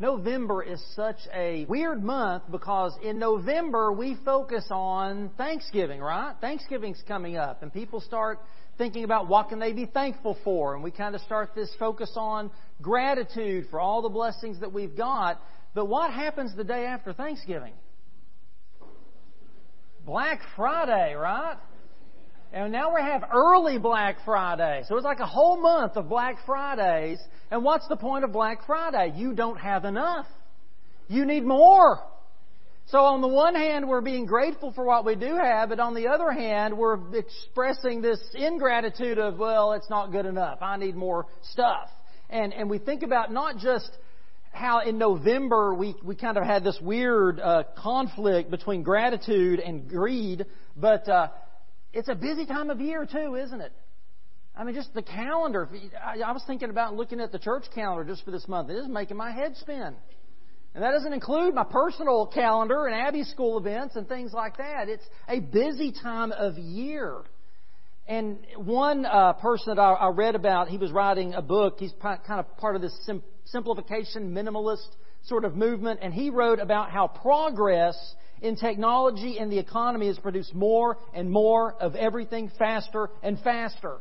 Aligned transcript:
November 0.00 0.62
is 0.62 0.80
such 0.94 1.18
a 1.34 1.64
weird 1.68 2.04
month 2.04 2.44
because 2.52 2.96
in 3.02 3.18
November 3.18 3.92
we 3.92 4.16
focus 4.24 4.64
on 4.70 5.30
Thanksgiving, 5.36 6.00
right? 6.00 6.34
Thanksgiving's 6.40 7.02
coming 7.08 7.36
up 7.36 7.62
and 7.64 7.72
people 7.72 8.00
start 8.00 8.38
thinking 8.76 9.02
about 9.02 9.26
what 9.26 9.48
can 9.48 9.58
they 9.58 9.72
be 9.72 9.86
thankful 9.86 10.38
for 10.44 10.74
and 10.74 10.84
we 10.84 10.92
kind 10.92 11.16
of 11.16 11.20
start 11.22 11.52
this 11.56 11.74
focus 11.80 12.12
on 12.14 12.52
gratitude 12.80 13.66
for 13.70 13.80
all 13.80 14.00
the 14.02 14.08
blessings 14.08 14.60
that 14.60 14.72
we've 14.72 14.96
got. 14.96 15.42
But 15.74 15.86
what 15.86 16.12
happens 16.12 16.54
the 16.54 16.62
day 16.62 16.86
after 16.86 17.12
Thanksgiving? 17.12 17.72
Black 20.06 20.40
Friday, 20.54 21.14
right? 21.14 21.56
And 22.52 22.72
now 22.72 22.94
we 22.94 23.02
have 23.02 23.24
early 23.34 23.78
Black 23.78 24.18
Friday. 24.24 24.84
So 24.88 24.96
it's 24.96 25.04
like 25.04 25.18
a 25.18 25.26
whole 25.26 25.60
month 25.60 25.96
of 25.96 26.08
Black 26.08 26.36
Fridays. 26.46 27.18
And 27.50 27.64
what's 27.64 27.88
the 27.88 27.96
point 27.96 28.24
of 28.24 28.32
Black 28.32 28.66
Friday? 28.66 29.14
You 29.16 29.34
don't 29.34 29.58
have 29.58 29.84
enough. 29.84 30.26
You 31.08 31.24
need 31.24 31.44
more. 31.44 32.00
So 32.86 33.00
on 33.00 33.20
the 33.20 33.28
one 33.28 33.54
hand, 33.54 33.86
we're 33.86 34.00
being 34.00 34.24
grateful 34.24 34.72
for 34.72 34.84
what 34.84 35.04
we 35.04 35.14
do 35.14 35.36
have, 35.36 35.68
but 35.68 35.78
on 35.78 35.94
the 35.94 36.08
other 36.08 36.30
hand, 36.30 36.76
we're 36.76 37.14
expressing 37.14 38.00
this 38.00 38.18
ingratitude 38.34 39.18
of, 39.18 39.38
well, 39.38 39.72
it's 39.72 39.90
not 39.90 40.10
good 40.10 40.24
enough. 40.24 40.58
I 40.62 40.78
need 40.78 40.96
more 40.96 41.26
stuff. 41.52 41.88
And, 42.30 42.54
and 42.54 42.70
we 42.70 42.78
think 42.78 43.02
about 43.02 43.30
not 43.30 43.58
just 43.58 43.90
how 44.52 44.80
in 44.80 44.96
November 44.96 45.74
we, 45.74 45.94
we 46.02 46.16
kind 46.16 46.38
of 46.38 46.44
had 46.44 46.64
this 46.64 46.78
weird 46.80 47.40
uh, 47.40 47.64
conflict 47.76 48.50
between 48.50 48.82
gratitude 48.82 49.60
and 49.60 49.86
greed, 49.88 50.46
but 50.74 51.06
uh, 51.08 51.28
it's 51.92 52.08
a 52.08 52.14
busy 52.14 52.46
time 52.46 52.70
of 52.70 52.80
year, 52.80 53.06
too, 53.10 53.34
isn't 53.34 53.60
it? 53.60 53.72
I 54.58 54.64
mean, 54.64 54.74
just 54.74 54.92
the 54.92 55.02
calendar. 55.02 55.68
I 56.04 56.32
was 56.32 56.42
thinking 56.44 56.68
about 56.68 56.94
looking 56.94 57.20
at 57.20 57.30
the 57.30 57.38
church 57.38 57.66
calendar 57.72 58.04
just 58.04 58.24
for 58.24 58.32
this 58.32 58.48
month. 58.48 58.70
It 58.70 58.74
is 58.74 58.88
making 58.88 59.16
my 59.16 59.30
head 59.30 59.56
spin. 59.56 59.94
And 60.74 60.82
that 60.82 60.90
doesn't 60.90 61.12
include 61.12 61.54
my 61.54 61.62
personal 61.62 62.26
calendar 62.26 62.86
and 62.86 62.94
Abbey 62.94 63.22
School 63.22 63.58
events 63.58 63.94
and 63.94 64.08
things 64.08 64.32
like 64.32 64.56
that. 64.58 64.88
It's 64.88 65.04
a 65.28 65.38
busy 65.38 65.92
time 65.92 66.32
of 66.32 66.58
year. 66.58 67.22
And 68.08 68.38
one 68.56 69.06
uh, 69.06 69.34
person 69.34 69.76
that 69.76 69.80
I, 69.80 69.92
I, 69.92 70.08
read 70.08 70.34
about, 70.34 70.68
he 70.68 70.76
was 70.76 70.90
writing 70.90 71.34
a 71.34 71.42
book. 71.42 71.76
He's 71.78 71.92
kind 72.02 72.20
of 72.28 72.56
part 72.56 72.74
of 72.74 72.82
this 72.82 72.96
sim- 73.06 73.22
simplification, 73.44 74.34
minimalist 74.34 74.88
sort 75.24 75.44
of 75.44 75.54
movement. 75.54 76.00
And 76.02 76.12
he 76.12 76.30
wrote 76.30 76.58
about 76.58 76.90
how 76.90 77.06
progress 77.06 77.96
in 78.40 78.56
technology 78.56 79.38
and 79.38 79.52
the 79.52 79.58
economy 79.58 80.08
has 80.08 80.18
produced 80.18 80.52
more 80.52 80.98
and 81.14 81.30
more 81.30 81.74
of 81.74 81.94
everything 81.94 82.50
faster 82.58 83.10
and 83.22 83.38
faster. 83.40 83.98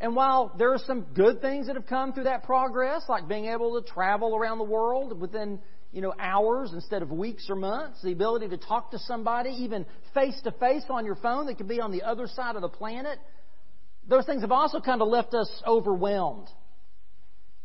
And 0.00 0.16
while 0.16 0.54
there 0.56 0.72
are 0.72 0.78
some 0.78 1.02
good 1.14 1.42
things 1.42 1.66
that 1.66 1.76
have 1.76 1.86
come 1.86 2.12
through 2.12 2.24
that 2.24 2.44
progress, 2.44 3.02
like 3.08 3.28
being 3.28 3.46
able 3.46 3.80
to 3.80 3.86
travel 3.86 4.34
around 4.34 4.58
the 4.58 4.64
world 4.64 5.20
within 5.20 5.60
you 5.92 6.00
know 6.00 6.14
hours 6.18 6.70
instead 6.72 7.02
of 7.02 7.10
weeks 7.10 7.46
or 7.50 7.56
months, 7.56 8.00
the 8.02 8.12
ability 8.12 8.48
to 8.48 8.56
talk 8.56 8.92
to 8.92 8.98
somebody 9.00 9.50
even 9.50 9.84
face 10.14 10.40
to 10.44 10.52
face 10.52 10.84
on 10.88 11.04
your 11.04 11.16
phone 11.16 11.46
that 11.46 11.58
could 11.58 11.68
be 11.68 11.80
on 11.80 11.92
the 11.92 12.02
other 12.02 12.26
side 12.26 12.56
of 12.56 12.62
the 12.62 12.68
planet, 12.68 13.18
those 14.08 14.24
things 14.24 14.40
have 14.40 14.52
also 14.52 14.80
kind 14.80 15.02
of 15.02 15.08
left 15.08 15.34
us 15.34 15.50
overwhelmed. 15.66 16.48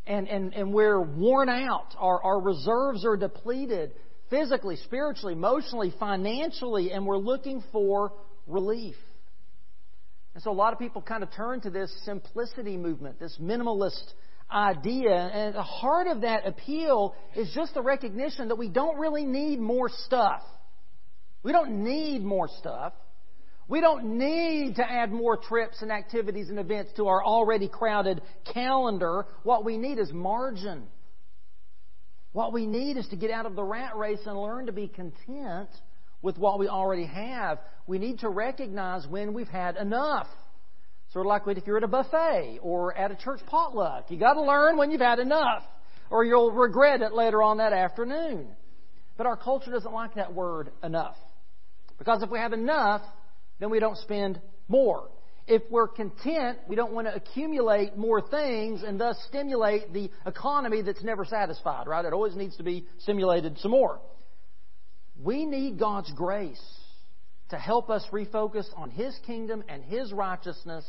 And, 0.06 0.28
and, 0.28 0.54
and 0.54 0.72
we're 0.72 1.00
worn 1.00 1.48
out. 1.48 1.96
Our, 1.98 2.22
our 2.22 2.40
reserves 2.40 3.04
are 3.04 3.16
depleted 3.16 3.92
physically, 4.30 4.76
spiritually, 4.76 5.32
emotionally, 5.32 5.92
financially, 5.98 6.92
and 6.92 7.06
we're 7.06 7.18
looking 7.18 7.64
for 7.72 8.12
relief. 8.46 8.94
And 10.36 10.42
so 10.42 10.50
a 10.50 10.52
lot 10.52 10.74
of 10.74 10.78
people 10.78 11.00
kind 11.00 11.22
of 11.22 11.32
turn 11.32 11.62
to 11.62 11.70
this 11.70 11.90
simplicity 12.04 12.76
movement, 12.76 13.18
this 13.18 13.38
minimalist 13.40 14.12
idea. 14.52 15.14
And 15.14 15.54
the 15.54 15.62
heart 15.62 16.08
of 16.08 16.20
that 16.20 16.46
appeal 16.46 17.14
is 17.34 17.50
just 17.54 17.72
the 17.72 17.80
recognition 17.80 18.48
that 18.48 18.56
we 18.56 18.68
don't 18.68 18.98
really 18.98 19.24
need 19.24 19.58
more 19.58 19.88
stuff. 20.04 20.42
We 21.42 21.52
don't 21.52 21.82
need 21.82 22.22
more 22.22 22.50
stuff. 22.58 22.92
We 23.66 23.80
don't 23.80 24.18
need 24.18 24.76
to 24.76 24.84
add 24.84 25.10
more 25.10 25.38
trips 25.38 25.80
and 25.80 25.90
activities 25.90 26.50
and 26.50 26.58
events 26.58 26.92
to 26.96 27.06
our 27.06 27.24
already 27.24 27.66
crowded 27.66 28.20
calendar. 28.52 29.24
What 29.42 29.64
we 29.64 29.78
need 29.78 29.98
is 29.98 30.12
margin. 30.12 30.82
What 32.32 32.52
we 32.52 32.66
need 32.66 32.98
is 32.98 33.08
to 33.08 33.16
get 33.16 33.30
out 33.30 33.46
of 33.46 33.56
the 33.56 33.64
rat 33.64 33.96
race 33.96 34.20
and 34.26 34.38
learn 34.38 34.66
to 34.66 34.72
be 34.72 34.86
content 34.86 35.70
with 36.22 36.38
what 36.38 36.58
we 36.58 36.68
already 36.68 37.06
have. 37.06 37.58
We 37.86 37.98
need 37.98 38.20
to 38.20 38.28
recognize 38.28 39.06
when 39.06 39.32
we've 39.32 39.48
had 39.48 39.76
enough. 39.76 40.26
Sort 41.12 41.26
of 41.26 41.28
like 41.28 41.42
if 41.56 41.66
you're 41.66 41.76
at 41.76 41.84
a 41.84 41.88
buffet 41.88 42.58
or 42.62 42.96
at 42.96 43.10
a 43.10 43.16
church 43.16 43.40
potluck. 43.46 44.10
You 44.10 44.18
got 44.18 44.34
to 44.34 44.42
learn 44.42 44.76
when 44.76 44.90
you've 44.90 45.00
had 45.00 45.18
enough, 45.18 45.62
or 46.10 46.24
you'll 46.24 46.50
regret 46.50 47.00
it 47.00 47.12
later 47.12 47.42
on 47.42 47.58
that 47.58 47.72
afternoon. 47.72 48.48
But 49.16 49.26
our 49.26 49.36
culture 49.36 49.70
doesn't 49.70 49.92
like 49.92 50.14
that 50.16 50.34
word 50.34 50.70
enough. 50.82 51.16
Because 51.98 52.22
if 52.22 52.30
we 52.30 52.38
have 52.38 52.52
enough, 52.52 53.02
then 53.60 53.70
we 53.70 53.80
don't 53.80 53.96
spend 53.98 54.40
more. 54.68 55.08
If 55.46 55.62
we're 55.70 55.88
content, 55.88 56.58
we 56.68 56.74
don't 56.74 56.92
want 56.92 57.06
to 57.06 57.14
accumulate 57.14 57.96
more 57.96 58.20
things 58.20 58.82
and 58.82 59.00
thus 59.00 59.16
stimulate 59.28 59.92
the 59.92 60.10
economy 60.26 60.82
that's 60.82 61.04
never 61.04 61.24
satisfied, 61.24 61.86
right? 61.86 62.04
It 62.04 62.12
always 62.12 62.34
needs 62.34 62.56
to 62.56 62.64
be 62.64 62.84
stimulated 62.98 63.56
some 63.58 63.70
more. 63.70 64.00
We 65.22 65.46
need 65.46 65.78
God's 65.78 66.12
grace 66.12 66.62
to 67.50 67.56
help 67.56 67.90
us 67.90 68.04
refocus 68.12 68.66
on 68.76 68.90
His 68.90 69.18
kingdom 69.26 69.64
and 69.68 69.82
His 69.84 70.12
righteousness 70.12 70.84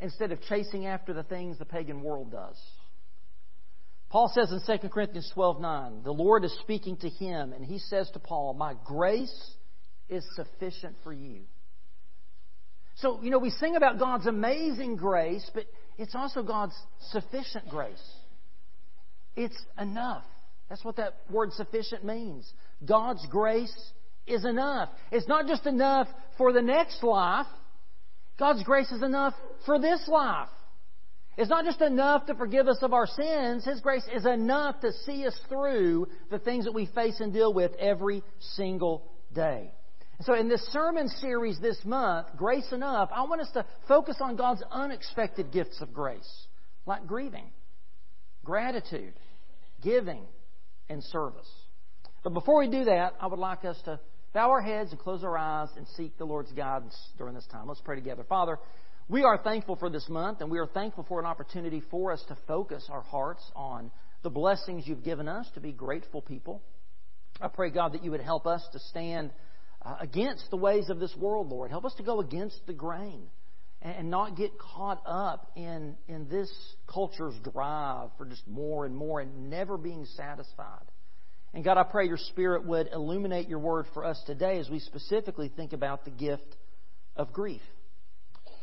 instead 0.00 0.32
of 0.32 0.40
chasing 0.42 0.86
after 0.86 1.12
the 1.12 1.22
things 1.22 1.58
the 1.58 1.64
pagan 1.64 2.02
world 2.02 2.30
does. 2.32 2.56
Paul 4.10 4.30
says 4.34 4.52
in 4.52 4.60
2 4.60 4.88
Corinthians 4.90 5.32
12:9, 5.34 6.04
the 6.04 6.12
Lord 6.12 6.44
is 6.44 6.52
speaking 6.60 6.96
to 6.98 7.08
him 7.08 7.54
and 7.54 7.64
he 7.64 7.78
says 7.78 8.10
to 8.10 8.18
Paul, 8.18 8.52
"My 8.52 8.74
grace 8.84 9.54
is 10.10 10.22
sufficient 10.34 10.96
for 11.02 11.14
you." 11.14 11.46
So, 12.96 13.22
you 13.22 13.30
know, 13.30 13.38
we 13.38 13.48
sing 13.48 13.74
about 13.74 13.98
God's 13.98 14.26
amazing 14.26 14.96
grace, 14.96 15.50
but 15.54 15.64
it's 15.96 16.14
also 16.14 16.42
God's 16.42 16.78
sufficient 17.10 17.70
grace. 17.70 18.16
It's 19.34 19.56
enough. 19.78 20.26
That's 20.68 20.84
what 20.84 20.96
that 20.96 21.14
word 21.30 21.52
sufficient 21.54 22.04
means. 22.04 22.52
God's 22.84 23.24
grace 23.26 23.74
is 24.26 24.44
enough. 24.44 24.88
It's 25.10 25.28
not 25.28 25.46
just 25.46 25.66
enough 25.66 26.08
for 26.38 26.52
the 26.52 26.62
next 26.62 27.02
life. 27.02 27.46
God's 28.38 28.62
grace 28.62 28.90
is 28.90 29.02
enough 29.02 29.34
for 29.66 29.78
this 29.78 30.06
life. 30.08 30.48
It's 31.36 31.50
not 31.50 31.64
just 31.64 31.80
enough 31.80 32.26
to 32.26 32.34
forgive 32.34 32.68
us 32.68 32.78
of 32.82 32.92
our 32.92 33.06
sins. 33.06 33.64
His 33.64 33.80
grace 33.80 34.06
is 34.14 34.26
enough 34.26 34.80
to 34.80 34.92
see 35.06 35.26
us 35.26 35.38
through 35.48 36.08
the 36.30 36.38
things 36.38 36.66
that 36.66 36.74
we 36.74 36.86
face 36.86 37.20
and 37.20 37.32
deal 37.32 37.54
with 37.54 37.72
every 37.78 38.22
single 38.56 39.10
day. 39.34 39.70
So, 40.20 40.34
in 40.34 40.48
this 40.48 40.62
sermon 40.72 41.08
series 41.08 41.58
this 41.58 41.78
month, 41.84 42.28
Grace 42.36 42.70
Enough, 42.70 43.10
I 43.14 43.22
want 43.22 43.40
us 43.40 43.50
to 43.54 43.64
focus 43.88 44.16
on 44.20 44.36
God's 44.36 44.62
unexpected 44.70 45.50
gifts 45.50 45.80
of 45.80 45.92
grace, 45.92 46.46
like 46.86 47.06
grieving, 47.06 47.50
gratitude, 48.44 49.14
giving, 49.82 50.22
and 50.88 51.02
service. 51.02 51.50
But 52.22 52.34
before 52.34 52.60
we 52.60 52.68
do 52.68 52.84
that, 52.84 53.14
I 53.20 53.26
would 53.26 53.38
like 53.38 53.64
us 53.64 53.80
to 53.84 53.98
bow 54.32 54.50
our 54.50 54.60
heads 54.60 54.92
and 54.92 55.00
close 55.00 55.24
our 55.24 55.36
eyes 55.36 55.68
and 55.76 55.86
seek 55.96 56.16
the 56.18 56.24
Lord's 56.24 56.52
guidance 56.52 56.96
during 57.18 57.34
this 57.34 57.46
time. 57.50 57.68
Let's 57.68 57.80
pray 57.80 57.96
together. 57.96 58.24
Father, 58.28 58.58
we 59.08 59.24
are 59.24 59.38
thankful 59.38 59.76
for 59.76 59.90
this 59.90 60.08
month, 60.08 60.40
and 60.40 60.50
we 60.50 60.58
are 60.58 60.66
thankful 60.66 61.04
for 61.08 61.20
an 61.20 61.26
opportunity 61.26 61.82
for 61.90 62.12
us 62.12 62.24
to 62.28 62.36
focus 62.46 62.86
our 62.90 63.02
hearts 63.02 63.42
on 63.56 63.90
the 64.22 64.30
blessings 64.30 64.86
you've 64.86 65.04
given 65.04 65.28
us 65.28 65.46
to 65.54 65.60
be 65.60 65.72
grateful 65.72 66.22
people. 66.22 66.62
I 67.40 67.48
pray, 67.48 67.70
God, 67.70 67.94
that 67.94 68.04
you 68.04 68.12
would 68.12 68.20
help 68.20 68.46
us 68.46 68.62
to 68.72 68.78
stand 68.78 69.32
uh, 69.84 69.96
against 70.00 70.48
the 70.50 70.56
ways 70.56 70.90
of 70.90 71.00
this 71.00 71.14
world, 71.16 71.48
Lord. 71.48 71.70
Help 71.70 71.84
us 71.84 71.94
to 71.96 72.04
go 72.04 72.20
against 72.20 72.60
the 72.66 72.72
grain 72.72 73.26
and 73.80 74.10
not 74.10 74.36
get 74.36 74.56
caught 74.58 75.02
up 75.04 75.50
in, 75.56 75.96
in 76.06 76.28
this 76.28 76.50
culture's 76.86 77.34
drive 77.52 78.10
for 78.16 78.26
just 78.26 78.46
more 78.46 78.86
and 78.86 78.94
more 78.94 79.20
and 79.20 79.50
never 79.50 79.76
being 79.76 80.04
satisfied. 80.04 80.86
And 81.54 81.62
God, 81.62 81.76
I 81.76 81.82
pray 81.82 82.06
your 82.06 82.16
Spirit 82.16 82.64
would 82.64 82.88
illuminate 82.92 83.48
your 83.48 83.58
word 83.58 83.86
for 83.92 84.04
us 84.04 84.20
today 84.26 84.58
as 84.58 84.70
we 84.70 84.78
specifically 84.78 85.50
think 85.54 85.72
about 85.72 86.04
the 86.04 86.10
gift 86.10 86.56
of 87.14 87.32
grief. 87.32 87.60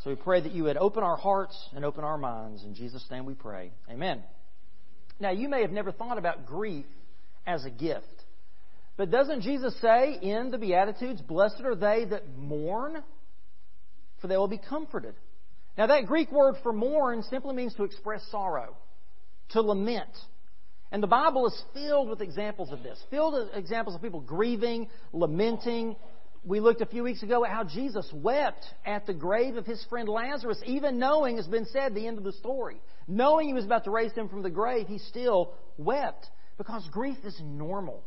So 0.04 0.10
we 0.10 0.16
pray 0.16 0.42
that 0.42 0.54
you 0.54 0.64
would 0.64 0.78
open 0.78 1.04
our 1.04 1.18
hearts 1.18 1.58
and 1.76 1.86
open 1.86 2.04
our 2.04 2.18
minds. 2.18 2.64
In 2.64 2.74
Jesus' 2.74 3.06
name 3.12 3.26
we 3.26 3.34
pray. 3.34 3.72
Amen. 3.90 4.24
Now, 5.20 5.32
you 5.32 5.50
may 5.50 5.62
have 5.62 5.72
never 5.72 5.92
thought 5.92 6.18
about 6.18 6.46
grief 6.46 6.86
as 7.46 7.66
a 7.66 7.70
gift. 7.70 8.06
But 8.96 9.12
doesn't 9.12 9.42
Jesus 9.42 9.80
say 9.82 10.18
in 10.22 10.52
the 10.52 10.58
Beatitudes, 10.58 11.22
Blessed 11.22 11.62
are 11.64 11.76
they 11.76 12.06
that 12.06 12.38
mourn, 12.38 13.04
for 14.20 14.28
they 14.28 14.38
will 14.38 14.48
be 14.48 14.58
comforted? 14.58 15.16
Now, 15.78 15.88
that 15.88 16.06
Greek 16.06 16.32
word 16.32 16.56
for 16.64 16.74
mourn 16.74 17.24
simply 17.30 17.56
means 17.56 17.74
to 17.76 17.84
express 17.84 18.22
sorrow, 18.32 18.76
to 19.50 19.62
lament. 19.62 20.10
And 20.92 21.04
the 21.04 21.08
Bible 21.08 21.46
is 21.48 21.64
filled 21.74 22.10
with 22.10 22.22
examples 22.22 22.72
of 22.72 22.82
this, 22.82 23.00
filled 23.12 23.34
with 23.34 23.54
examples 23.54 23.96
of 23.96 24.02
people 24.02 24.22
grieving, 24.22 24.90
lamenting. 25.14 25.96
We 26.44 26.60
looked 26.60 26.82
a 26.82 26.86
few 26.86 27.04
weeks 27.04 27.22
ago 27.22 27.46
at 27.46 27.52
how 27.52 27.64
Jesus 27.64 28.10
wept 28.14 28.66
at 28.86 29.06
the 29.06 29.14
grave 29.14 29.56
of 29.56 29.66
his 29.66 29.86
friend 29.90 30.10
Lazarus, 30.10 30.60
even 30.66 30.98
knowing, 30.98 31.38
has 31.38 31.48
been 31.48 31.66
said, 31.66 31.94
the 31.94 32.08
end 32.08 32.18
of 32.18 32.24
the 32.24 32.34
story. 32.34 32.82
Knowing 33.08 33.48
he 33.48 33.54
was 33.54 33.66
about 33.66 33.84
to 33.84 33.92
raise 33.92 34.14
him 34.14 34.30
from 34.30 34.42
the 34.42 34.50
grave, 34.50 34.88
he 34.88 34.98
still 34.98 35.54
wept. 35.78 36.28
Because 36.58 36.88
grief 36.92 37.18
is 37.24 37.40
normal, 37.44 38.04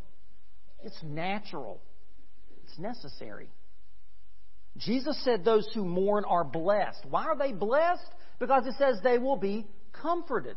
it's 0.82 1.00
natural, 1.02 1.81
it's 2.64 2.78
necessary. 2.78 3.49
Jesus 4.76 5.23
said 5.25 5.44
those 5.44 5.69
who 5.75 5.85
mourn 5.85 6.25
are 6.26 6.44
blessed. 6.44 7.05
Why 7.08 7.25
are 7.25 7.37
they 7.37 7.52
blessed? 7.52 8.06
Because 8.38 8.67
it 8.67 8.75
says 8.78 8.99
they 9.02 9.19
will 9.19 9.37
be 9.37 9.67
comforted. 9.93 10.56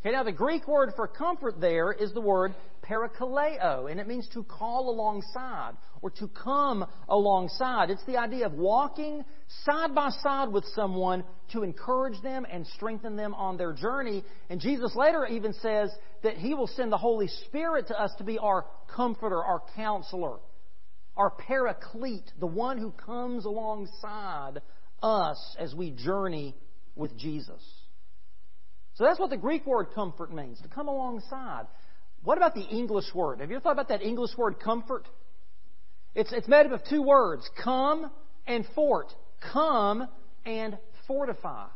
Okay, 0.00 0.12
now 0.12 0.22
the 0.22 0.30
Greek 0.30 0.68
word 0.68 0.92
for 0.94 1.08
comfort 1.08 1.60
there 1.60 1.90
is 1.90 2.12
the 2.12 2.20
word 2.20 2.54
parakaleo, 2.88 3.90
and 3.90 3.98
it 3.98 4.06
means 4.06 4.28
to 4.32 4.44
call 4.44 4.90
alongside 4.90 5.72
or 6.02 6.10
to 6.10 6.28
come 6.28 6.86
alongside. 7.08 7.90
It's 7.90 8.04
the 8.06 8.16
idea 8.16 8.46
of 8.46 8.52
walking 8.52 9.24
side 9.64 9.96
by 9.96 10.10
side 10.22 10.52
with 10.52 10.64
someone 10.66 11.24
to 11.52 11.64
encourage 11.64 12.22
them 12.22 12.46
and 12.48 12.64
strengthen 12.68 13.16
them 13.16 13.34
on 13.34 13.56
their 13.56 13.72
journey. 13.72 14.22
And 14.48 14.60
Jesus 14.60 14.94
later 14.94 15.26
even 15.26 15.52
says 15.54 15.90
that 16.22 16.36
He 16.36 16.54
will 16.54 16.68
send 16.68 16.92
the 16.92 16.96
Holy 16.96 17.26
Spirit 17.46 17.88
to 17.88 18.00
us 18.00 18.12
to 18.18 18.24
be 18.24 18.38
our 18.38 18.66
comforter, 18.94 19.42
our 19.42 19.62
counselor, 19.74 20.38
our 21.16 21.30
paraclete, 21.30 22.30
the 22.38 22.46
one 22.46 22.78
who 22.78 22.92
comes 22.92 23.46
alongside 23.46 24.60
us 25.02 25.56
as 25.58 25.74
we 25.74 25.90
journey 25.90 26.54
with 26.94 27.16
Jesus. 27.18 27.62
So 28.98 29.04
that's 29.04 29.20
what 29.20 29.30
the 29.30 29.36
Greek 29.36 29.64
word 29.64 29.94
comfort 29.94 30.34
means, 30.34 30.60
to 30.62 30.68
come 30.68 30.88
alongside. 30.88 31.66
What 32.24 32.36
about 32.36 32.56
the 32.56 32.64
English 32.64 33.14
word? 33.14 33.38
Have 33.38 33.48
you 33.48 33.56
ever 33.56 33.62
thought 33.62 33.72
about 33.72 33.88
that 33.90 34.02
English 34.02 34.36
word 34.36 34.58
comfort? 34.58 35.06
It's, 36.16 36.32
it's 36.32 36.48
made 36.48 36.66
up 36.66 36.72
of 36.72 36.80
two 36.90 37.02
words, 37.02 37.48
come 37.62 38.10
and 38.48 38.66
fort. 38.74 39.06
Come 39.52 40.08
and 40.44 40.76
fortify. 41.06 41.68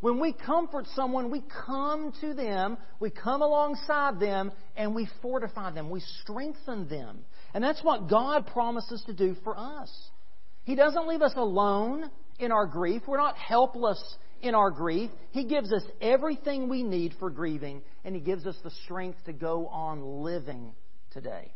When 0.00 0.18
we 0.18 0.32
comfort 0.32 0.86
someone, 0.96 1.30
we 1.30 1.44
come 1.64 2.12
to 2.20 2.34
them, 2.34 2.78
we 2.98 3.10
come 3.10 3.40
alongside 3.40 4.18
them, 4.18 4.50
and 4.76 4.92
we 4.92 5.08
fortify 5.22 5.70
them. 5.70 5.88
We 5.88 6.00
strengthen 6.22 6.88
them. 6.88 7.20
And 7.54 7.62
that's 7.62 7.82
what 7.84 8.10
God 8.10 8.48
promises 8.48 9.04
to 9.06 9.14
do 9.14 9.36
for 9.44 9.56
us. 9.56 9.88
He 10.64 10.74
doesn't 10.74 11.06
leave 11.06 11.22
us 11.22 11.34
alone 11.36 12.10
in 12.40 12.50
our 12.50 12.66
grief. 12.66 13.02
We're 13.06 13.18
not 13.18 13.36
helpless 13.36 14.02
in 14.44 14.54
our 14.54 14.70
grief. 14.70 15.10
He 15.32 15.44
gives 15.44 15.72
us 15.72 15.82
everything 16.00 16.68
we 16.68 16.82
need 16.82 17.14
for 17.18 17.30
grieving, 17.30 17.82
and 18.04 18.14
He 18.14 18.20
gives 18.20 18.46
us 18.46 18.56
the 18.62 18.70
strength 18.84 19.24
to 19.24 19.32
go 19.32 19.66
on 19.68 20.22
living 20.22 20.72
today. 21.10 21.52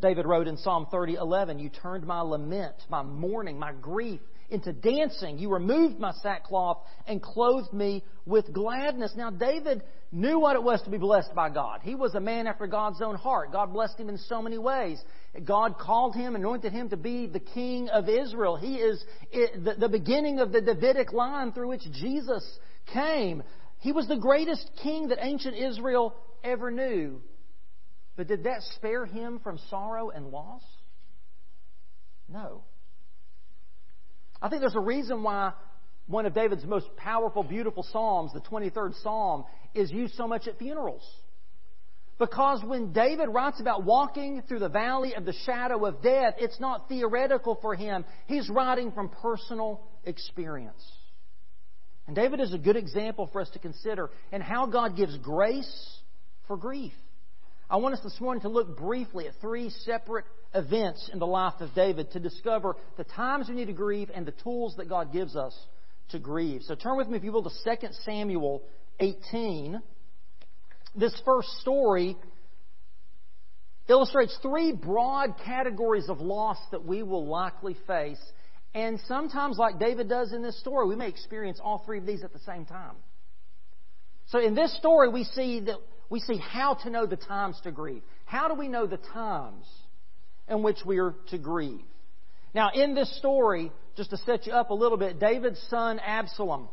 David 0.00 0.26
wrote 0.26 0.46
in 0.46 0.56
Psalm 0.56 0.86
30:11, 0.86 1.58
"You 1.58 1.68
turned 1.68 2.06
my 2.06 2.20
lament, 2.20 2.76
my 2.88 3.02
mourning, 3.02 3.58
my 3.58 3.72
grief 3.72 4.20
into 4.50 4.72
dancing. 4.72 5.38
You 5.38 5.52
removed 5.52 5.98
my 5.98 6.12
sackcloth 6.22 6.78
and 7.06 7.22
clothed 7.22 7.72
me 7.72 8.04
with 8.26 8.52
gladness." 8.52 9.14
Now 9.16 9.30
David 9.30 9.82
knew 10.12 10.38
what 10.38 10.56
it 10.56 10.62
was 10.62 10.82
to 10.82 10.90
be 10.90 10.98
blessed 10.98 11.34
by 11.34 11.48
God. 11.50 11.80
He 11.82 11.94
was 11.94 12.14
a 12.14 12.20
man 12.20 12.46
after 12.46 12.66
God's 12.66 13.00
own 13.00 13.14
heart. 13.14 13.52
God 13.52 13.72
blessed 13.72 13.98
him 13.98 14.08
in 14.08 14.18
so 14.18 14.42
many 14.42 14.58
ways. 14.58 15.00
God 15.44 15.78
called 15.78 16.16
him, 16.16 16.34
anointed 16.34 16.72
him 16.72 16.88
to 16.88 16.96
be 16.96 17.26
the 17.26 17.38
king 17.40 17.88
of 17.88 18.08
Israel. 18.08 18.56
He 18.56 18.76
is 18.76 19.02
eh, 19.32 19.46
the 19.78 19.88
beginning 19.88 20.40
of 20.40 20.50
the 20.50 20.60
Davidic 20.60 21.12
line 21.12 21.52
through 21.52 21.68
which 21.68 21.84
Jesus 21.92 22.44
came. 22.92 23.42
He 23.78 23.92
was 23.92 24.08
the 24.08 24.16
greatest 24.16 24.68
king 24.82 25.08
that 25.08 25.18
ancient 25.24 25.56
Israel 25.56 26.14
ever 26.42 26.70
knew. 26.70 27.22
But 28.16 28.26
did 28.26 28.44
that 28.44 28.62
spare 28.76 29.06
him 29.06 29.40
from 29.42 29.58
sorrow 29.70 30.10
and 30.10 30.26
loss? 30.26 30.62
No. 32.28 32.64
I 34.42 34.48
think 34.48 34.60
there's 34.60 34.76
a 34.76 34.80
reason 34.80 35.22
why 35.22 35.52
one 36.06 36.26
of 36.26 36.34
David's 36.34 36.64
most 36.64 36.94
powerful, 36.96 37.42
beautiful 37.42 37.82
Psalms, 37.82 38.32
the 38.32 38.40
23rd 38.40 39.00
Psalm, 39.02 39.44
is 39.74 39.90
used 39.90 40.14
so 40.14 40.26
much 40.26 40.48
at 40.48 40.58
funerals. 40.58 41.06
Because 42.18 42.62
when 42.62 42.92
David 42.92 43.28
writes 43.28 43.60
about 43.60 43.84
walking 43.84 44.42
through 44.46 44.58
the 44.58 44.68
valley 44.68 45.14
of 45.14 45.24
the 45.24 45.32
shadow 45.46 45.86
of 45.86 46.02
death, 46.02 46.34
it's 46.38 46.60
not 46.60 46.88
theoretical 46.88 47.58
for 47.62 47.74
him. 47.74 48.04
He's 48.26 48.50
writing 48.50 48.92
from 48.92 49.08
personal 49.08 49.80
experience. 50.04 50.82
And 52.06 52.14
David 52.16 52.40
is 52.40 52.52
a 52.52 52.58
good 52.58 52.76
example 52.76 53.28
for 53.32 53.40
us 53.40 53.48
to 53.50 53.58
consider 53.58 54.10
in 54.32 54.40
how 54.42 54.66
God 54.66 54.96
gives 54.96 55.16
grace 55.18 55.98
for 56.46 56.56
grief. 56.56 56.92
I 57.70 57.76
want 57.76 57.94
us 57.94 58.00
this 58.02 58.20
morning 58.20 58.42
to 58.42 58.48
look 58.48 58.76
briefly 58.76 59.28
at 59.28 59.34
three 59.40 59.70
separate 59.70 60.24
events 60.54 61.08
in 61.12 61.20
the 61.20 61.26
life 61.26 61.54
of 61.60 61.72
David 61.72 62.10
to 62.10 62.18
discover 62.18 62.74
the 62.96 63.04
times 63.04 63.48
we 63.48 63.54
need 63.54 63.66
to 63.66 63.72
grieve 63.72 64.10
and 64.12 64.26
the 64.26 64.32
tools 64.32 64.74
that 64.78 64.88
God 64.88 65.12
gives 65.12 65.36
us 65.36 65.56
to 66.08 66.18
grieve. 66.18 66.62
So 66.64 66.74
turn 66.74 66.96
with 66.96 67.06
me, 67.06 67.16
if 67.16 67.22
you 67.22 67.30
will, 67.30 67.44
to 67.44 67.50
2 67.64 67.86
Samuel 68.04 68.64
18. 68.98 69.80
This 70.96 71.14
first 71.24 71.48
story 71.60 72.16
illustrates 73.88 74.36
three 74.42 74.72
broad 74.72 75.36
categories 75.44 76.08
of 76.08 76.20
loss 76.20 76.58
that 76.72 76.84
we 76.84 77.04
will 77.04 77.28
likely 77.28 77.76
face. 77.86 78.20
And 78.74 78.98
sometimes, 79.06 79.58
like 79.58 79.78
David 79.78 80.08
does 80.08 80.32
in 80.32 80.42
this 80.42 80.58
story, 80.58 80.88
we 80.88 80.96
may 80.96 81.08
experience 81.08 81.60
all 81.62 81.84
three 81.86 81.98
of 81.98 82.06
these 82.06 82.24
at 82.24 82.32
the 82.32 82.40
same 82.40 82.64
time. 82.64 82.96
So 84.26 84.40
in 84.40 84.56
this 84.56 84.76
story, 84.76 85.08
we 85.08 85.22
see 85.22 85.60
that 85.60 85.76
we 86.10 86.20
see 86.20 86.36
how 86.36 86.74
to 86.74 86.90
know 86.90 87.06
the 87.06 87.16
times 87.16 87.58
to 87.62 87.70
grieve. 87.70 88.02
How 88.26 88.48
do 88.48 88.54
we 88.54 88.68
know 88.68 88.86
the 88.86 88.98
times 88.98 89.64
in 90.48 90.62
which 90.62 90.78
we 90.84 90.98
are 90.98 91.14
to 91.30 91.38
grieve? 91.38 91.80
Now, 92.52 92.70
in 92.74 92.94
this 92.94 93.16
story, 93.18 93.72
just 93.96 94.10
to 94.10 94.16
set 94.18 94.46
you 94.46 94.52
up 94.52 94.70
a 94.70 94.74
little 94.74 94.98
bit, 94.98 95.20
David's 95.20 95.60
son 95.70 96.00
Absalom 96.00 96.68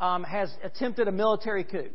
um, 0.00 0.24
has 0.24 0.52
attempted 0.64 1.06
a 1.06 1.12
military 1.12 1.64
coup. 1.64 1.90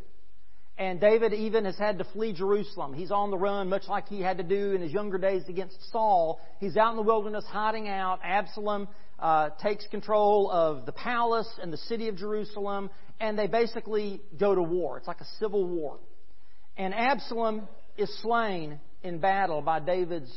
And 0.80 1.02
David 1.02 1.34
even 1.34 1.66
has 1.66 1.76
had 1.76 1.98
to 1.98 2.04
flee 2.04 2.34
Jerusalem. 2.34 2.94
He's 2.94 3.10
on 3.10 3.32
the 3.32 3.38
run, 3.38 3.68
much 3.68 3.88
like 3.90 4.08
he 4.08 4.22
had 4.22 4.38
to 4.38 4.44
do 4.44 4.74
in 4.74 4.82
his 4.82 4.92
younger 4.92 5.18
days 5.18 5.42
against 5.50 5.76
Saul. 5.92 6.40
He's 6.60 6.78
out 6.78 6.92
in 6.92 6.98
the 6.98 7.02
wilderness 7.02 7.46
hiding 7.48 7.90
out. 7.90 8.20
Absalom 8.24 8.88
uh, 9.18 9.50
takes 9.60 9.88
control 9.88 10.52
of 10.52 10.86
the 10.86 10.92
palace 10.92 11.50
and 11.60 11.74
the 11.74 11.78
city 11.78 12.10
of 12.10 12.16
Jerusalem, 12.16 12.92
and 13.20 13.40
they 13.40 13.48
basically 13.48 14.22
go 14.40 14.54
to 14.54 14.62
war. 14.62 15.00
It's 15.00 15.08
like 15.08 15.22
a 15.22 15.28
civil 15.40 15.68
war. 15.68 15.98
And 16.78 16.94
Absalom 16.94 17.68
is 17.98 18.16
slain 18.22 18.80
in 19.02 19.20
battle 19.20 19.62
by 19.62 19.80
David's 19.80 20.32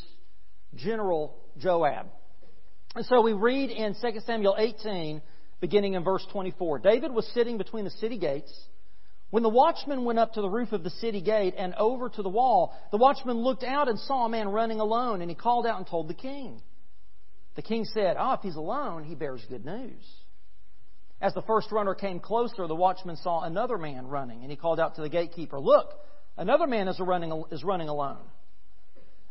general 0.74 1.36
Joab. 1.58 2.06
And 2.94 3.04
so 3.06 3.20
we 3.20 3.34
read 3.34 3.70
in 3.70 3.94
2 3.94 4.20
Samuel 4.26 4.56
18, 4.58 5.20
beginning 5.60 5.94
in 5.94 6.02
verse 6.02 6.26
24. 6.32 6.78
David 6.80 7.12
was 7.12 7.26
sitting 7.34 7.58
between 7.58 7.84
the 7.84 7.90
city 7.90 8.18
gates. 8.18 8.52
When 9.28 9.42
the 9.44 9.48
watchman 9.48 10.04
went 10.04 10.18
up 10.18 10.32
to 10.32 10.40
the 10.40 10.48
roof 10.48 10.72
of 10.72 10.82
the 10.82 10.90
city 10.90 11.20
gate 11.20 11.54
and 11.56 11.74
over 11.74 12.08
to 12.08 12.22
the 12.22 12.28
wall, 12.28 12.74
the 12.90 12.96
watchman 12.96 13.36
looked 13.36 13.62
out 13.62 13.88
and 13.88 13.98
saw 13.98 14.24
a 14.24 14.28
man 14.28 14.48
running 14.48 14.80
alone, 14.80 15.20
and 15.20 15.30
he 15.30 15.36
called 15.36 15.66
out 15.66 15.76
and 15.76 15.86
told 15.86 16.08
the 16.08 16.14
king. 16.14 16.60
The 17.54 17.62
king 17.62 17.84
said, 17.84 18.16
Ah, 18.18 18.30
oh, 18.30 18.34
if 18.34 18.40
he's 18.40 18.56
alone, 18.56 19.04
he 19.04 19.14
bears 19.14 19.44
good 19.48 19.64
news. 19.64 20.02
As 21.20 21.34
the 21.34 21.42
first 21.42 21.70
runner 21.70 21.94
came 21.94 22.18
closer, 22.18 22.66
the 22.66 22.74
watchman 22.74 23.16
saw 23.16 23.42
another 23.42 23.76
man 23.76 24.06
running, 24.06 24.42
and 24.42 24.50
he 24.50 24.56
called 24.56 24.80
out 24.80 24.96
to 24.96 25.02
the 25.02 25.08
gatekeeper, 25.08 25.60
Look, 25.60 25.92
another 26.40 26.66
man 26.66 26.88
is 26.88 26.98
running, 26.98 27.44
is 27.52 27.62
running 27.62 27.88
alone. 27.88 28.18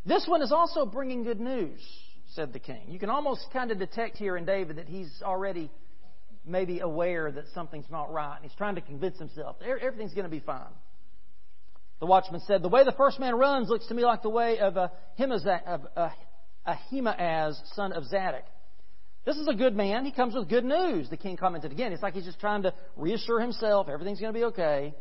This 0.06 0.26
one 0.28 0.42
is 0.42 0.54
also 0.54 0.86
bringing 0.86 1.24
good 1.24 1.42
news, 1.42 1.82
said 2.34 2.54
the 2.54 2.60
king. 2.60 2.84
You 2.88 3.00
can 3.00 3.10
almost 3.10 3.46
kind 3.52 3.72
of 3.72 3.80
detect 3.80 4.18
here 4.18 4.38
in 4.38 4.46
David 4.46 4.78
that 4.78 4.88
he's 4.88 5.12
already 5.22 5.70
maybe 6.46 6.80
aware 6.80 7.30
that 7.32 7.46
something's 7.54 7.90
not 7.92 8.14
right, 8.14 8.36
and 8.36 8.44
he's 8.44 8.58
trying 8.58 8.76
to 8.76 8.82
convince 8.82 9.20
himself 9.20 9.58
everything's 9.62 10.14
going 10.14 10.24
to 10.24 10.32
be 10.32 10.40
fine. 10.40 10.72
The 12.00 12.06
watchman 12.06 12.42
said, 12.48 12.62
The 12.62 12.70
way 12.70 12.86
the 12.86 12.94
first 12.94 13.20
man 13.20 13.36
runs 13.36 13.68
looks 13.68 13.88
to 13.88 13.94
me 13.94 14.06
like 14.06 14.22
the 14.22 14.30
way 14.30 14.60
of, 14.60 14.78
Ahimaaz, 16.66 17.62
son 17.74 17.92
of 17.94 18.06
Zadok. 18.06 18.46
This 19.26 19.36
is 19.36 19.48
a 19.48 19.54
good 19.54 19.76
man. 19.76 20.06
He 20.06 20.12
comes 20.12 20.34
with 20.34 20.48
good 20.48 20.64
news. 20.64 21.10
The 21.10 21.18
king 21.18 21.36
commented 21.36 21.72
again. 21.72 21.92
It's 21.92 22.02
like 22.02 22.14
he's 22.14 22.26
just 22.26 22.40
trying 22.40 22.64
to 22.64 22.74
reassure 22.96 23.42
himself 23.42 23.88
everything's 23.90 24.20
going 24.20 24.34
to 24.34 24.40
be 24.40 24.46
okay. 24.46 24.94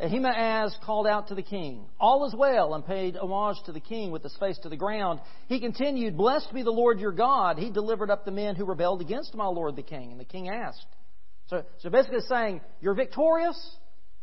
Ahimaaz 0.00 0.76
called 0.84 1.06
out 1.06 1.28
to 1.28 1.34
the 1.34 1.42
king, 1.42 1.86
All 1.98 2.26
is 2.26 2.34
well, 2.34 2.74
and 2.74 2.86
paid 2.86 3.16
homage 3.16 3.56
to 3.66 3.72
the 3.72 3.80
king 3.80 4.10
with 4.10 4.22
his 4.22 4.36
face 4.38 4.58
to 4.62 4.68
the 4.68 4.76
ground. 4.76 5.20
He 5.48 5.60
continued, 5.60 6.16
Blessed 6.16 6.52
be 6.54 6.62
the 6.62 6.70
Lord 6.70 7.00
your 7.00 7.12
God. 7.12 7.58
He 7.58 7.70
delivered 7.70 8.10
up 8.10 8.24
the 8.24 8.30
men 8.30 8.54
who 8.54 8.64
rebelled 8.64 9.00
against 9.00 9.34
my 9.34 9.46
lord 9.46 9.76
the 9.76 9.82
king. 9.82 10.12
And 10.12 10.20
the 10.20 10.24
king 10.24 10.48
asked. 10.48 10.86
So, 11.48 11.64
so 11.78 11.90
basically 11.90 12.20
saying, 12.28 12.60
You're 12.80 12.94
victorious. 12.94 13.58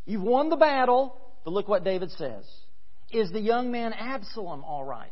You've 0.05 0.22
won 0.22 0.50
the 0.50 0.55
battle. 0.55 1.20
But 1.44 1.51
look 1.51 1.67
what 1.67 1.84
David 1.84 2.12
says. 2.12 2.46
Is 3.12 3.32
the 3.32 3.41
young 3.41 3.72
man 3.72 3.94
Absalom 3.94 4.63
all 4.63 4.84
right? 4.84 5.12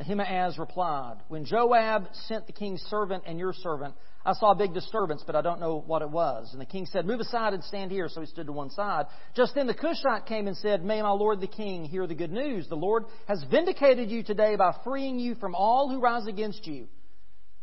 Ahimaaz 0.00 0.58
replied, 0.58 1.16
When 1.28 1.44
Joab 1.44 2.08
sent 2.26 2.46
the 2.46 2.52
king's 2.52 2.80
servant 2.82 3.24
and 3.26 3.38
your 3.38 3.52
servant, 3.52 3.94
I 4.24 4.32
saw 4.34 4.52
a 4.52 4.54
big 4.54 4.72
disturbance, 4.72 5.24
but 5.26 5.34
I 5.34 5.42
don't 5.42 5.60
know 5.60 5.82
what 5.86 6.02
it 6.02 6.10
was. 6.10 6.50
And 6.52 6.60
the 6.60 6.66
king 6.66 6.86
said, 6.86 7.04
Move 7.04 7.20
aside 7.20 7.52
and 7.52 7.64
stand 7.64 7.90
here. 7.90 8.08
So 8.08 8.20
he 8.20 8.26
stood 8.26 8.46
to 8.46 8.52
one 8.52 8.70
side. 8.70 9.06
Just 9.34 9.54
then 9.54 9.66
the 9.66 9.74
Cushite 9.74 10.26
came 10.26 10.46
and 10.46 10.56
said, 10.56 10.84
May 10.84 11.02
my 11.02 11.10
lord 11.10 11.40
the 11.40 11.48
king 11.48 11.84
hear 11.84 12.06
the 12.06 12.14
good 12.14 12.30
news. 12.30 12.68
The 12.68 12.76
Lord 12.76 13.04
has 13.26 13.44
vindicated 13.50 14.10
you 14.10 14.22
today 14.22 14.54
by 14.56 14.76
freeing 14.84 15.18
you 15.18 15.34
from 15.34 15.54
all 15.54 15.88
who 15.88 16.00
rise 16.00 16.26
against 16.26 16.66
you. 16.66 16.86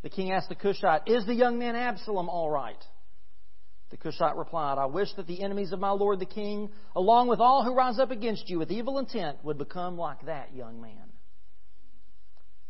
The 0.02 0.10
king 0.10 0.32
asked 0.32 0.50
the 0.50 0.54
Cushite, 0.54 1.02
Is 1.06 1.24
the 1.24 1.34
young 1.34 1.58
man 1.58 1.74
Absalom 1.74 2.28
all 2.28 2.50
right? 2.50 2.82
The 3.90 3.96
Cushite 3.96 4.36
replied, 4.36 4.78
I 4.78 4.86
wish 4.86 5.08
that 5.16 5.26
the 5.26 5.42
enemies 5.42 5.72
of 5.72 5.80
my 5.80 5.90
lord 5.90 6.18
the 6.18 6.26
king, 6.26 6.70
along 6.94 7.28
with 7.28 7.40
all 7.40 7.64
who 7.64 7.74
rise 7.74 7.98
up 7.98 8.10
against 8.10 8.50
you 8.50 8.58
with 8.58 8.70
evil 8.70 8.98
intent, 8.98 9.38
would 9.44 9.58
become 9.58 9.96
like 9.96 10.26
that 10.26 10.54
young 10.54 10.82
man. 10.82 11.05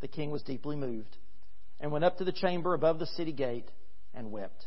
The 0.00 0.08
king 0.08 0.30
was 0.30 0.42
deeply 0.42 0.76
moved 0.76 1.16
and 1.80 1.90
went 1.90 2.04
up 2.04 2.18
to 2.18 2.24
the 2.24 2.32
chamber 2.32 2.74
above 2.74 2.98
the 2.98 3.06
city 3.06 3.32
gate 3.32 3.70
and 4.14 4.30
wept. 4.30 4.66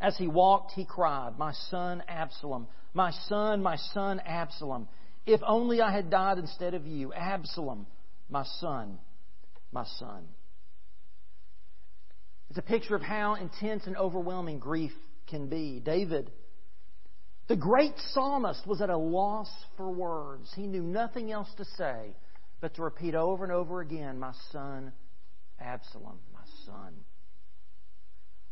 As 0.00 0.16
he 0.16 0.26
walked, 0.26 0.72
he 0.72 0.84
cried, 0.84 1.38
My 1.38 1.52
son 1.70 2.02
Absalom, 2.08 2.66
my 2.92 3.10
son, 3.28 3.62
my 3.62 3.76
son 3.76 4.20
Absalom, 4.20 4.88
if 5.26 5.40
only 5.46 5.80
I 5.80 5.92
had 5.92 6.10
died 6.10 6.38
instead 6.38 6.74
of 6.74 6.86
you. 6.86 7.12
Absalom, 7.12 7.86
my 8.28 8.44
son, 8.60 8.98
my 9.72 9.84
son. 9.98 10.24
It's 12.50 12.58
a 12.58 12.62
picture 12.62 12.94
of 12.94 13.02
how 13.02 13.34
intense 13.34 13.86
and 13.86 13.96
overwhelming 13.96 14.58
grief 14.58 14.92
can 15.26 15.48
be. 15.48 15.80
David, 15.80 16.30
the 17.48 17.56
great 17.56 17.94
psalmist, 18.12 18.66
was 18.66 18.80
at 18.80 18.90
a 18.90 18.96
loss 18.96 19.50
for 19.76 19.90
words. 19.90 20.52
He 20.54 20.66
knew 20.66 20.82
nothing 20.82 21.32
else 21.32 21.48
to 21.56 21.64
say 21.76 22.14
but 22.64 22.76
to 22.76 22.82
repeat 22.82 23.14
over 23.14 23.44
and 23.44 23.52
over 23.52 23.82
again, 23.82 24.18
My 24.18 24.32
son, 24.50 24.90
Absalom, 25.60 26.18
my 26.32 26.40
son. 26.64 26.94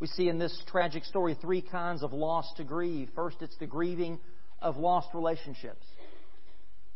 We 0.00 0.06
see 0.06 0.28
in 0.28 0.38
this 0.38 0.54
tragic 0.66 1.06
story 1.06 1.34
three 1.40 1.62
kinds 1.62 2.02
of 2.02 2.12
loss 2.12 2.44
to 2.58 2.64
grieve. 2.64 3.08
First, 3.14 3.38
it's 3.40 3.56
the 3.56 3.66
grieving 3.66 4.20
of 4.60 4.76
lost 4.76 5.08
relationships. 5.14 5.86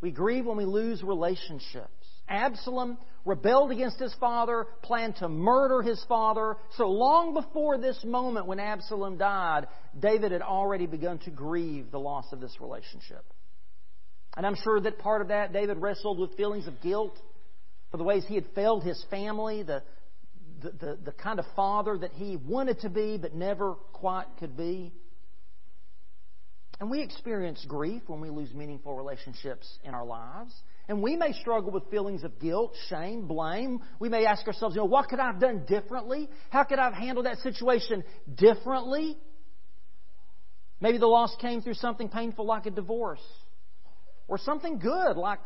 We 0.02 0.10
grieve 0.10 0.44
when 0.44 0.58
we 0.58 0.66
lose 0.66 1.02
relationships. 1.02 1.88
Absalom 2.28 2.98
rebelled 3.24 3.70
against 3.70 3.98
his 3.98 4.14
father, 4.20 4.66
planned 4.82 5.16
to 5.16 5.28
murder 5.30 5.80
his 5.80 6.04
father. 6.10 6.58
So 6.76 6.86
long 6.86 7.32
before 7.32 7.78
this 7.78 7.98
moment 8.04 8.44
when 8.44 8.60
Absalom 8.60 9.16
died, 9.16 9.68
David 9.98 10.32
had 10.32 10.42
already 10.42 10.84
begun 10.84 11.18
to 11.20 11.30
grieve 11.30 11.90
the 11.90 11.98
loss 11.98 12.26
of 12.32 12.40
this 12.40 12.54
relationship. 12.60 13.24
And 14.36 14.46
I'm 14.46 14.56
sure 14.62 14.80
that 14.80 14.98
part 14.98 15.22
of 15.22 15.28
that, 15.28 15.52
David 15.52 15.78
wrestled 15.78 16.18
with 16.18 16.36
feelings 16.36 16.66
of 16.66 16.80
guilt 16.82 17.18
for 17.90 17.96
the 17.96 18.04
ways 18.04 18.24
he 18.26 18.34
had 18.34 18.46
failed 18.54 18.84
his 18.84 19.02
family, 19.10 19.62
the, 19.62 19.82
the, 20.60 20.70
the, 20.72 20.98
the 21.06 21.12
kind 21.12 21.38
of 21.38 21.46
father 21.54 21.96
that 21.98 22.12
he 22.12 22.36
wanted 22.36 22.80
to 22.80 22.90
be 22.90 23.16
but 23.16 23.34
never 23.34 23.74
quite 23.92 24.26
could 24.38 24.56
be. 24.56 24.92
And 26.78 26.90
we 26.90 27.00
experience 27.00 27.64
grief 27.66 28.02
when 28.06 28.20
we 28.20 28.28
lose 28.28 28.52
meaningful 28.52 28.94
relationships 28.94 29.66
in 29.82 29.94
our 29.94 30.04
lives. 30.04 30.52
And 30.88 31.02
we 31.02 31.16
may 31.16 31.32
struggle 31.32 31.70
with 31.70 31.90
feelings 31.90 32.22
of 32.22 32.38
guilt, 32.38 32.74
shame, 32.90 33.26
blame. 33.26 33.80
We 33.98 34.10
may 34.10 34.26
ask 34.26 34.46
ourselves, 34.46 34.76
you 34.76 34.82
know, 34.82 34.86
what 34.86 35.08
could 35.08 35.18
I 35.18 35.26
have 35.26 35.40
done 35.40 35.64
differently? 35.66 36.28
How 36.50 36.64
could 36.64 36.78
I 36.78 36.84
have 36.84 36.94
handled 36.94 37.24
that 37.24 37.38
situation 37.38 38.04
differently? 38.34 39.16
Maybe 40.80 40.98
the 40.98 41.06
loss 41.06 41.34
came 41.40 41.62
through 41.62 41.74
something 41.74 42.10
painful 42.10 42.44
like 42.44 42.66
a 42.66 42.70
divorce, 42.70 43.24
or 44.28 44.38
something 44.38 44.78
good 44.78 45.16
like 45.16 45.40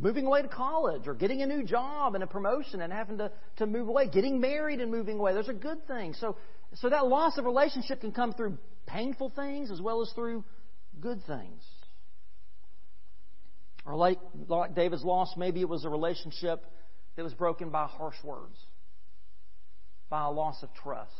moving 0.00 0.26
away 0.26 0.42
to 0.42 0.48
college, 0.48 1.06
or 1.06 1.14
getting 1.14 1.42
a 1.42 1.46
new 1.46 1.62
job 1.62 2.14
and 2.14 2.24
a 2.24 2.26
promotion 2.26 2.80
and 2.80 2.92
having 2.92 3.18
to, 3.18 3.30
to 3.56 3.66
move 3.66 3.88
away, 3.88 4.08
getting 4.08 4.40
married 4.40 4.80
and 4.80 4.90
moving 4.90 5.18
away. 5.18 5.34
Those 5.34 5.48
are 5.48 5.54
good 5.54 5.86
things. 5.86 6.18
So, 6.20 6.36
so 6.74 6.88
that 6.88 7.06
loss 7.06 7.38
of 7.38 7.44
relationship 7.44 8.00
can 8.00 8.12
come 8.12 8.32
through 8.32 8.58
painful 8.86 9.30
things 9.30 9.70
as 9.70 9.80
well 9.80 10.02
as 10.02 10.10
through 10.14 10.44
good 11.00 11.20
things. 11.26 11.62
Or 13.86 13.94
like, 13.94 14.18
like 14.48 14.74
David's 14.74 15.04
loss, 15.04 15.34
maybe 15.36 15.60
it 15.60 15.68
was 15.68 15.84
a 15.84 15.88
relationship 15.88 16.66
that 17.16 17.22
was 17.22 17.34
broken 17.34 17.70
by 17.70 17.86
harsh 17.86 18.22
words, 18.22 18.58
by 20.10 20.24
a 20.24 20.30
loss 20.30 20.62
of 20.62 20.74
trust, 20.74 21.12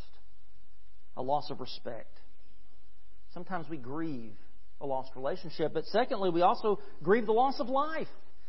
a 1.17 1.23
loss 1.23 1.50
of 1.50 1.61
respect. 1.61 2.19
Sometimes 3.33 3.69
we 3.69 3.76
grieve 3.76 4.35
a 4.81 4.87
lost 4.87 5.11
relationship, 5.17 5.75
but 5.75 5.85
secondly, 5.87 6.31
we 6.31 6.43
also 6.43 6.79
grieve 7.03 7.27
the 7.27 7.33
loss 7.33 7.59
of 7.61 7.69
life. 7.69 8.09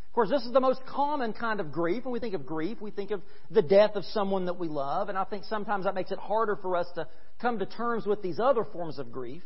Of 0.09 0.13
course, 0.13 0.29
this 0.29 0.43
is 0.43 0.51
the 0.51 0.59
most 0.59 0.81
common 0.87 1.33
kind 1.33 1.59
of 1.59 1.71
grief. 1.71 2.03
When 2.03 2.11
we 2.11 2.19
think 2.19 2.33
of 2.33 2.45
grief, 2.45 2.79
we 2.81 2.91
think 2.91 3.11
of 3.11 3.21
the 3.51 3.61
death 3.61 3.91
of 3.95 4.03
someone 4.05 4.45
that 4.45 4.57
we 4.57 4.67
love, 4.67 5.09
and 5.09 5.17
I 5.17 5.23
think 5.23 5.43
sometimes 5.45 5.85
that 5.85 5.93
makes 5.93 6.11
it 6.11 6.17
harder 6.17 6.55
for 6.55 6.75
us 6.75 6.87
to 6.95 7.07
come 7.39 7.59
to 7.59 7.65
terms 7.65 8.05
with 8.05 8.21
these 8.21 8.39
other 8.39 8.63
forms 8.63 8.97
of 8.97 9.11
grief. 9.11 9.43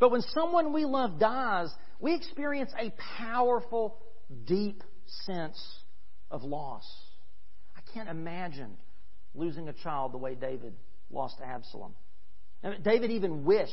But 0.00 0.10
when 0.10 0.22
someone 0.22 0.72
we 0.72 0.84
love 0.84 1.18
dies, 1.18 1.68
we 2.00 2.14
experience 2.14 2.70
a 2.78 2.92
powerful 3.18 3.98
deep 4.46 4.82
sense 5.24 5.62
of 6.30 6.42
loss. 6.42 6.84
I 7.76 7.80
can't 7.92 8.08
imagine 8.08 8.76
losing 9.34 9.68
a 9.68 9.72
child 9.72 10.12
the 10.12 10.18
way 10.18 10.34
David 10.34 10.74
lost 11.10 11.36
Absalom. 11.44 11.94
David 12.82 13.10
even 13.10 13.44
wished 13.44 13.72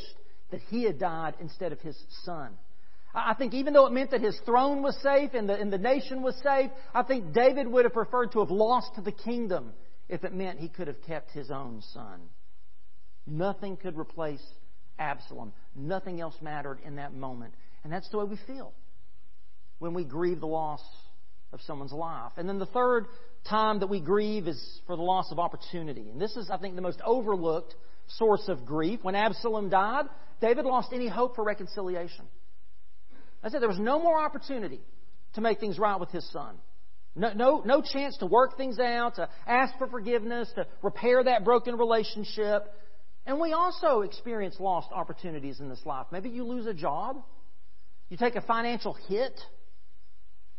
that 0.54 0.62
he 0.70 0.84
had 0.84 1.00
died 1.00 1.34
instead 1.42 1.72
of 1.72 1.82
his 1.82 1.98
son. 2.24 2.52
I 3.12 3.34
think 3.34 3.56
even 3.56 3.74
though 3.74 3.88
it 3.88 3.92
meant 3.92 4.12
that 4.12 4.22
his 4.22 4.40
throne 4.46 4.84
was 4.84 4.96
safe 5.02 5.32
and 5.34 5.50
the, 5.50 5.56
and 5.56 5.74
the 5.74 5.80
nation 5.80 6.22
was 6.22 6.36
safe, 6.44 6.70
I 6.94 7.02
think 7.02 7.34
David 7.34 7.68
would 7.68 7.86
have 7.86 7.94
preferred 7.94 8.32
to 8.34 8.40
have 8.40 8.52
lost 8.52 8.92
the 9.04 9.12
kingdom 9.12 9.74
if 10.10 10.24
it 10.24 10.32
meant 10.32 10.60
he 10.60 10.70
could 10.70 10.88
have 10.88 11.02
kept 11.08 11.32
his 11.32 11.50
own 11.50 11.82
son. 11.92 12.22
Nothing 13.26 13.78
could 13.78 13.98
replace 13.98 14.44
Absalom. 15.00 15.54
Nothing 15.76 16.22
else 16.22 16.36
mattered 16.40 16.78
in 16.86 16.98
that 16.98 17.16
moment. 17.16 17.56
And 17.84 17.92
that's 17.92 18.10
the 18.10 18.20
way 18.20 18.26
we 18.26 18.38
feel 18.46 18.74
when 19.80 19.96
we 19.96 20.04
grieve 20.04 20.40
the 20.40 20.46
loss 20.46 20.84
of 21.52 21.62
someone's 21.62 21.94
life. 21.94 22.34
And 22.38 22.48
then 22.48 22.60
the 22.60 22.68
third 22.68 23.08
time 23.50 23.80
that 23.80 23.88
we 23.88 24.02
grieve 24.02 24.48
is 24.48 24.82
for 24.86 24.96
the 24.96 25.02
loss 25.02 25.32
of 25.32 25.40
opportunity. 25.40 26.10
And 26.12 26.22
this 26.22 26.36
is, 26.36 26.52
I 26.52 26.58
think, 26.58 26.76
the 26.76 26.82
most 26.82 27.02
overlooked 27.04 27.74
source 28.08 28.48
of 28.48 28.66
grief. 28.66 29.00
When 29.02 29.16
Absalom 29.16 29.70
died, 29.70 30.06
David 30.42 30.66
lost 30.66 30.90
any 30.94 31.08
hope 31.08 31.36
for 31.36 31.44
reconciliation. 31.44 32.26
I 33.44 33.50
said 33.50 33.62
there 33.62 33.70
was 33.70 33.80
no 33.80 34.00
more 34.00 34.22
opportunity 34.22 34.82
to 35.34 35.42
make 35.42 35.60
things 35.60 35.78
right 35.78 36.00
with 36.00 36.10
his 36.10 36.30
son. 36.32 36.56
No, 37.16 37.34
no, 37.34 37.62
no 37.64 37.82
chance 37.82 38.18
to 38.18 38.26
work 38.26 38.58
things 38.58 38.80
out, 38.80 39.16
to 39.16 39.30
ask 39.46 39.78
for 39.78 39.88
forgiveness, 39.88 40.52
to 40.56 40.66
repair 40.82 41.24
that 41.24 41.44
broken 41.44 41.78
relationship. 41.78 42.68
And 43.26 43.40
we 43.40 43.54
also 43.54 44.02
experience 44.02 44.60
lost 44.60 44.90
opportunities 44.92 45.60
in 45.60 45.70
this 45.70 45.82
life. 45.86 46.08
Maybe 46.12 46.30
you 46.30 46.44
lose 46.44 46.66
a 46.66 46.74
job, 46.74 47.18
you 48.10 48.18
take 48.18 48.36
a 48.36 48.42
financial 48.42 48.94
hit, 49.08 49.40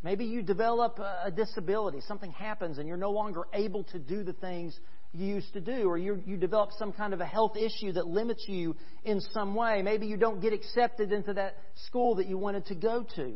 Maybe 0.05 0.27
you 0.27 0.43
develop 0.43 0.99
a 0.99 1.31
disability. 1.31 2.03
Something 2.07 2.31
happens 2.31 2.77
and 2.77 2.87
you're 2.87 2.99
no 2.99 3.11
longer 3.11 3.45
able 3.55 3.85
to 3.85 3.99
do 3.99 4.23
the 4.23 4.35
things 4.35 4.79
you 5.15 5.27
used 5.27 5.55
to 5.55 5.63
do, 5.63 5.89
or 5.89 5.97
you, 5.97 6.23
you 6.27 6.37
develop 6.37 6.71
some 6.79 6.93
kind 6.93 7.15
of 7.15 7.21
a 7.21 7.25
health 7.25 7.57
issue 7.57 7.93
that 7.93 8.07
limits 8.07 8.45
you 8.47 8.77
in 9.05 9.21
some 9.33 9.55
way. 9.55 9.81
Maybe 9.81 10.07
you 10.07 10.19
don't 10.19 10.43
get 10.43 10.53
accepted 10.53 11.11
into 11.11 11.33
that 11.35 11.57
school 11.87 12.17
that 12.17 12.27
you 12.27 12.37
wanted 12.37 12.67
to 12.67 12.75
go 12.75 13.07
to. 13.17 13.35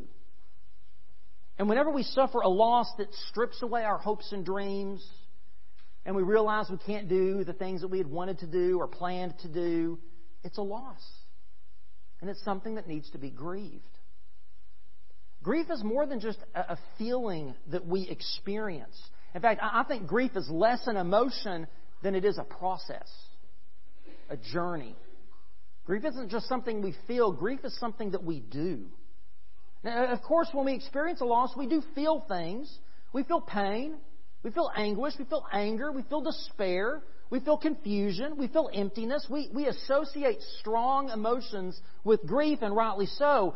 And 1.59 1.69
whenever 1.71 1.91
we 1.91 2.03
suffer 2.03 2.41
a 2.41 2.49
loss 2.49 2.93
that 2.99 3.15
strips 3.31 3.63
away 3.63 3.85
our 3.85 3.99
hopes 3.99 4.31
and 4.33 4.45
dreams, 4.45 5.09
and 6.05 6.15
we 6.15 6.23
realize 6.23 6.67
we 6.71 6.79
can't 6.79 7.09
do 7.09 7.45
the 7.45 7.55
things 7.55 7.81
that 7.81 7.89
we 7.89 7.99
had 7.99 8.09
wanted 8.09 8.41
to 8.41 8.47
do 8.47 8.79
or 8.79 8.89
planned 8.89 9.35
to 9.41 9.49
do, 9.49 9.99
it's 10.45 10.59
a 10.59 10.63
loss. 10.63 11.03
And 12.21 12.29
it's 12.29 12.45
something 12.45 12.75
that 12.75 12.87
needs 12.87 13.09
to 13.13 13.19
be 13.19 13.31
grieved. 13.31 13.98
Grief 15.49 15.71
is 15.71 15.83
more 15.83 16.05
than 16.05 16.21
just 16.21 16.37
a 16.55 16.77
feeling 16.99 17.55
that 17.71 17.87
we 17.87 18.07
experience. 18.07 18.95
In 19.35 19.41
fact, 19.41 19.63
I 19.63 19.83
think 19.89 20.07
grief 20.07 20.33
is 20.37 20.47
less 20.51 20.87
an 20.87 20.99
emotion 20.99 21.67
than 22.03 22.15
it 22.15 22.27
is 22.27 22.37
a 22.37 22.45
process, 22.45 23.09
a 24.29 24.37
journey. 24.37 24.95
Grief 25.87 26.05
isn't 26.05 26.29
just 26.29 26.51
something 26.51 26.83
we 26.83 26.95
feel, 27.07 27.33
grief 27.33 27.61
is 27.65 27.75
something 27.81 28.11
that 28.11 28.23
we 28.23 28.41
do. 28.41 28.89
Now, 29.83 30.13
of 30.13 30.21
course, 30.21 30.51
when 30.53 30.67
we 30.67 30.75
experience 30.75 31.23
a 31.23 31.25
loss, 31.25 31.57
we 31.57 31.67
do 31.67 31.83
feel 31.95 32.27
things. 32.29 32.71
We 33.15 33.23
feel 33.23 33.41
pain, 33.41 33.95
we 34.43 34.51
feel 34.51 34.71
anguish, 34.77 35.15
we 35.19 35.25
feel 35.25 35.47
anger, 35.51 35.91
we 35.91 36.03
feel 36.03 36.21
despair, 36.21 37.01
we 37.31 37.41
feel 37.41 37.57
confusion, 37.57 38.37
we 38.37 38.49
feel 38.49 38.69
emptiness. 38.71 39.27
We, 39.31 39.49
we 39.55 39.65
associate 39.65 40.43
strong 40.61 41.09
emotions 41.09 41.81
with 42.05 42.21
grief, 42.27 42.59
and 42.61 42.77
rightly 42.77 43.07
so. 43.07 43.55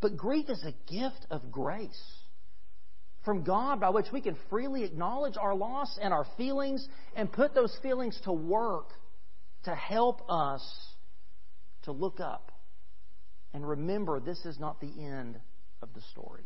But 0.00 0.16
grief 0.16 0.48
is 0.48 0.64
a 0.64 0.74
gift 0.90 1.26
of 1.30 1.52
grace 1.52 2.00
from 3.24 3.44
God 3.44 3.80
by 3.80 3.90
which 3.90 4.06
we 4.12 4.20
can 4.20 4.36
freely 4.48 4.84
acknowledge 4.84 5.36
our 5.36 5.54
loss 5.54 5.98
and 6.00 6.12
our 6.12 6.26
feelings 6.36 6.86
and 7.14 7.30
put 7.30 7.54
those 7.54 7.76
feelings 7.82 8.18
to 8.24 8.32
work 8.32 8.88
to 9.64 9.74
help 9.74 10.22
us 10.30 10.62
to 11.82 11.92
look 11.92 12.18
up 12.18 12.50
and 13.52 13.68
remember 13.68 14.20
this 14.20 14.44
is 14.46 14.58
not 14.58 14.80
the 14.80 14.92
end 15.04 15.38
of 15.82 15.88
the 15.94 16.00
story. 16.12 16.44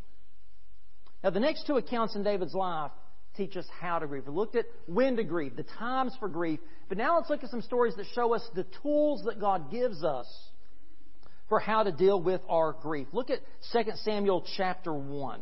Now, 1.22 1.30
the 1.30 1.40
next 1.40 1.66
two 1.66 1.76
accounts 1.76 2.16
in 2.16 2.22
David's 2.22 2.54
life 2.54 2.90
teach 3.36 3.56
us 3.56 3.66
how 3.80 3.98
to 3.98 4.06
grieve. 4.06 4.26
We 4.26 4.32
looked 4.32 4.56
at 4.56 4.66
when 4.86 5.16
to 5.16 5.24
grieve, 5.24 5.56
the 5.56 5.64
times 5.78 6.14
for 6.18 6.28
grief, 6.28 6.60
but 6.88 6.98
now 6.98 7.16
let's 7.16 7.30
look 7.30 7.42
at 7.42 7.50
some 7.50 7.62
stories 7.62 7.94
that 7.96 8.06
show 8.14 8.34
us 8.34 8.46
the 8.54 8.66
tools 8.82 9.22
that 9.24 9.40
God 9.40 9.70
gives 9.70 10.04
us 10.04 10.26
for 11.48 11.58
how 11.58 11.82
to 11.82 11.92
deal 11.92 12.20
with 12.20 12.40
our 12.48 12.72
grief. 12.72 13.08
Look 13.12 13.30
at 13.30 13.40
2 13.72 13.82
Samuel 14.04 14.44
chapter 14.56 14.92
1. 14.92 15.40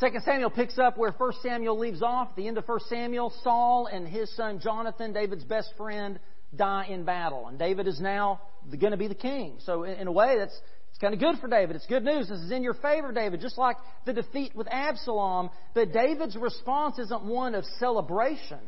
2 0.00 0.06
Samuel 0.24 0.50
picks 0.50 0.78
up 0.78 0.96
where 0.96 1.12
1 1.12 1.32
Samuel 1.42 1.78
leaves 1.78 2.02
off. 2.02 2.30
At 2.30 2.36
the 2.36 2.48
end 2.48 2.56
of 2.58 2.66
1 2.66 2.80
Samuel, 2.88 3.32
Saul 3.42 3.86
and 3.86 4.08
his 4.08 4.34
son 4.34 4.60
Jonathan, 4.60 5.12
David's 5.12 5.44
best 5.44 5.72
friend, 5.76 6.18
die 6.56 6.86
in 6.88 7.04
battle. 7.04 7.48
And 7.48 7.58
David 7.58 7.86
is 7.86 8.00
now 8.00 8.40
going 8.70 8.92
to 8.92 8.96
be 8.96 9.08
the 9.08 9.14
king. 9.14 9.58
So, 9.64 9.84
in, 9.84 10.06
a 10.06 10.12
way, 10.12 10.36
that's 10.38 10.58
it's 10.90 10.98
kind 10.98 11.12
of 11.12 11.20
good 11.20 11.38
for 11.40 11.48
David. 11.48 11.76
It's 11.76 11.86
good 11.86 12.04
news. 12.04 12.28
This 12.28 12.40
is 12.40 12.50
in 12.50 12.62
your 12.62 12.74
favor, 12.74 13.12
David, 13.12 13.40
just 13.40 13.58
like 13.58 13.76
the 14.06 14.12
defeat 14.12 14.54
with 14.54 14.66
Absalom. 14.70 15.50
But 15.74 15.92
David's 15.92 16.36
response 16.36 16.98
isn't 16.98 17.24
one 17.24 17.54
of 17.54 17.64
celebration, 17.78 18.60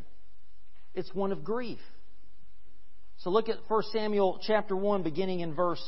it's 0.94 1.12
one 1.14 1.32
of 1.32 1.44
grief. 1.44 1.80
So 3.22 3.30
look 3.30 3.48
at 3.48 3.58
1 3.68 3.82
Samuel 3.92 4.40
chapter 4.44 4.74
1, 4.74 5.04
beginning 5.04 5.40
in 5.40 5.54
verse 5.54 5.82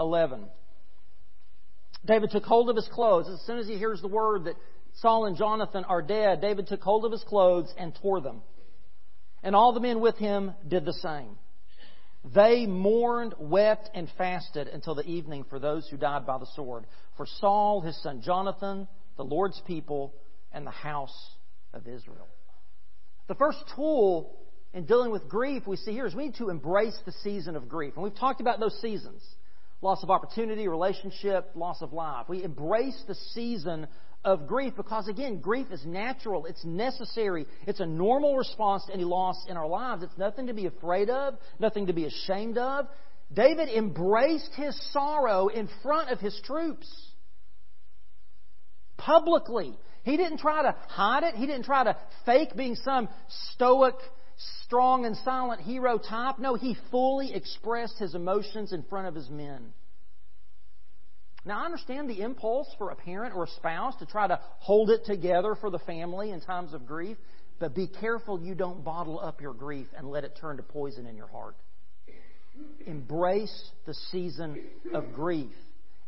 11. 0.00 0.46
David 2.04 2.30
took 2.32 2.42
hold 2.42 2.68
of 2.70 2.74
his 2.74 2.88
clothes. 2.88 3.28
As 3.28 3.40
soon 3.46 3.58
as 3.58 3.68
he 3.68 3.78
hears 3.78 4.00
the 4.00 4.08
word 4.08 4.46
that 4.46 4.56
Saul 4.96 5.26
and 5.26 5.36
Jonathan 5.36 5.84
are 5.84 6.02
dead, 6.02 6.40
David 6.40 6.66
took 6.66 6.82
hold 6.82 7.04
of 7.04 7.12
his 7.12 7.22
clothes 7.22 7.72
and 7.78 7.96
tore 8.02 8.20
them. 8.20 8.42
And 9.44 9.54
all 9.54 9.74
the 9.74 9.80
men 9.80 10.00
with 10.00 10.16
him 10.16 10.54
did 10.66 10.84
the 10.84 10.92
same. 10.94 11.36
They 12.34 12.66
mourned, 12.66 13.34
wept, 13.38 13.90
and 13.94 14.08
fasted 14.18 14.66
until 14.66 14.96
the 14.96 15.06
evening 15.06 15.44
for 15.48 15.60
those 15.60 15.86
who 15.88 15.96
died 15.96 16.26
by 16.26 16.38
the 16.38 16.48
sword. 16.56 16.84
For 17.16 17.26
Saul, 17.38 17.80
his 17.80 18.00
son 18.02 18.22
Jonathan, 18.22 18.88
the 19.16 19.24
Lord's 19.24 19.62
people, 19.68 20.14
and 20.52 20.66
the 20.66 20.72
house 20.72 21.16
of 21.72 21.86
Israel. 21.86 22.26
The 23.28 23.36
first 23.36 23.58
tool 23.76 24.36
in 24.74 24.84
dealing 24.84 25.10
with 25.10 25.28
grief 25.28 25.66
we 25.66 25.76
see 25.76 25.92
here 25.92 26.06
is 26.06 26.14
we 26.14 26.26
need 26.26 26.36
to 26.36 26.50
embrace 26.50 26.98
the 27.04 27.12
season 27.22 27.56
of 27.56 27.68
grief. 27.68 27.94
And 27.94 28.04
we've 28.04 28.14
talked 28.14 28.40
about 28.40 28.60
those 28.60 28.78
seasons 28.80 29.22
loss 29.82 30.02
of 30.02 30.10
opportunity, 30.10 30.68
relationship, 30.68 31.50
loss 31.54 31.82
of 31.82 31.92
life. 31.92 32.28
We 32.28 32.42
embrace 32.42 33.00
the 33.06 33.14
season 33.34 33.86
of 34.24 34.46
grief 34.46 34.74
because, 34.76 35.06
again, 35.06 35.40
grief 35.40 35.68
is 35.70 35.84
natural, 35.84 36.46
it's 36.46 36.64
necessary, 36.64 37.46
it's 37.66 37.80
a 37.80 37.86
normal 37.86 38.36
response 38.36 38.84
to 38.86 38.94
any 38.94 39.04
loss 39.04 39.44
in 39.48 39.56
our 39.56 39.68
lives. 39.68 40.02
It's 40.02 40.18
nothing 40.18 40.48
to 40.48 40.54
be 40.54 40.66
afraid 40.66 41.10
of, 41.10 41.34
nothing 41.58 41.86
to 41.86 41.92
be 41.92 42.06
ashamed 42.06 42.58
of. 42.58 42.86
David 43.32 43.68
embraced 43.68 44.52
his 44.54 44.76
sorrow 44.92 45.48
in 45.48 45.68
front 45.82 46.10
of 46.10 46.20
his 46.20 46.40
troops 46.44 46.88
publicly. 48.96 49.76
He 50.04 50.16
didn't 50.16 50.38
try 50.38 50.62
to 50.62 50.74
hide 50.88 51.24
it. 51.24 51.34
He 51.34 51.46
didn't 51.46 51.64
try 51.64 51.84
to 51.84 51.96
fake 52.24 52.56
being 52.56 52.76
some 52.76 53.08
stoic, 53.52 53.96
strong, 54.64 55.04
and 55.04 55.16
silent 55.18 55.60
hero 55.62 55.98
type. 55.98 56.38
No, 56.38 56.54
he 56.54 56.76
fully 56.90 57.34
expressed 57.34 57.98
his 57.98 58.14
emotions 58.14 58.72
in 58.72 58.82
front 58.84 59.08
of 59.08 59.14
his 59.14 59.30
men. 59.30 59.72
Now, 61.44 61.62
I 61.62 61.64
understand 61.64 62.10
the 62.10 62.20
impulse 62.20 62.66
for 62.76 62.90
a 62.90 62.96
parent 62.96 63.34
or 63.34 63.44
a 63.44 63.48
spouse 63.48 63.94
to 64.00 64.06
try 64.06 64.26
to 64.26 64.40
hold 64.58 64.90
it 64.90 65.04
together 65.04 65.54
for 65.54 65.70
the 65.70 65.78
family 65.78 66.32
in 66.32 66.40
times 66.40 66.74
of 66.74 66.86
grief, 66.86 67.16
but 67.60 67.74
be 67.74 67.86
careful 67.86 68.40
you 68.40 68.54
don't 68.54 68.84
bottle 68.84 69.20
up 69.20 69.40
your 69.40 69.54
grief 69.54 69.86
and 69.96 70.10
let 70.10 70.24
it 70.24 70.36
turn 70.40 70.56
to 70.56 70.64
poison 70.64 71.06
in 71.06 71.16
your 71.16 71.28
heart. 71.28 71.54
Embrace 72.86 73.70
the 73.86 73.94
season 74.10 74.60
of 74.92 75.12
grief. 75.12 75.52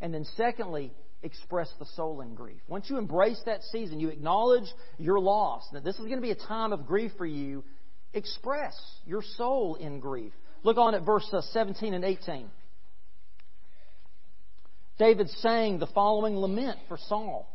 And 0.00 0.12
then, 0.12 0.24
secondly, 0.36 0.92
express 1.22 1.70
the 1.78 1.86
soul 1.96 2.20
in 2.20 2.34
grief. 2.34 2.60
Once 2.66 2.90
you 2.90 2.98
embrace 2.98 3.40
that 3.46 3.62
season, 3.70 4.00
you 4.00 4.08
acknowledge 4.08 4.68
your 4.98 5.20
loss, 5.20 5.68
that 5.72 5.84
this 5.84 5.94
is 5.94 6.00
going 6.00 6.16
to 6.16 6.22
be 6.22 6.30
a 6.30 6.46
time 6.46 6.72
of 6.72 6.86
grief 6.86 7.12
for 7.16 7.26
you, 7.26 7.64
express 8.14 8.74
your 9.06 9.22
soul 9.36 9.76
in 9.76 10.00
grief. 10.00 10.32
Look 10.62 10.76
on 10.76 10.94
at 10.94 11.04
verse 11.04 11.28
uh, 11.32 11.40
17 11.40 11.94
and 11.94 12.04
18. 12.04 12.50
David 14.98 15.30
sang 15.30 15.78
the 15.78 15.86
following 15.86 16.36
lament 16.36 16.78
for 16.88 16.98
Saul 17.08 17.48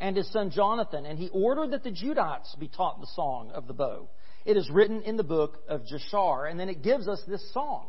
and 0.00 0.16
his 0.16 0.30
son 0.32 0.50
Jonathan, 0.50 1.06
and 1.06 1.18
he 1.18 1.28
ordered 1.30 1.72
that 1.72 1.84
the 1.84 1.90
Judites 1.90 2.58
be 2.58 2.68
taught 2.68 3.00
the 3.00 3.06
song 3.14 3.50
of 3.52 3.66
the 3.66 3.74
bow. 3.74 4.08
It 4.44 4.56
is 4.56 4.70
written 4.70 5.02
in 5.02 5.16
the 5.16 5.24
book 5.24 5.58
of 5.68 5.82
Jashar, 5.82 6.50
and 6.50 6.58
then 6.58 6.68
it 6.68 6.82
gives 6.82 7.08
us 7.08 7.20
this 7.26 7.52
song. 7.52 7.86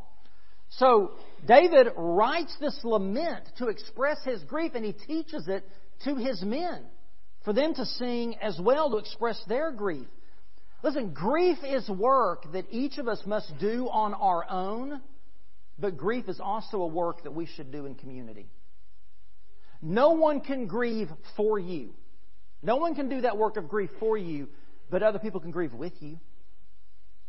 So 0.69 1.12
David 1.45 1.88
writes 1.95 2.55
this 2.59 2.77
lament 2.83 3.45
to 3.57 3.67
express 3.67 4.17
his 4.25 4.43
grief, 4.43 4.74
and 4.75 4.83
he 4.83 4.93
teaches 4.93 5.47
it 5.47 5.63
to 6.03 6.15
his 6.15 6.41
men 6.41 6.83
for 7.45 7.53
them 7.53 7.74
to 7.75 7.85
sing 7.85 8.35
as 8.42 8.59
well 8.59 8.92
to 8.92 8.98
express 8.98 9.42
their 9.48 9.72
grief. 9.72 10.07
Listen, 10.83 11.11
grief 11.13 11.57
is 11.66 11.90
work 11.90 12.51
that 12.53 12.66
each 12.70 12.98
of 12.98 13.07
us 13.07 13.22
must 13.25 13.51
do 13.59 13.87
on 13.90 14.13
our 14.13 14.46
own, 14.50 15.01
but 15.79 15.98
grief 15.98 16.29
is 16.29 16.40
also 16.40 16.81
a 16.81 16.87
work 16.87 17.24
that 17.24 17.33
we 17.33 17.46
should 17.46 17.72
do 17.72 17.85
in 17.85 17.96
community. 17.96 18.48
No 19.81 20.11
one 20.11 20.42
can 20.42 20.68
grieve 20.68 21.09
for 21.35 21.57
you. 21.57 21.94
No 22.61 22.77
one 22.77 22.96
can 22.96 23.09
do 23.09 23.22
that 23.22 23.37
work 23.37 23.57
of 23.57 23.70
grief 23.70 23.90
for 24.00 24.18
you, 24.18 24.48
but 24.90 25.03
other 25.03 25.20
people 25.20 25.40
can 25.40 25.51
grieve 25.51 25.74
with 25.74 25.94
you. 26.00 26.20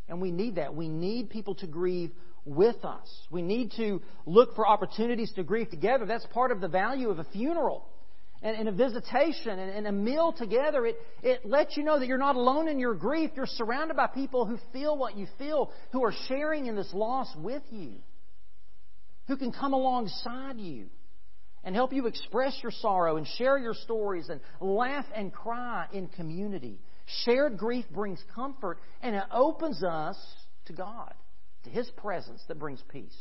And 0.08 0.20
we 0.20 0.30
need 0.30 0.56
that. 0.56 0.74
We 0.74 0.88
need 0.88 1.28
people 1.30 1.54
to 1.56 1.66
grieve 1.66 2.10
with 2.44 2.82
us. 2.84 3.08
We 3.30 3.42
need 3.42 3.72
to 3.76 4.00
look 4.24 4.54
for 4.56 4.66
opportunities 4.66 5.32
to 5.36 5.42
grieve 5.42 5.70
together. 5.70 6.06
That's 6.06 6.26
part 6.32 6.50
of 6.50 6.60
the 6.60 6.68
value 6.68 7.10
of 7.10 7.18
a 7.18 7.24
funeral 7.24 7.86
and, 8.42 8.56
and 8.56 8.68
a 8.68 8.72
visitation 8.72 9.58
and, 9.58 9.70
and 9.70 9.86
a 9.86 9.92
meal 9.92 10.32
together. 10.32 10.86
It, 10.86 10.96
it 11.22 11.46
lets 11.46 11.76
you 11.76 11.82
know 11.82 11.98
that 11.98 12.06
you're 12.06 12.18
not 12.18 12.36
alone 12.36 12.68
in 12.68 12.78
your 12.78 12.94
grief. 12.94 13.30
You're 13.34 13.46
surrounded 13.46 13.96
by 13.96 14.06
people 14.06 14.46
who 14.46 14.58
feel 14.72 14.96
what 14.96 15.16
you 15.16 15.26
feel, 15.38 15.72
who 15.92 16.04
are 16.04 16.14
sharing 16.28 16.66
in 16.66 16.76
this 16.76 16.92
loss 16.92 17.28
with 17.36 17.62
you, 17.70 17.94
who 19.26 19.36
can 19.36 19.52
come 19.52 19.72
alongside 19.72 20.58
you 20.58 20.86
and 21.64 21.74
help 21.74 21.92
you 21.92 22.06
express 22.06 22.58
your 22.62 22.72
sorrow 22.72 23.16
and 23.16 23.26
share 23.36 23.58
your 23.58 23.74
stories 23.74 24.28
and 24.28 24.40
laugh 24.60 25.04
and 25.14 25.32
cry 25.32 25.86
in 25.92 26.08
community. 26.08 26.78
Shared 27.24 27.58
grief 27.58 27.84
brings 27.90 28.22
comfort 28.34 28.78
and 29.02 29.16
it 29.16 29.24
opens 29.32 29.82
us 29.82 30.16
to 30.66 30.72
God, 30.72 31.12
to 31.64 31.70
His 31.70 31.90
presence 31.96 32.42
that 32.48 32.58
brings 32.58 32.82
peace. 32.90 33.16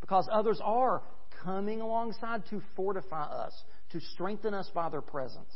Because 0.00 0.28
others 0.30 0.60
are 0.62 1.02
coming 1.44 1.80
alongside 1.80 2.42
to 2.50 2.62
fortify 2.76 3.24
us, 3.24 3.52
to 3.92 4.00
strengthen 4.14 4.54
us 4.54 4.70
by 4.74 4.88
their 4.88 5.00
presence. 5.00 5.52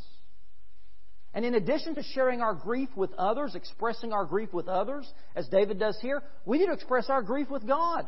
And 1.33 1.43
in 1.43 1.55
addition 1.55 1.95
to 1.95 2.03
sharing 2.13 2.41
our 2.41 2.53
grief 2.53 2.89
with 2.95 3.11
others, 3.17 3.55
expressing 3.55 4.13
our 4.13 4.25
grief 4.25 4.53
with 4.53 4.69
others, 4.69 5.11
as 5.35 5.47
David 5.49 5.79
does 5.79 5.97
here, 6.01 6.23
we 6.45 6.59
need 6.59 6.67
to 6.67 6.73
express 6.73 7.09
our 7.09 7.21
grief 7.21 7.49
with 7.49 7.67
God. 7.67 8.07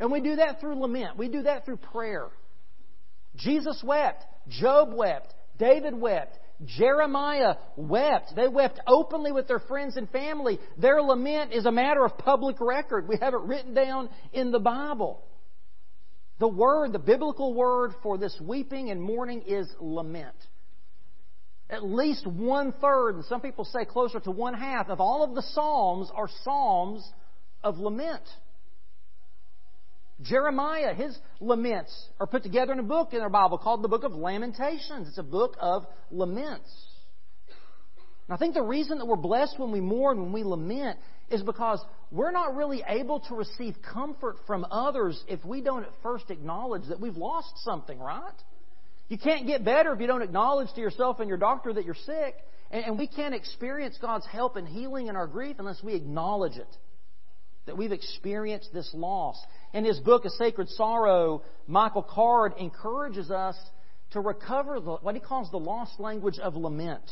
And 0.00 0.10
we 0.10 0.20
do 0.20 0.36
that 0.36 0.58
through 0.60 0.80
lament. 0.80 1.18
We 1.18 1.28
do 1.28 1.42
that 1.42 1.66
through 1.66 1.76
prayer. 1.76 2.28
Jesus 3.36 3.82
wept. 3.86 4.24
Job 4.48 4.94
wept. 4.94 5.34
David 5.58 5.94
wept. 5.94 6.38
Jeremiah 6.64 7.56
wept. 7.76 8.34
They 8.34 8.48
wept 8.48 8.80
openly 8.86 9.32
with 9.32 9.46
their 9.46 9.60
friends 9.60 9.96
and 9.96 10.08
family. 10.10 10.58
Their 10.78 11.02
lament 11.02 11.52
is 11.52 11.66
a 11.66 11.72
matter 11.72 12.04
of 12.04 12.16
public 12.18 12.56
record. 12.60 13.08
We 13.08 13.18
have 13.20 13.34
it 13.34 13.40
written 13.40 13.74
down 13.74 14.08
in 14.32 14.52
the 14.52 14.58
Bible. 14.58 15.22
The 16.38 16.48
word, 16.48 16.92
the 16.92 16.98
biblical 16.98 17.54
word 17.54 17.92
for 18.02 18.18
this 18.18 18.36
weeping 18.40 18.90
and 18.90 19.00
mourning 19.00 19.42
is 19.42 19.68
lament. 19.80 20.34
At 21.70 21.84
least 21.84 22.26
one 22.26 22.72
third, 22.80 23.14
and 23.14 23.24
some 23.26 23.40
people 23.40 23.64
say 23.64 23.84
closer 23.84 24.20
to 24.20 24.30
one 24.30 24.54
half, 24.54 24.88
of 24.88 25.00
all 25.00 25.22
of 25.22 25.34
the 25.34 25.42
Psalms 25.42 26.10
are 26.14 26.28
Psalms 26.42 27.08
of 27.62 27.78
lament. 27.78 28.22
Jeremiah, 30.20 30.94
his 30.94 31.16
laments 31.40 31.92
are 32.20 32.26
put 32.26 32.42
together 32.42 32.72
in 32.72 32.78
a 32.78 32.84
book 32.84 33.12
in 33.12 33.20
our 33.20 33.30
Bible 33.30 33.58
called 33.58 33.82
the 33.82 33.88
Book 33.88 34.04
of 34.04 34.12
Lamentations. 34.12 35.08
It's 35.08 35.18
a 35.18 35.22
book 35.22 35.56
of 35.60 35.86
laments. 36.10 36.70
And 38.28 38.34
I 38.34 38.36
think 38.36 38.54
the 38.54 38.62
reason 38.62 38.98
that 38.98 39.06
we're 39.06 39.16
blessed 39.16 39.58
when 39.58 39.72
we 39.72 39.80
mourn, 39.80 40.20
when 40.20 40.32
we 40.32 40.44
lament, 40.44 40.98
is 41.32 41.42
because 41.42 41.80
we're 42.10 42.30
not 42.30 42.54
really 42.56 42.82
able 42.86 43.20
to 43.20 43.34
receive 43.34 43.76
comfort 43.92 44.36
from 44.46 44.66
others 44.70 45.22
if 45.28 45.44
we 45.44 45.60
don't 45.60 45.84
at 45.84 45.92
first 46.02 46.30
acknowledge 46.30 46.86
that 46.88 47.00
we've 47.00 47.16
lost 47.16 47.52
something, 47.64 47.98
right? 47.98 48.32
You 49.08 49.18
can't 49.18 49.46
get 49.46 49.64
better 49.64 49.92
if 49.92 50.00
you 50.00 50.06
don't 50.06 50.22
acknowledge 50.22 50.68
to 50.74 50.80
yourself 50.80 51.20
and 51.20 51.28
your 51.28 51.38
doctor 51.38 51.72
that 51.72 51.84
you're 51.84 51.94
sick. 51.94 52.34
And 52.70 52.98
we 52.98 53.06
can't 53.06 53.34
experience 53.34 53.98
God's 54.00 54.26
help 54.26 54.56
and 54.56 54.66
healing 54.66 55.08
in 55.08 55.16
our 55.16 55.26
grief 55.26 55.56
unless 55.58 55.82
we 55.82 55.94
acknowledge 55.94 56.56
it 56.56 56.76
that 57.66 57.76
we've 57.76 57.92
experienced 57.92 58.70
this 58.72 58.90
loss. 58.94 59.36
In 59.72 59.84
his 59.84 60.00
book, 60.00 60.24
A 60.24 60.30
Sacred 60.30 60.68
Sorrow, 60.70 61.42
Michael 61.66 62.02
Card 62.02 62.54
encourages 62.58 63.30
us 63.30 63.56
to 64.12 64.20
recover 64.20 64.80
the, 64.80 64.96
what 64.96 65.14
he 65.14 65.20
calls 65.20 65.50
the 65.50 65.58
lost 65.58 66.00
language 66.00 66.38
of 66.38 66.56
lament. 66.56 67.08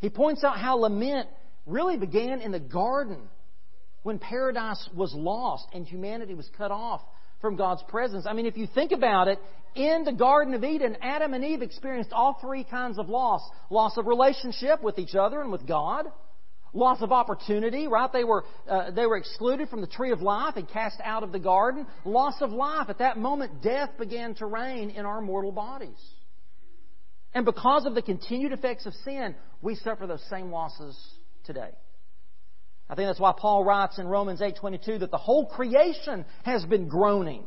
He 0.00 0.10
points 0.10 0.44
out 0.44 0.58
how 0.58 0.76
lament 0.76 1.28
really 1.68 1.96
began 1.96 2.40
in 2.40 2.52
the 2.52 2.60
garden 2.60 3.20
when 4.02 4.18
paradise 4.18 4.88
was 4.94 5.12
lost 5.14 5.66
and 5.72 5.86
humanity 5.86 6.34
was 6.34 6.48
cut 6.56 6.70
off 6.70 7.00
from 7.40 7.56
God's 7.56 7.82
presence. 7.88 8.26
I 8.28 8.32
mean, 8.32 8.46
if 8.46 8.56
you 8.56 8.66
think 8.74 8.92
about 8.92 9.28
it, 9.28 9.38
in 9.74 10.04
the 10.04 10.12
Garden 10.12 10.54
of 10.54 10.64
Eden, 10.64 10.96
Adam 11.02 11.34
and 11.34 11.44
Eve 11.44 11.62
experienced 11.62 12.10
all 12.12 12.38
three 12.40 12.64
kinds 12.64 12.98
of 12.98 13.08
loss 13.08 13.42
loss 13.70 13.96
of 13.96 14.06
relationship 14.06 14.82
with 14.82 14.98
each 14.98 15.14
other 15.14 15.40
and 15.40 15.52
with 15.52 15.66
God 15.66 16.06
Loss 16.74 17.00
of 17.00 17.12
opportunity, 17.12 17.88
right? 17.88 18.12
They 18.12 18.24
were, 18.24 18.44
uh, 18.68 18.90
they 18.90 19.06
were 19.06 19.16
excluded 19.16 19.70
from 19.70 19.80
the 19.80 19.86
tree 19.86 20.12
of 20.12 20.20
life 20.20 20.56
and 20.56 20.68
cast 20.68 21.00
out 21.02 21.22
of 21.22 21.32
the 21.32 21.38
garden. 21.38 21.86
Loss 22.04 22.42
of 22.42 22.50
life. 22.50 22.90
At 22.90 22.98
that 22.98 23.16
moment, 23.16 23.62
death 23.62 23.90
began 23.98 24.34
to 24.36 24.46
reign 24.46 24.90
in 24.90 25.06
our 25.06 25.20
mortal 25.20 25.52
bodies. 25.52 25.98
And 27.34 27.44
because 27.44 27.86
of 27.86 27.94
the 27.94 28.02
continued 28.02 28.52
effects 28.52 28.84
of 28.84 28.92
sin, 29.04 29.34
we 29.62 29.76
suffer 29.76 30.06
those 30.06 30.24
same 30.28 30.50
losses 30.50 30.96
today. 31.48 31.70
I 32.88 32.94
think 32.94 33.08
that's 33.08 33.18
why 33.18 33.32
Paul 33.36 33.64
writes 33.64 33.98
in 33.98 34.06
Romans 34.06 34.40
8:22 34.40 35.00
that 35.00 35.10
the 35.10 35.18
whole 35.18 35.46
creation 35.46 36.24
has 36.44 36.64
been 36.64 36.88
groaning 36.88 37.44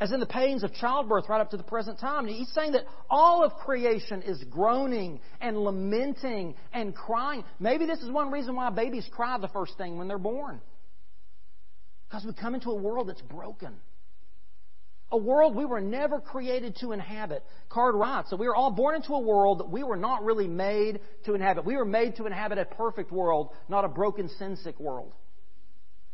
as 0.00 0.12
in 0.12 0.20
the 0.20 0.26
pains 0.26 0.62
of 0.62 0.72
childbirth 0.72 1.28
right 1.28 1.42
up 1.42 1.50
to 1.50 1.58
the 1.58 1.62
present 1.62 2.00
time. 2.00 2.26
And 2.26 2.34
he's 2.34 2.50
saying 2.52 2.72
that 2.72 2.86
all 3.10 3.44
of 3.44 3.52
creation 3.56 4.22
is 4.22 4.42
groaning 4.44 5.20
and 5.42 5.58
lamenting 5.58 6.54
and 6.72 6.94
crying. 6.94 7.44
Maybe 7.58 7.84
this 7.84 8.00
is 8.00 8.10
one 8.10 8.30
reason 8.30 8.56
why 8.56 8.70
babies 8.70 9.06
cry 9.12 9.36
the 9.38 9.48
first 9.48 9.76
thing 9.76 9.98
when 9.98 10.08
they're 10.08 10.16
born. 10.16 10.62
Because 12.08 12.24
we 12.24 12.32
come 12.32 12.54
into 12.54 12.70
a 12.70 12.74
world 12.74 13.10
that's 13.10 13.20
broken. 13.20 13.74
A 15.12 15.16
world 15.16 15.56
we 15.56 15.64
were 15.64 15.80
never 15.80 16.20
created 16.20 16.76
to 16.80 16.92
inhabit. 16.92 17.44
Card 17.68 17.96
writes 17.96 18.30
that 18.30 18.36
we 18.36 18.46
were 18.46 18.54
all 18.54 18.70
born 18.70 18.94
into 18.94 19.12
a 19.12 19.20
world 19.20 19.58
that 19.58 19.68
we 19.68 19.82
were 19.82 19.96
not 19.96 20.24
really 20.24 20.46
made 20.46 21.00
to 21.24 21.34
inhabit. 21.34 21.64
We 21.64 21.76
were 21.76 21.84
made 21.84 22.16
to 22.16 22.26
inhabit 22.26 22.58
a 22.58 22.64
perfect 22.64 23.10
world, 23.10 23.50
not 23.68 23.84
a 23.84 23.88
broken, 23.88 24.28
sin 24.28 24.56
sick 24.62 24.78
world. 24.78 25.12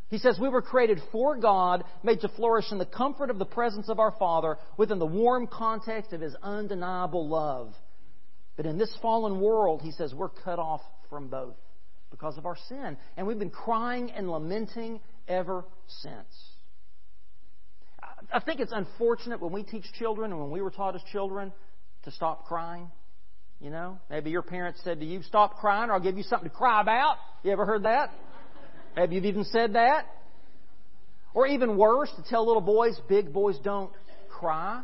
He 0.09 0.19
says, 0.19 0.39
We 0.41 0.49
were 0.49 0.63
created 0.63 1.01
for 1.13 1.37
God, 1.37 1.85
made 2.03 2.21
to 2.21 2.29
flourish 2.29 2.67
in 2.71 2.79
the 2.79 2.87
comfort 2.87 3.29
of 3.29 3.39
the 3.39 3.45
presence 3.45 3.89
of 3.89 3.99
our 3.99 4.13
Father 4.13 4.57
within 4.79 4.99
the 4.99 5.07
warm 5.07 5.47
context 5.47 6.13
of 6.13 6.21
His 6.21 6.35
undeniable 6.43 7.29
love. 7.29 7.75
But 8.57 8.67
in 8.67 8.79
this 8.79 8.97
fallen 9.03 9.41
world, 9.41 9.83
he 9.83 9.91
says, 9.93 10.15
we're 10.15 10.31
cut 10.31 10.59
off 10.59 10.81
from 11.11 11.29
both 11.29 11.57
because 12.11 12.39
of 12.39 12.47
our 12.47 12.57
sin. 12.69 12.97
And 13.17 13.27
we've 13.27 13.39
been 13.39 13.51
crying 13.51 14.11
and 14.11 14.31
lamenting 14.31 15.01
ever 15.29 15.65
since. 15.87 16.56
I 18.33 18.41
think 18.41 18.61
it's 18.61 18.73
unfortunate 18.73 19.41
when 19.41 19.53
we 19.53 19.63
teach 19.63 19.85
children 19.99 20.33
and 20.33 20.41
when 20.41 20.51
we 20.51 20.61
were 20.61 20.71
taught 20.71 20.95
as 20.95 21.03
children 21.13 21.53
to 22.05 22.11
stop 22.11 22.47
crying. 22.47 22.91
You 23.61 23.71
know, 23.71 23.99
maybe 24.11 24.31
your 24.31 24.43
parents 24.43 24.81
said 24.85 25.01
to 25.01 25.07
you, 25.07 25.23
stop 25.23 25.57
crying 25.59 25.89
or 25.89 25.95
I'll 25.95 26.01
give 26.01 26.19
you 26.19 26.25
something 26.25 26.51
to 26.51 26.55
cry 26.55 26.81
about. 26.81 27.17
You 27.43 27.53
ever 27.53 27.65
heard 27.65 27.85
that? 27.85 28.11
Have 28.97 29.13
you 29.13 29.23
even 29.23 29.45
said 29.45 29.75
that? 29.75 30.07
Or 31.35 31.47
even 31.47 31.77
worse, 31.77 32.11
to 32.17 32.23
tell 32.29 32.47
little 32.47 32.63
boys, 32.63 32.99
big 33.09 33.33
boys 33.33 33.59
don't 33.63 33.93
cry. 34.29 34.83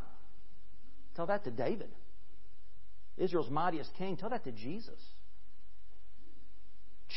Tell 1.17 1.27
that 1.27 1.45
to 1.45 1.51
David. 1.51 1.89
Israel's 3.17 3.51
mightiest 3.51 3.91
king. 3.97 4.17
Tell 4.17 4.31
that 4.31 4.45
to 4.45 4.53
Jesus. 4.53 4.99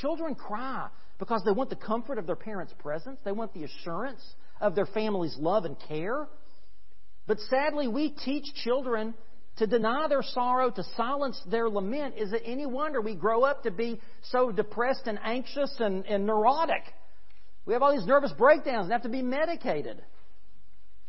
Children 0.01 0.35
cry 0.35 0.89
because 1.19 1.43
they 1.45 1.51
want 1.51 1.69
the 1.69 1.75
comfort 1.75 2.17
of 2.17 2.27
their 2.27 2.35
parents' 2.35 2.73
presence. 2.79 3.17
They 3.23 3.31
want 3.31 3.53
the 3.53 3.63
assurance 3.63 4.21
of 4.59 4.75
their 4.75 4.85
family's 4.85 5.37
love 5.37 5.65
and 5.65 5.75
care. 5.87 6.27
But 7.27 7.39
sadly, 7.49 7.87
we 7.87 8.09
teach 8.09 8.45
children 8.63 9.13
to 9.57 9.67
deny 9.67 10.07
their 10.07 10.21
sorrow, 10.21 10.69
to 10.69 10.83
silence 10.97 11.41
their 11.49 11.69
lament, 11.69 12.15
is 12.17 12.33
it 12.33 12.41
any 12.45 12.65
wonder 12.65 12.99
we 12.99 13.15
grow 13.15 13.43
up 13.43 13.63
to 13.63 13.71
be 13.71 14.01
so 14.23 14.51
depressed 14.51 15.03
and 15.05 15.17
anxious 15.23 15.73
and, 15.79 16.05
and 16.05 16.25
neurotic? 16.25 16.83
We 17.65 17.73
have 17.73 17.81
all 17.81 17.95
these 17.95 18.05
nervous 18.05 18.33
breakdowns 18.33 18.83
and 18.83 18.91
have 18.91 19.03
to 19.03 19.09
be 19.09 19.21
medicated. 19.21 20.01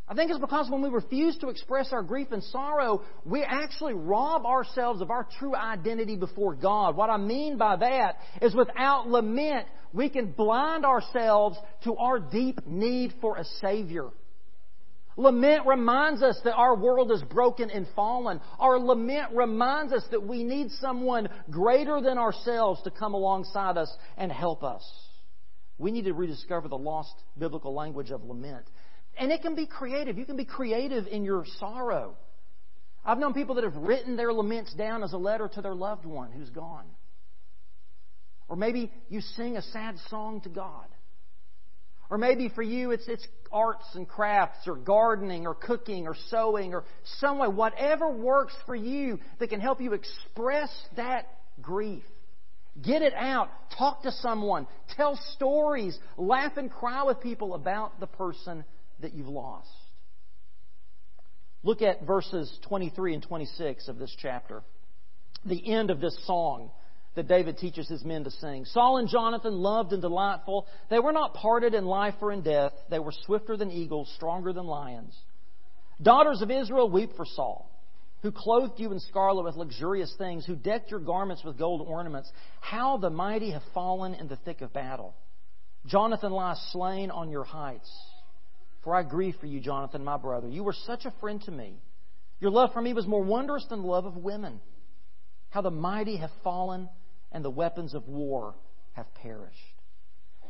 I 0.09 0.15
think 0.15 0.31
it's 0.31 0.39
because 0.39 0.71
when 0.71 0.83
we 0.83 0.89
refuse 0.89 1.37
to 1.39 1.49
express 1.49 1.93
our 1.93 2.03
grief 2.03 2.29
and 2.31 2.43
sorrow, 2.45 3.03
we 3.25 3.43
actually 3.43 3.95
rob 3.95 4.47
ourselves 4.47 5.01
of 5.01 5.11
our 5.11 5.27
true 5.39 5.57
identity 5.57 6.15
before 6.15 6.55
God. 6.55 6.97
What 6.97 7.11
I 7.11 7.17
mean 7.17 7.59
by 7.59 7.77
that 7.77 8.19
is 8.41 8.55
without 8.55 9.09
lament, 9.09 9.67
we 9.93 10.09
can 10.09 10.31
blind 10.31 10.85
ourselves 10.85 11.59
to 11.85 11.97
our 11.97 12.21
deep 12.21 12.65
need 12.67 13.15
for 13.21 13.37
a 13.37 13.45
Savior. 13.61 14.11
Lament 15.17 15.67
reminds 15.67 16.23
us 16.23 16.39
that 16.45 16.55
our 16.55 16.77
world 16.77 17.11
is 17.11 17.23
broken 17.23 17.71
and 17.71 17.87
fallen. 17.97 18.41
Our 18.61 18.79
lament 18.79 19.33
reminds 19.35 19.93
us 19.93 20.05
that 20.11 20.23
we 20.23 20.45
need 20.45 20.71
someone 20.73 21.29
greater 21.51 22.01
than 22.01 22.19
ourselves 22.19 22.83
to 22.83 22.91
come 22.91 23.15
alongside 23.15 23.77
us 23.77 23.93
and 24.17 24.31
help 24.31 24.63
us. 24.63 24.85
We 25.79 25.91
need 25.91 26.05
to 26.05 26.13
rediscover 26.13 26.69
the 26.69 26.79
lost 26.79 27.15
biblical 27.39 27.75
language 27.75 28.11
of 28.11 28.25
lament. 28.25 28.67
And 29.17 29.33
it 29.33 29.43
can 29.43 29.55
be 29.55 29.67
creative. 29.67 30.19
You 30.19 30.25
can 30.25 30.37
be 30.37 30.45
creative 30.45 31.07
in 31.07 31.25
your 31.25 31.45
sorrow. 31.59 32.17
I've 33.05 33.19
known 33.19 33.35
people 33.35 33.55
that 33.55 33.65
have 33.65 33.77
written 33.77 34.17
their 34.17 34.33
laments 34.33 34.75
down 34.75 35.03
as 35.03 35.13
a 35.13 35.19
letter 35.19 35.49
to 35.55 35.63
their 35.63 35.75
loved 35.75 36.05
one 36.05 36.33
who's 36.33 36.51
gone. 36.51 36.87
Or 38.49 38.57
maybe 38.57 38.93
you 39.09 39.21
sing 39.21 39.57
a 39.57 39.63
sad 39.63 39.97
song 40.09 40.41
to 40.43 40.49
God. 40.49 40.87
Or 42.11 42.19
maybe 42.19 42.49
for 42.49 42.63
you 42.63 42.93
it's, 42.93 43.09
it's 43.09 43.27
arts 43.51 43.87
and 43.95 44.09
crafts 44.09 44.69
or 44.69 44.77
gardening 44.77 45.47
or 45.47 45.55
cooking 45.55 46.07
or 46.07 46.15
sewing 46.31 46.75
or 46.75 46.85
some 47.19 47.39
way, 47.39 47.49
whatever 47.49 48.11
works 48.11 48.55
for 48.65 48.77
you 48.77 49.19
that 49.39 49.49
can 49.49 49.61
help 49.61 49.81
you 49.81 49.93
express 49.93 50.71
that 50.97 51.27
grief. 51.61 52.05
Get 52.81 53.03
it 53.03 53.15
out. 53.15 53.49
Talk 53.79 54.03
to 54.03 54.13
someone. 54.13 54.67
Tell 54.97 55.19
stories. 55.35 55.99
Laugh 56.17 56.57
and 56.57 56.71
cry 56.71 57.05
with 57.05 57.21
people 57.21 57.55
about 57.55 57.99
the 57.99 58.07
person 58.07 58.65
that 59.01 59.15
you've 59.15 59.29
lost. 59.29 59.69
Look 61.63 61.83
at 61.83 62.07
verses 62.07 62.57
23 62.69 63.15
and 63.15 63.23
26 63.23 63.89
of 63.89 63.99
this 63.99 64.15
chapter. 64.21 64.63
The 65.45 65.73
end 65.73 65.91
of 65.91 66.01
this 66.01 66.17
song 66.27 66.71
that 67.17 67.29
David 67.29 67.59
teaches 67.59 67.89
his 67.89 68.05
men 68.05 68.25
to 68.25 68.31
sing. 68.31 68.65
Saul 68.67 68.99
and 68.99 69.09
Jonathan, 69.09 69.55
loved 69.55 69.93
and 69.93 70.03
delightful, 70.03 70.67
they 70.91 70.99
were 70.99 71.13
not 71.13 71.35
parted 71.35 71.75
in 71.75 71.85
life 71.85 72.15
or 72.21 72.31
in 72.31 72.43
death. 72.43 72.73
They 72.91 72.99
were 72.99 73.13
swifter 73.25 73.57
than 73.57 73.71
eagles, 73.71 74.13
stronger 74.17 74.53
than 74.53 74.67
lions. 74.67 75.17
Daughters 76.01 76.43
of 76.43 76.51
Israel, 76.51 76.91
weep 76.91 77.17
for 77.17 77.25
Saul, 77.25 77.71
who 78.23 78.31
clothed 78.31 78.79
you 78.79 78.93
in 78.93 79.01
scarlet 79.01 79.45
with 79.45 79.57
luxurious 79.57 80.15
things, 80.19 80.45
who 80.45 80.57
decked 80.57 80.91
your 80.91 81.01
garments 81.01 81.43
with 81.43 81.59
gold 81.59 81.85
ornaments. 81.87 82.31
How 82.61 82.99
the 82.99 83.11
mighty 83.11 83.51
have 83.53 83.63
fallen 83.73 84.15
in 84.15 84.29
the 84.29 84.37
thick 84.37 84.61
of 84.61 84.73
battle. 84.75 85.15
Jonathan 85.87 86.33
lies 86.33 86.61
slain 86.71 87.11
on 87.11 87.31
your 87.31 87.45
heights. 87.45 87.91
For 88.87 88.95
I 88.95 89.03
grieve 89.03 89.35
for 89.41 89.47
you, 89.47 89.59
Jonathan, 89.59 90.05
my 90.05 90.17
brother. 90.17 90.49
You 90.49 90.63
were 90.63 90.73
such 90.73 91.07
a 91.07 91.15
friend 91.21 91.43
to 91.43 91.51
me. 91.51 91.75
Your 92.39 92.53
love 92.53 92.73
for 92.73 92.81
me 92.81 92.95
was 92.95 93.05
more 93.05 93.25
wondrous 93.25 93.67
than 93.69 93.83
the 93.83 93.89
love 93.89 94.07
of 94.07 94.17
women. 94.17 94.61
How 95.51 95.61
the 95.61 95.73
mighty 95.73 96.19
have 96.19 96.31
fallen 96.45 96.89
and 97.33 97.45
the 97.45 97.51
weapons 97.51 97.95
of 97.95 98.07
war 98.07 98.55
have 98.93 99.13
perished. 99.17 99.57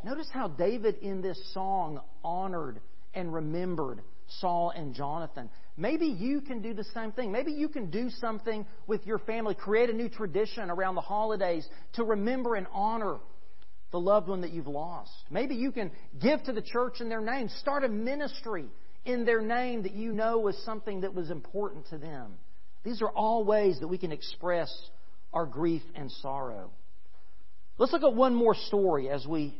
Notice 0.04 0.28
how 0.30 0.48
David 0.48 0.96
in 0.96 1.22
this 1.22 1.40
song 1.54 2.02
honored 2.22 2.78
and 3.14 3.32
remembered 3.32 4.02
Saul 4.40 4.70
and 4.76 4.94
Jonathan. 4.94 5.48
Maybe 5.78 6.04
you 6.04 6.42
can 6.42 6.60
do 6.60 6.74
the 6.74 6.84
same 6.92 7.12
thing. 7.12 7.32
Maybe 7.32 7.52
you 7.52 7.70
can 7.70 7.88
do 7.88 8.10
something 8.20 8.66
with 8.86 9.06
your 9.06 9.18
family, 9.20 9.54
create 9.54 9.88
a 9.88 9.94
new 9.94 10.10
tradition 10.10 10.68
around 10.68 10.96
the 10.96 11.00
holidays 11.00 11.66
to 11.94 12.04
remember 12.04 12.54
and 12.54 12.66
honor 12.70 13.16
the 13.92 14.00
loved 14.00 14.28
one 14.28 14.40
that 14.42 14.52
you've 14.52 14.66
lost. 14.66 15.12
Maybe 15.30 15.54
you 15.54 15.72
can 15.72 15.90
give 16.20 16.42
to 16.44 16.52
the 16.52 16.62
church 16.62 17.00
in 17.00 17.08
their 17.08 17.20
name, 17.20 17.48
start 17.60 17.84
a 17.84 17.88
ministry 17.88 18.66
in 19.04 19.24
their 19.24 19.40
name 19.40 19.84
that 19.84 19.92
you 19.92 20.12
know 20.12 20.38
was 20.38 20.56
something 20.64 21.02
that 21.02 21.14
was 21.14 21.30
important 21.30 21.88
to 21.90 21.98
them. 21.98 22.34
These 22.84 23.02
are 23.02 23.08
all 23.08 23.44
ways 23.44 23.78
that 23.80 23.88
we 23.88 23.98
can 23.98 24.12
express 24.12 24.70
our 25.32 25.46
grief 25.46 25.82
and 25.94 26.10
sorrow. 26.10 26.70
Let's 27.78 27.92
look 27.92 28.02
at 28.02 28.14
one 28.14 28.34
more 28.34 28.54
story 28.54 29.10
as 29.10 29.26
we 29.26 29.54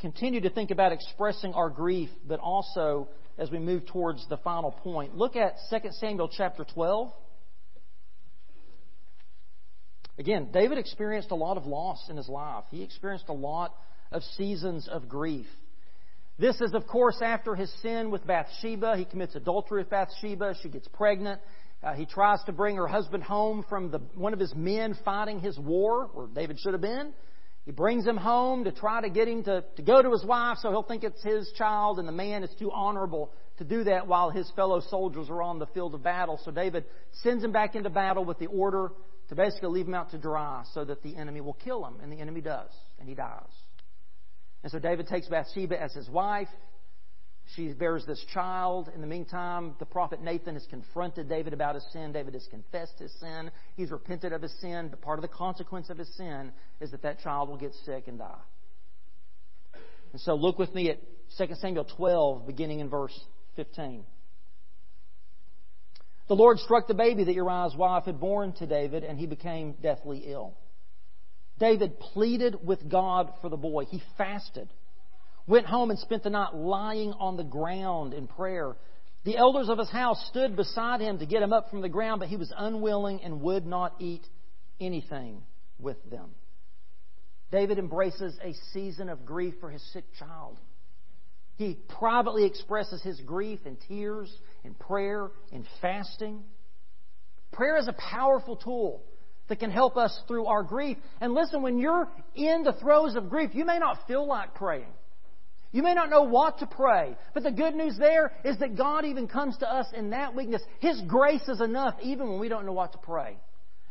continue 0.00 0.40
to 0.42 0.50
think 0.50 0.70
about 0.70 0.92
expressing 0.92 1.54
our 1.54 1.70
grief, 1.70 2.10
but 2.26 2.40
also 2.40 3.08
as 3.38 3.50
we 3.50 3.58
move 3.58 3.86
towards 3.86 4.28
the 4.28 4.36
final 4.38 4.72
point. 4.72 5.16
Look 5.16 5.36
at 5.36 5.54
2 5.70 5.78
Samuel 5.92 6.28
chapter 6.28 6.64
12. 6.64 7.12
Again, 10.22 10.50
David 10.52 10.78
experienced 10.78 11.32
a 11.32 11.34
lot 11.34 11.56
of 11.56 11.66
loss 11.66 12.08
in 12.08 12.16
his 12.16 12.28
life. 12.28 12.62
He 12.70 12.84
experienced 12.84 13.28
a 13.28 13.32
lot 13.32 13.74
of 14.12 14.22
seasons 14.36 14.86
of 14.86 15.08
grief. 15.08 15.46
This 16.38 16.60
is, 16.60 16.74
of 16.74 16.86
course, 16.86 17.16
after 17.20 17.56
his 17.56 17.72
sin 17.82 18.12
with 18.12 18.24
Bathsheba. 18.24 18.96
He 18.96 19.04
commits 19.04 19.34
adultery 19.34 19.80
with 19.82 19.90
Bathsheba. 19.90 20.54
She 20.62 20.68
gets 20.68 20.86
pregnant. 20.86 21.40
Uh, 21.82 21.94
he 21.94 22.06
tries 22.06 22.38
to 22.44 22.52
bring 22.52 22.76
her 22.76 22.86
husband 22.86 23.24
home 23.24 23.64
from 23.68 23.90
the, 23.90 23.98
one 24.14 24.32
of 24.32 24.38
his 24.38 24.54
men 24.54 24.96
fighting 25.04 25.40
his 25.40 25.58
war, 25.58 26.08
where 26.14 26.28
David 26.28 26.60
should 26.60 26.72
have 26.72 26.80
been. 26.80 27.12
He 27.64 27.72
brings 27.72 28.06
him 28.06 28.16
home 28.16 28.62
to 28.62 28.70
try 28.70 29.00
to 29.00 29.10
get 29.10 29.26
him 29.26 29.42
to, 29.42 29.64
to 29.74 29.82
go 29.82 30.02
to 30.02 30.12
his 30.12 30.24
wife 30.24 30.58
so 30.62 30.70
he'll 30.70 30.84
think 30.84 31.02
it's 31.02 31.22
his 31.24 31.50
child, 31.58 31.98
and 31.98 32.06
the 32.06 32.12
man 32.12 32.44
is 32.44 32.50
too 32.60 32.70
honorable 32.70 33.32
to 33.58 33.64
do 33.64 33.82
that 33.84 34.06
while 34.06 34.30
his 34.30 34.48
fellow 34.54 34.78
soldiers 34.88 35.28
are 35.28 35.42
on 35.42 35.58
the 35.58 35.66
field 35.66 35.96
of 35.96 36.04
battle. 36.04 36.38
So 36.44 36.52
David 36.52 36.84
sends 37.24 37.42
him 37.42 37.50
back 37.50 37.74
into 37.74 37.90
battle 37.90 38.24
with 38.24 38.38
the 38.38 38.46
order 38.46 38.92
to 39.32 39.36
basically 39.36 39.70
leave 39.70 39.88
him 39.88 39.94
out 39.94 40.10
to 40.10 40.18
dry 40.18 40.62
so 40.74 40.84
that 40.84 41.02
the 41.02 41.16
enemy 41.16 41.40
will 41.40 41.54
kill 41.54 41.82
him. 41.86 41.94
And 42.02 42.12
the 42.12 42.18
enemy 42.18 42.42
does, 42.42 42.68
and 43.00 43.08
he 43.08 43.14
dies. 43.14 43.48
And 44.62 44.70
so 44.70 44.78
David 44.78 45.08
takes 45.08 45.26
Bathsheba 45.26 45.80
as 45.80 45.94
his 45.94 46.06
wife. 46.10 46.50
She 47.56 47.72
bears 47.72 48.04
this 48.04 48.22
child. 48.34 48.90
In 48.94 49.00
the 49.00 49.06
meantime, 49.06 49.74
the 49.78 49.86
prophet 49.86 50.22
Nathan 50.22 50.52
has 50.52 50.66
confronted 50.68 51.30
David 51.30 51.54
about 51.54 51.76
his 51.76 51.84
sin. 51.94 52.12
David 52.12 52.34
has 52.34 52.46
confessed 52.50 52.98
his 52.98 53.10
sin. 53.20 53.50
He's 53.74 53.90
repented 53.90 54.34
of 54.34 54.42
his 54.42 54.52
sin. 54.60 54.88
But 54.90 55.00
part 55.00 55.18
of 55.18 55.22
the 55.22 55.28
consequence 55.28 55.88
of 55.88 55.96
his 55.96 56.14
sin 56.14 56.52
is 56.82 56.90
that 56.90 57.00
that 57.00 57.20
child 57.20 57.48
will 57.48 57.56
get 57.56 57.72
sick 57.86 58.08
and 58.08 58.18
die. 58.18 58.34
And 60.12 60.20
so 60.20 60.34
look 60.34 60.58
with 60.58 60.74
me 60.74 60.90
at 60.90 60.98
2 61.38 61.54
Samuel 61.54 61.86
12, 61.96 62.46
beginning 62.46 62.80
in 62.80 62.90
verse 62.90 63.18
15. 63.56 64.04
The 66.28 66.36
Lord 66.36 66.58
struck 66.58 66.86
the 66.86 66.94
baby 66.94 67.24
that 67.24 67.34
Uriah's 67.34 67.76
wife 67.76 68.04
had 68.04 68.20
borne 68.20 68.52
to 68.54 68.66
David, 68.66 69.04
and 69.04 69.18
he 69.18 69.26
became 69.26 69.74
deathly 69.82 70.24
ill. 70.26 70.56
David 71.58 71.98
pleaded 72.00 72.66
with 72.66 72.88
God 72.88 73.32
for 73.40 73.48
the 73.48 73.56
boy. 73.56 73.84
He 73.84 74.02
fasted, 74.16 74.68
went 75.46 75.66
home 75.66 75.90
and 75.90 75.98
spent 75.98 76.22
the 76.22 76.30
night 76.30 76.54
lying 76.54 77.12
on 77.12 77.36
the 77.36 77.44
ground 77.44 78.14
in 78.14 78.26
prayer. 78.26 78.76
The 79.24 79.36
elders 79.36 79.68
of 79.68 79.78
his 79.78 79.90
house 79.90 80.24
stood 80.28 80.56
beside 80.56 81.00
him 81.00 81.18
to 81.18 81.26
get 81.26 81.42
him 81.42 81.52
up 81.52 81.70
from 81.70 81.82
the 81.82 81.88
ground, 81.88 82.20
but 82.20 82.28
he 82.28 82.36
was 82.36 82.52
unwilling 82.56 83.22
and 83.22 83.40
would 83.42 83.66
not 83.66 83.94
eat 84.00 84.26
anything 84.80 85.42
with 85.78 85.98
them. 86.10 86.30
David 87.52 87.78
embraces 87.78 88.36
a 88.42 88.54
season 88.72 89.08
of 89.08 89.26
grief 89.26 89.54
for 89.60 89.70
his 89.70 89.82
sick 89.92 90.04
child. 90.18 90.58
He 91.56 91.78
privately 91.98 92.44
expresses 92.44 93.02
his 93.02 93.20
grief 93.20 93.60
in 93.66 93.76
tears, 93.88 94.34
in 94.64 94.74
prayer, 94.74 95.30
in 95.50 95.66
fasting. 95.80 96.42
Prayer 97.52 97.76
is 97.76 97.88
a 97.88 97.92
powerful 97.92 98.56
tool 98.56 99.02
that 99.48 99.58
can 99.58 99.70
help 99.70 99.96
us 99.96 100.18
through 100.28 100.46
our 100.46 100.62
grief. 100.62 100.96
And 101.20 101.34
listen, 101.34 101.62
when 101.62 101.78
you're 101.78 102.08
in 102.34 102.62
the 102.62 102.72
throes 102.72 103.16
of 103.16 103.28
grief, 103.28 103.50
you 103.54 103.64
may 103.64 103.78
not 103.78 104.06
feel 104.06 104.26
like 104.26 104.54
praying. 104.54 104.92
You 105.72 105.82
may 105.82 105.94
not 105.94 106.10
know 106.10 106.22
what 106.22 106.58
to 106.58 106.66
pray, 106.66 107.16
but 107.32 107.42
the 107.42 107.50
good 107.50 107.74
news 107.74 107.96
there 107.98 108.32
is 108.44 108.58
that 108.58 108.76
God 108.76 109.06
even 109.06 109.26
comes 109.26 109.56
to 109.58 109.70
us 109.70 109.86
in 109.94 110.10
that 110.10 110.34
weakness. 110.34 110.62
His 110.80 111.00
grace 111.08 111.48
is 111.48 111.60
enough 111.60 111.94
even 112.02 112.28
when 112.28 112.40
we 112.40 112.48
don't 112.48 112.66
know 112.66 112.72
what 112.72 112.92
to 112.92 112.98
pray. 112.98 113.38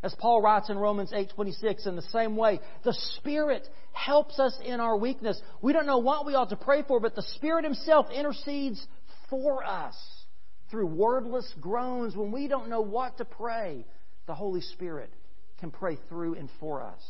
As 0.03 0.15
Paul 0.15 0.41
writes 0.41 0.69
in 0.69 0.77
Romans 0.77 1.11
8:26 1.11 1.85
in 1.85 1.95
the 1.95 2.01
same 2.03 2.35
way, 2.35 2.59
the 2.83 2.93
Spirit 2.93 3.67
helps 3.93 4.39
us 4.39 4.59
in 4.63 4.79
our 4.79 4.97
weakness. 4.97 5.41
We 5.61 5.73
don't 5.73 5.85
know 5.85 5.99
what 5.99 6.25
we 6.25 6.33
ought 6.33 6.49
to 6.49 6.55
pray 6.55 6.83
for, 6.83 6.99
but 6.99 7.15
the 7.15 7.21
Spirit 7.21 7.65
himself 7.65 8.09
intercedes 8.11 8.87
for 9.29 9.63
us 9.63 10.20
through 10.71 10.87
wordless 10.87 11.53
groans 11.59 12.15
when 12.15 12.31
we 12.31 12.47
don't 12.47 12.69
know 12.69 12.81
what 12.81 13.17
to 13.17 13.25
pray. 13.25 13.85
The 14.25 14.33
Holy 14.33 14.61
Spirit 14.61 15.13
can 15.59 15.69
pray 15.69 15.97
through 16.09 16.35
and 16.35 16.49
for 16.59 16.81
us. 16.81 17.01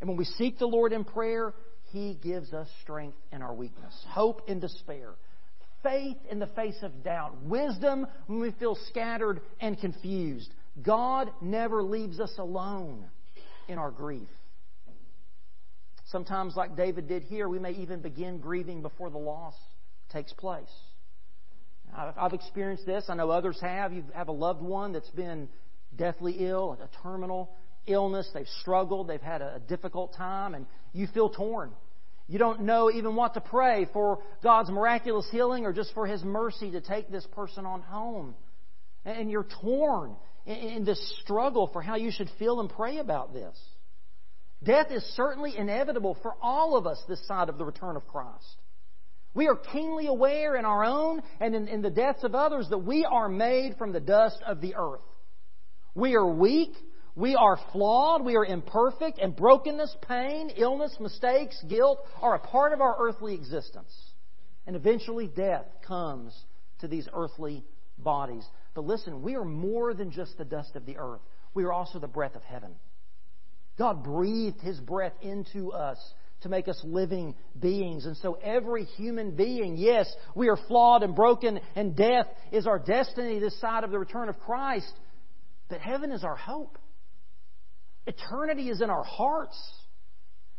And 0.00 0.08
when 0.08 0.16
we 0.16 0.24
seek 0.24 0.58
the 0.58 0.66
Lord 0.66 0.92
in 0.92 1.04
prayer, 1.04 1.54
he 1.90 2.16
gives 2.22 2.52
us 2.52 2.68
strength 2.82 3.16
in 3.32 3.42
our 3.42 3.54
weakness, 3.54 3.94
hope 4.08 4.42
in 4.46 4.60
despair, 4.60 5.14
faith 5.82 6.18
in 6.30 6.38
the 6.38 6.46
face 6.48 6.78
of 6.82 7.02
doubt, 7.02 7.42
wisdom 7.42 8.06
when 8.26 8.40
we 8.40 8.52
feel 8.52 8.76
scattered 8.88 9.40
and 9.60 9.80
confused, 9.80 10.52
God 10.82 11.30
never 11.40 11.82
leaves 11.82 12.20
us 12.20 12.32
alone 12.38 13.06
in 13.68 13.78
our 13.78 13.90
grief. 13.90 14.28
Sometimes, 16.06 16.56
like 16.56 16.76
David 16.76 17.08
did 17.08 17.22
here, 17.24 17.48
we 17.48 17.58
may 17.58 17.72
even 17.72 18.00
begin 18.00 18.38
grieving 18.38 18.82
before 18.82 19.10
the 19.10 19.18
loss 19.18 19.54
takes 20.10 20.32
place. 20.32 20.66
I've 21.94 22.32
experienced 22.32 22.86
this. 22.86 23.04
I 23.08 23.14
know 23.14 23.30
others 23.30 23.58
have. 23.60 23.92
You 23.92 24.04
have 24.14 24.28
a 24.28 24.32
loved 24.32 24.62
one 24.62 24.92
that's 24.92 25.10
been 25.10 25.48
deathly 25.96 26.36
ill, 26.38 26.78
a 26.80 27.02
terminal 27.02 27.50
illness. 27.86 28.28
They've 28.32 28.46
struggled. 28.60 29.08
They've 29.08 29.20
had 29.20 29.42
a 29.42 29.60
difficult 29.68 30.14
time, 30.14 30.54
and 30.54 30.66
you 30.92 31.06
feel 31.08 31.30
torn. 31.30 31.72
You 32.28 32.38
don't 32.38 32.62
know 32.62 32.90
even 32.90 33.16
what 33.16 33.34
to 33.34 33.40
pray 33.40 33.88
for 33.92 34.22
God's 34.42 34.70
miraculous 34.70 35.26
healing 35.30 35.64
or 35.64 35.72
just 35.72 35.94
for 35.94 36.06
His 36.06 36.22
mercy 36.22 36.70
to 36.72 36.80
take 36.80 37.10
this 37.10 37.26
person 37.32 37.64
on 37.64 37.80
home. 37.80 38.34
And 39.04 39.30
you're 39.30 39.46
torn 39.62 40.14
in 40.44 40.84
this 40.84 41.00
struggle 41.22 41.68
for 41.72 41.80
how 41.80 41.96
you 41.96 42.10
should 42.10 42.28
feel 42.38 42.60
and 42.60 42.68
pray 42.68 42.98
about 42.98 43.32
this. 43.32 43.56
Death 44.62 44.90
is 44.90 45.02
certainly 45.14 45.56
inevitable 45.56 46.16
for 46.22 46.34
all 46.42 46.76
of 46.76 46.86
us 46.86 47.00
this 47.08 47.24
side 47.26 47.48
of 47.48 47.58
the 47.58 47.64
return 47.64 47.96
of 47.96 48.06
Christ. 48.08 48.56
We 49.34 49.46
are 49.46 49.56
keenly 49.56 50.06
aware 50.06 50.56
in 50.56 50.64
our 50.64 50.84
own 50.84 51.22
and 51.40 51.54
in, 51.54 51.68
in, 51.68 51.82
the 51.82 51.90
deaths 51.90 52.24
of 52.24 52.34
others 52.34 52.68
that 52.70 52.78
we 52.78 53.04
are 53.04 53.28
made 53.28 53.76
from 53.76 53.92
the 53.92 54.00
dust 54.00 54.38
of 54.46 54.60
the 54.60 54.74
earth. 54.76 55.00
We 55.94 56.14
are 56.14 56.26
weak, 56.26 56.74
we 57.14 57.34
are 57.34 57.58
flawed, 57.72 58.24
we 58.24 58.36
are 58.36 58.44
imperfect, 58.44 59.18
and 59.18 59.34
brokenness, 59.34 59.96
pain, 60.08 60.50
illness, 60.56 60.96
mistakes, 61.00 61.60
guilt 61.68 61.98
are 62.22 62.36
a 62.36 62.38
part 62.38 62.72
of 62.72 62.80
our 62.80 62.96
earthly 62.98 63.34
existence. 63.34 63.92
And 64.66 64.76
eventually 64.76 65.26
death 65.26 65.66
comes 65.86 66.32
to 66.80 66.88
these 66.88 67.08
earthly 67.12 67.64
bodies. 67.98 68.46
But 68.74 68.84
listen, 68.84 69.22
we 69.22 69.34
are 69.34 69.44
more 69.44 69.94
than 69.94 70.10
just 70.10 70.38
the 70.38 70.44
dust 70.44 70.76
of 70.76 70.86
the 70.86 70.96
earth. 70.98 71.20
We 71.54 71.64
are 71.64 71.72
also 71.72 71.98
the 71.98 72.06
breath 72.06 72.36
of 72.36 72.44
heaven. 72.44 72.74
God 73.78 74.04
breathed 74.04 74.60
His 74.60 74.78
breath 74.80 75.14
into 75.22 75.72
us 75.72 75.98
to 76.42 76.48
make 76.48 76.68
us 76.68 76.80
living 76.84 77.34
beings. 77.58 78.06
And 78.06 78.16
so 78.16 78.34
every 78.42 78.84
human 78.84 79.32
being, 79.32 79.76
yes, 79.76 80.12
we 80.34 80.48
are 80.48 80.56
flawed 80.68 81.02
and 81.02 81.14
broken, 81.14 81.60
and 81.74 81.96
death 81.96 82.26
is 82.52 82.66
our 82.66 82.78
destiny 82.78 83.38
this 83.38 83.58
side 83.60 83.84
of 83.84 83.90
the 83.90 83.98
return 83.98 84.28
of 84.28 84.38
Christ. 84.38 84.92
But 85.68 85.80
heaven 85.80 86.12
is 86.12 86.24
our 86.24 86.36
hope. 86.36 86.78
Eternity 88.06 88.70
is 88.70 88.80
in 88.80 88.88
our 88.88 89.04
hearts. 89.04 89.58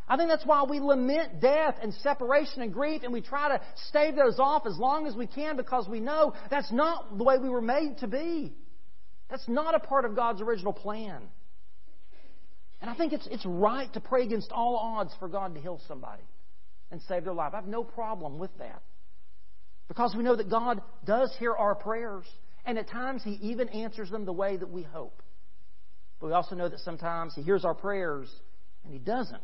I 0.07 0.17
think 0.17 0.29
that's 0.29 0.45
why 0.45 0.63
we 0.63 0.79
lament 0.79 1.39
death 1.39 1.75
and 1.81 1.93
separation 1.95 2.63
and 2.63 2.73
grief 2.73 3.03
and 3.03 3.13
we 3.13 3.21
try 3.21 3.49
to 3.49 3.61
stave 3.89 4.15
those 4.15 4.39
off 4.39 4.65
as 4.65 4.77
long 4.77 5.05
as 5.05 5.15
we 5.15 5.27
can 5.27 5.55
because 5.55 5.87
we 5.87 5.99
know 5.99 6.33
that's 6.49 6.71
not 6.71 7.17
the 7.17 7.23
way 7.23 7.37
we 7.37 7.49
were 7.49 7.61
made 7.61 7.99
to 7.99 8.07
be. 8.07 8.53
That's 9.29 9.47
not 9.47 9.75
a 9.75 9.79
part 9.79 10.05
of 10.05 10.15
God's 10.15 10.41
original 10.41 10.73
plan. 10.73 11.21
And 12.81 12.89
I 12.89 12.95
think 12.95 13.13
it's, 13.13 13.27
it's 13.29 13.45
right 13.45 13.91
to 13.93 13.99
pray 13.99 14.23
against 14.23 14.51
all 14.51 14.77
odds 14.77 15.13
for 15.19 15.27
God 15.27 15.53
to 15.55 15.61
heal 15.61 15.81
somebody 15.87 16.23
and 16.91 17.01
save 17.03 17.25
their 17.25 17.33
life. 17.33 17.53
I 17.53 17.57
have 17.57 17.67
no 17.67 17.83
problem 17.83 18.39
with 18.39 18.57
that. 18.59 18.81
Because 19.87 20.15
we 20.15 20.23
know 20.23 20.35
that 20.35 20.49
God 20.49 20.81
does 21.05 21.33
hear 21.39 21.53
our 21.53 21.75
prayers, 21.75 22.25
and 22.65 22.77
at 22.77 22.87
times 22.89 23.23
He 23.23 23.31
even 23.41 23.67
answers 23.69 24.09
them 24.09 24.25
the 24.25 24.33
way 24.33 24.55
that 24.55 24.69
we 24.69 24.83
hope. 24.83 25.21
But 26.19 26.27
we 26.27 26.33
also 26.33 26.55
know 26.55 26.69
that 26.69 26.79
sometimes 26.79 27.33
He 27.35 27.41
hears 27.41 27.65
our 27.65 27.73
prayers 27.73 28.33
and 28.83 28.93
He 28.93 28.99
doesn't 28.99 29.41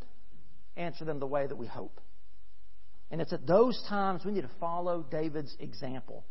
answer 0.77 1.03
them 1.03 1.19
the 1.19 1.27
way 1.27 1.47
that 1.47 1.55
we 1.55 1.67
hope. 1.67 1.99
And 3.11 3.21
it's 3.21 3.33
at 3.33 3.45
those 3.47 3.81
times 3.89 4.23
we 4.25 4.31
need 4.31 4.41
to 4.41 4.51
follow 4.59 5.05
David's 5.09 5.55
example. 5.59 6.25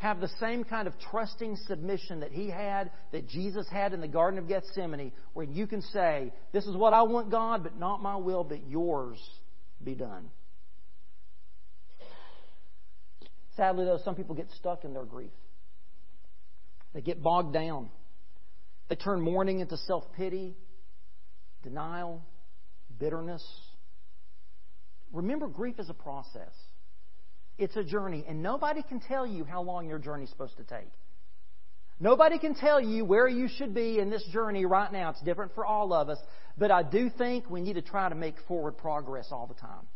Have 0.00 0.20
the 0.20 0.30
same 0.40 0.64
kind 0.64 0.86
of 0.86 0.94
trusting 1.10 1.56
submission 1.66 2.20
that 2.20 2.32
he 2.32 2.48
had, 2.50 2.90
that 3.12 3.28
Jesus 3.28 3.66
had 3.70 3.92
in 3.92 4.00
the 4.00 4.08
Garden 4.08 4.38
of 4.38 4.48
Gethsemane, 4.48 5.12
where 5.32 5.46
you 5.46 5.66
can 5.66 5.82
say, 5.82 6.32
This 6.52 6.66
is 6.66 6.76
what 6.76 6.92
I 6.92 7.02
want, 7.02 7.30
God, 7.30 7.62
but 7.62 7.78
not 7.78 8.02
my 8.02 8.16
will, 8.16 8.44
but 8.44 8.66
yours 8.68 9.18
be 9.82 9.94
done. 9.94 10.30
Sadly, 13.56 13.84
though, 13.84 13.98
some 14.04 14.14
people 14.14 14.34
get 14.34 14.50
stuck 14.52 14.84
in 14.84 14.94
their 14.94 15.04
grief. 15.04 15.32
They 16.94 17.02
get 17.02 17.22
bogged 17.22 17.52
down. 17.52 17.90
They 18.88 18.96
turn 18.96 19.20
mourning 19.20 19.60
into 19.60 19.76
self 19.76 20.04
pity, 20.16 20.56
denial, 21.62 22.22
bitterness, 22.98 23.44
Remember, 25.12 25.48
grief 25.48 25.78
is 25.78 25.90
a 25.90 25.94
process. 25.94 26.54
It's 27.60 27.76
a 27.76 27.84
journey, 27.84 28.24
and 28.26 28.42
nobody 28.42 28.82
can 28.82 29.00
tell 29.00 29.26
you 29.26 29.44
how 29.44 29.60
long 29.60 29.86
your 29.86 29.98
journey 29.98 30.24
is 30.24 30.30
supposed 30.30 30.56
to 30.56 30.64
take. 30.64 30.90
Nobody 32.00 32.38
can 32.38 32.54
tell 32.54 32.80
you 32.80 33.04
where 33.04 33.28
you 33.28 33.48
should 33.48 33.74
be 33.74 33.98
in 33.98 34.08
this 34.08 34.24
journey 34.32 34.64
right 34.64 34.90
now. 34.90 35.10
It's 35.10 35.20
different 35.20 35.54
for 35.54 35.66
all 35.66 35.92
of 35.92 36.08
us, 36.08 36.16
but 36.56 36.70
I 36.70 36.82
do 36.82 37.10
think 37.10 37.50
we 37.50 37.60
need 37.60 37.74
to 37.74 37.82
try 37.82 38.08
to 38.08 38.14
make 38.14 38.36
forward 38.48 38.78
progress 38.78 39.28
all 39.30 39.46
the 39.46 39.60
time. 39.60 39.86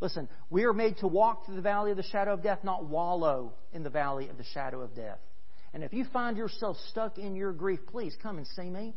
Listen, 0.00 0.28
we 0.50 0.64
are 0.64 0.72
made 0.72 0.96
to 0.98 1.06
walk 1.06 1.46
through 1.46 1.54
the 1.54 1.62
valley 1.62 1.92
of 1.92 1.96
the 1.96 2.02
shadow 2.02 2.32
of 2.32 2.42
death, 2.42 2.64
not 2.64 2.86
wallow 2.86 3.52
in 3.72 3.84
the 3.84 3.90
valley 3.90 4.28
of 4.28 4.36
the 4.36 4.44
shadow 4.52 4.80
of 4.80 4.96
death. 4.96 5.20
And 5.72 5.84
if 5.84 5.92
you 5.92 6.04
find 6.12 6.36
yourself 6.36 6.76
stuck 6.90 7.18
in 7.18 7.36
your 7.36 7.52
grief, 7.52 7.78
please 7.86 8.16
come 8.20 8.38
and 8.38 8.46
see 8.48 8.68
me. 8.68 8.96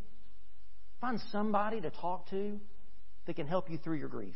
Find 0.99 1.19
somebody 1.31 1.79
to 1.81 1.91
talk 1.91 2.27
to 2.31 2.59
that 3.27 3.35
can 3.35 3.45
help 3.45 3.69
you 3.69 3.77
through 3.77 3.97
your 3.97 4.09
grief. 4.09 4.35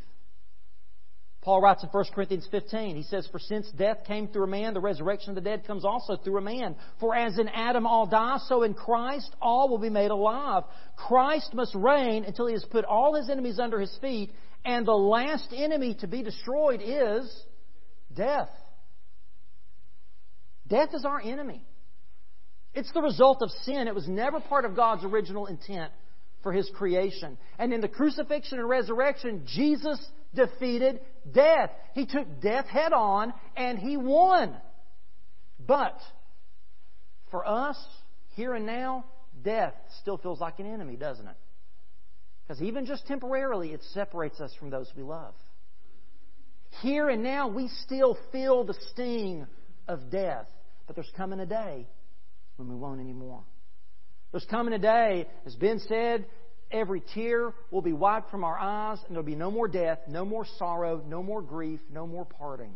Paul 1.45 1.61
writes 1.61 1.83
in 1.83 1.89
1 1.89 2.05
Corinthians 2.15 2.47
15, 2.49 2.95
he 2.95 3.03
says, 3.03 3.27
For 3.31 3.37
since 3.37 3.69
death 3.77 3.99
came 4.07 4.27
through 4.29 4.45
a 4.45 4.47
man, 4.47 4.73
the 4.73 4.81
resurrection 4.81 5.29
of 5.29 5.35
the 5.35 5.47
dead 5.47 5.63
comes 5.67 5.85
also 5.85 6.17
through 6.17 6.39
a 6.39 6.41
man. 6.41 6.75
For 6.99 7.15
as 7.15 7.37
in 7.37 7.47
Adam 7.49 7.85
all 7.85 8.07
die, 8.07 8.39
so 8.47 8.63
in 8.63 8.73
Christ 8.73 9.29
all 9.39 9.69
will 9.69 9.77
be 9.77 9.91
made 9.91 10.09
alive. 10.09 10.63
Christ 10.97 11.53
must 11.53 11.75
reign 11.75 12.23
until 12.23 12.47
he 12.47 12.53
has 12.53 12.65
put 12.65 12.83
all 12.83 13.13
his 13.13 13.29
enemies 13.29 13.59
under 13.59 13.79
his 13.79 13.95
feet, 14.01 14.31
and 14.65 14.87
the 14.87 14.93
last 14.93 15.53
enemy 15.55 15.95
to 15.99 16.07
be 16.07 16.23
destroyed 16.23 16.81
is 16.83 17.31
death. 18.15 18.49
Death 20.67 20.95
is 20.95 21.05
our 21.05 21.21
enemy. 21.21 21.63
It's 22.73 22.91
the 22.91 23.03
result 23.03 23.43
of 23.43 23.51
sin. 23.65 23.87
It 23.87 23.93
was 23.93 24.07
never 24.07 24.39
part 24.39 24.65
of 24.65 24.75
God's 24.75 25.03
original 25.03 25.45
intent 25.45 25.91
for 26.45 26.53
his 26.53 26.69
creation. 26.75 27.39
And 27.57 27.73
in 27.73 27.81
the 27.81 27.87
crucifixion 27.87 28.59
and 28.59 28.69
resurrection, 28.69 29.47
Jesus 29.47 29.99
defeated 30.35 30.99
death. 31.33 31.71
He 31.95 32.05
took 32.05 32.39
death 32.39 32.67
head 32.67 32.93
on 32.93 33.33
and 33.57 33.79
he 33.79 33.97
won. 33.97 34.55
But 35.65 35.99
for 37.31 37.47
us, 37.47 37.83
here 38.35 38.53
and 38.53 38.67
now, 38.67 39.05
death 39.43 39.73
still 40.01 40.19
feels 40.19 40.39
like 40.39 40.59
an 40.59 40.71
enemy, 40.71 40.95
doesn't 40.97 41.27
it? 41.27 41.35
Because 42.47 42.61
even 42.61 42.85
just 42.85 43.07
temporarily, 43.07 43.69
it 43.69 43.81
separates 43.95 44.39
us 44.39 44.53
from 44.59 44.69
those 44.69 44.87
we 44.95 45.01
love. 45.01 45.33
Here 46.83 47.09
and 47.09 47.23
now, 47.23 47.47
we 47.47 47.69
still 47.85 48.19
feel 48.31 48.65
the 48.65 48.75
sting 48.91 49.47
of 49.87 50.11
death. 50.11 50.45
But 50.85 50.95
there's 50.95 51.11
coming 51.17 51.39
a 51.39 51.47
day 51.47 51.87
when 52.57 52.69
we 52.69 52.75
won't 52.75 53.01
anymore. 53.01 53.41
There's 54.35 54.43
coming 54.51 54.73
a 54.73 54.79
day, 54.79 55.27
as 55.45 55.55
Ben 55.55 55.79
said, 55.87 56.25
every 56.69 57.01
tear 57.13 57.53
will 57.71 57.81
be 57.81 57.93
wiped 57.93 58.29
from 58.29 58.43
our 58.43 58.59
eyes, 58.59 58.97
and 59.07 59.15
there'll 59.15 59.23
be 59.23 59.33
no 59.33 59.49
more 59.49 59.69
death, 59.69 59.99
no 60.09 60.25
more 60.25 60.45
sorrow, 60.59 61.01
no 61.07 61.23
more 61.23 61.41
grief, 61.41 61.79
no 61.89 62.05
more 62.05 62.25
parting. 62.25 62.73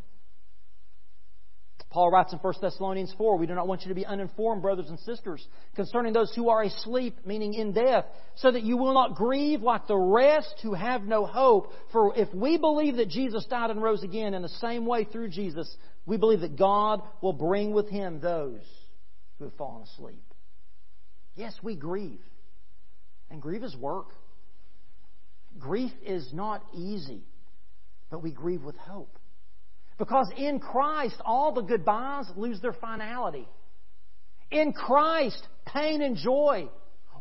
Paul 1.89 2.11
writes 2.11 2.31
in 2.31 2.39
1 2.39 2.53
Thessalonians 2.61 3.13
4, 3.17 3.37
We 3.37 3.45
do 3.45 3.55
not 3.55 3.67
want 3.67 3.81
you 3.81 3.89
to 3.89 3.93
be 3.93 4.05
uninformed, 4.05 4.61
brothers 4.61 4.87
and 4.87 4.97
sisters, 4.99 5.45
concerning 5.75 6.13
those 6.13 6.33
who 6.33 6.47
are 6.47 6.63
asleep, 6.63 7.17
meaning 7.25 7.53
in 7.53 7.73
death, 7.73 8.05
so 8.35 8.49
that 8.49 8.63
you 8.63 8.77
will 8.77 8.93
not 8.93 9.15
grieve 9.15 9.61
like 9.61 9.85
the 9.85 9.97
rest 9.97 10.61
who 10.63 10.73
have 10.75 11.03
no 11.03 11.25
hope. 11.25 11.73
For 11.91 12.15
if 12.15 12.33
we 12.33 12.57
believe 12.57 12.95
that 12.95 13.09
Jesus 13.09 13.45
died 13.47 13.69
and 13.69 13.83
rose 13.83 14.03
again 14.03 14.33
in 14.33 14.43
the 14.43 14.47
same 14.47 14.85
way 14.85 15.03
through 15.03 15.27
Jesus, 15.27 15.69
we 16.05 16.15
believe 16.15 16.39
that 16.39 16.57
God 16.57 17.01
will 17.21 17.33
bring 17.33 17.73
with 17.73 17.89
him 17.89 18.21
those 18.21 18.61
who 19.39 19.43
have 19.43 19.55
fallen 19.55 19.83
asleep. 19.83 20.23
Yes, 21.39 21.53
we 21.63 21.77
grieve. 21.77 22.19
And 23.31 23.41
grief 23.41 23.63
is 23.63 23.73
work. 23.77 24.07
Grief 25.57 25.91
is 26.05 26.33
not 26.33 26.61
easy, 26.75 27.23
but 28.11 28.21
we 28.21 28.31
grieve 28.31 28.61
with 28.61 28.75
hope. 28.75 29.17
Because 29.97 30.29
in 30.35 30.59
Christ, 30.59 31.15
all 31.23 31.53
the 31.53 31.61
goodbyes 31.61 32.25
lose 32.35 32.59
their 32.59 32.73
finality. 32.73 33.47
In 34.51 34.73
Christ, 34.73 35.41
pain 35.65 36.01
and 36.01 36.17
joy, 36.17 36.67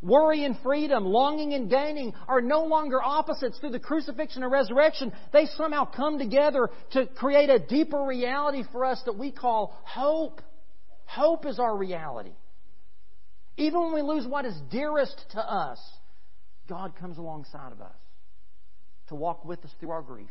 worry 0.02 0.44
and 0.44 0.56
freedom, 0.64 1.04
longing 1.04 1.54
and 1.54 1.70
gaining 1.70 2.12
are 2.26 2.40
no 2.40 2.64
longer 2.64 3.00
opposites 3.00 3.60
through 3.60 3.70
the 3.70 3.78
crucifixion 3.78 4.42
and 4.42 4.50
resurrection. 4.50 5.12
They 5.32 5.46
somehow 5.56 5.84
come 5.84 6.18
together 6.18 6.70
to 6.94 7.06
create 7.06 7.50
a 7.50 7.60
deeper 7.60 8.02
reality 8.02 8.64
for 8.72 8.84
us 8.84 9.00
that 9.04 9.16
we 9.16 9.30
call 9.30 9.80
hope. 9.84 10.42
Hope 11.04 11.46
is 11.46 11.60
our 11.60 11.76
reality. 11.76 12.32
Even 13.58 13.80
when 13.82 13.94
we 13.94 14.02
lose 14.02 14.26
what 14.26 14.44
is 14.44 14.54
dearest 14.70 15.22
to 15.32 15.40
us, 15.40 15.78
God 16.68 16.96
comes 16.96 17.18
alongside 17.18 17.72
of 17.72 17.80
us 17.80 17.96
to 19.08 19.14
walk 19.14 19.44
with 19.44 19.62
us 19.64 19.70
through 19.78 19.90
our 19.90 20.02
grief 20.02 20.30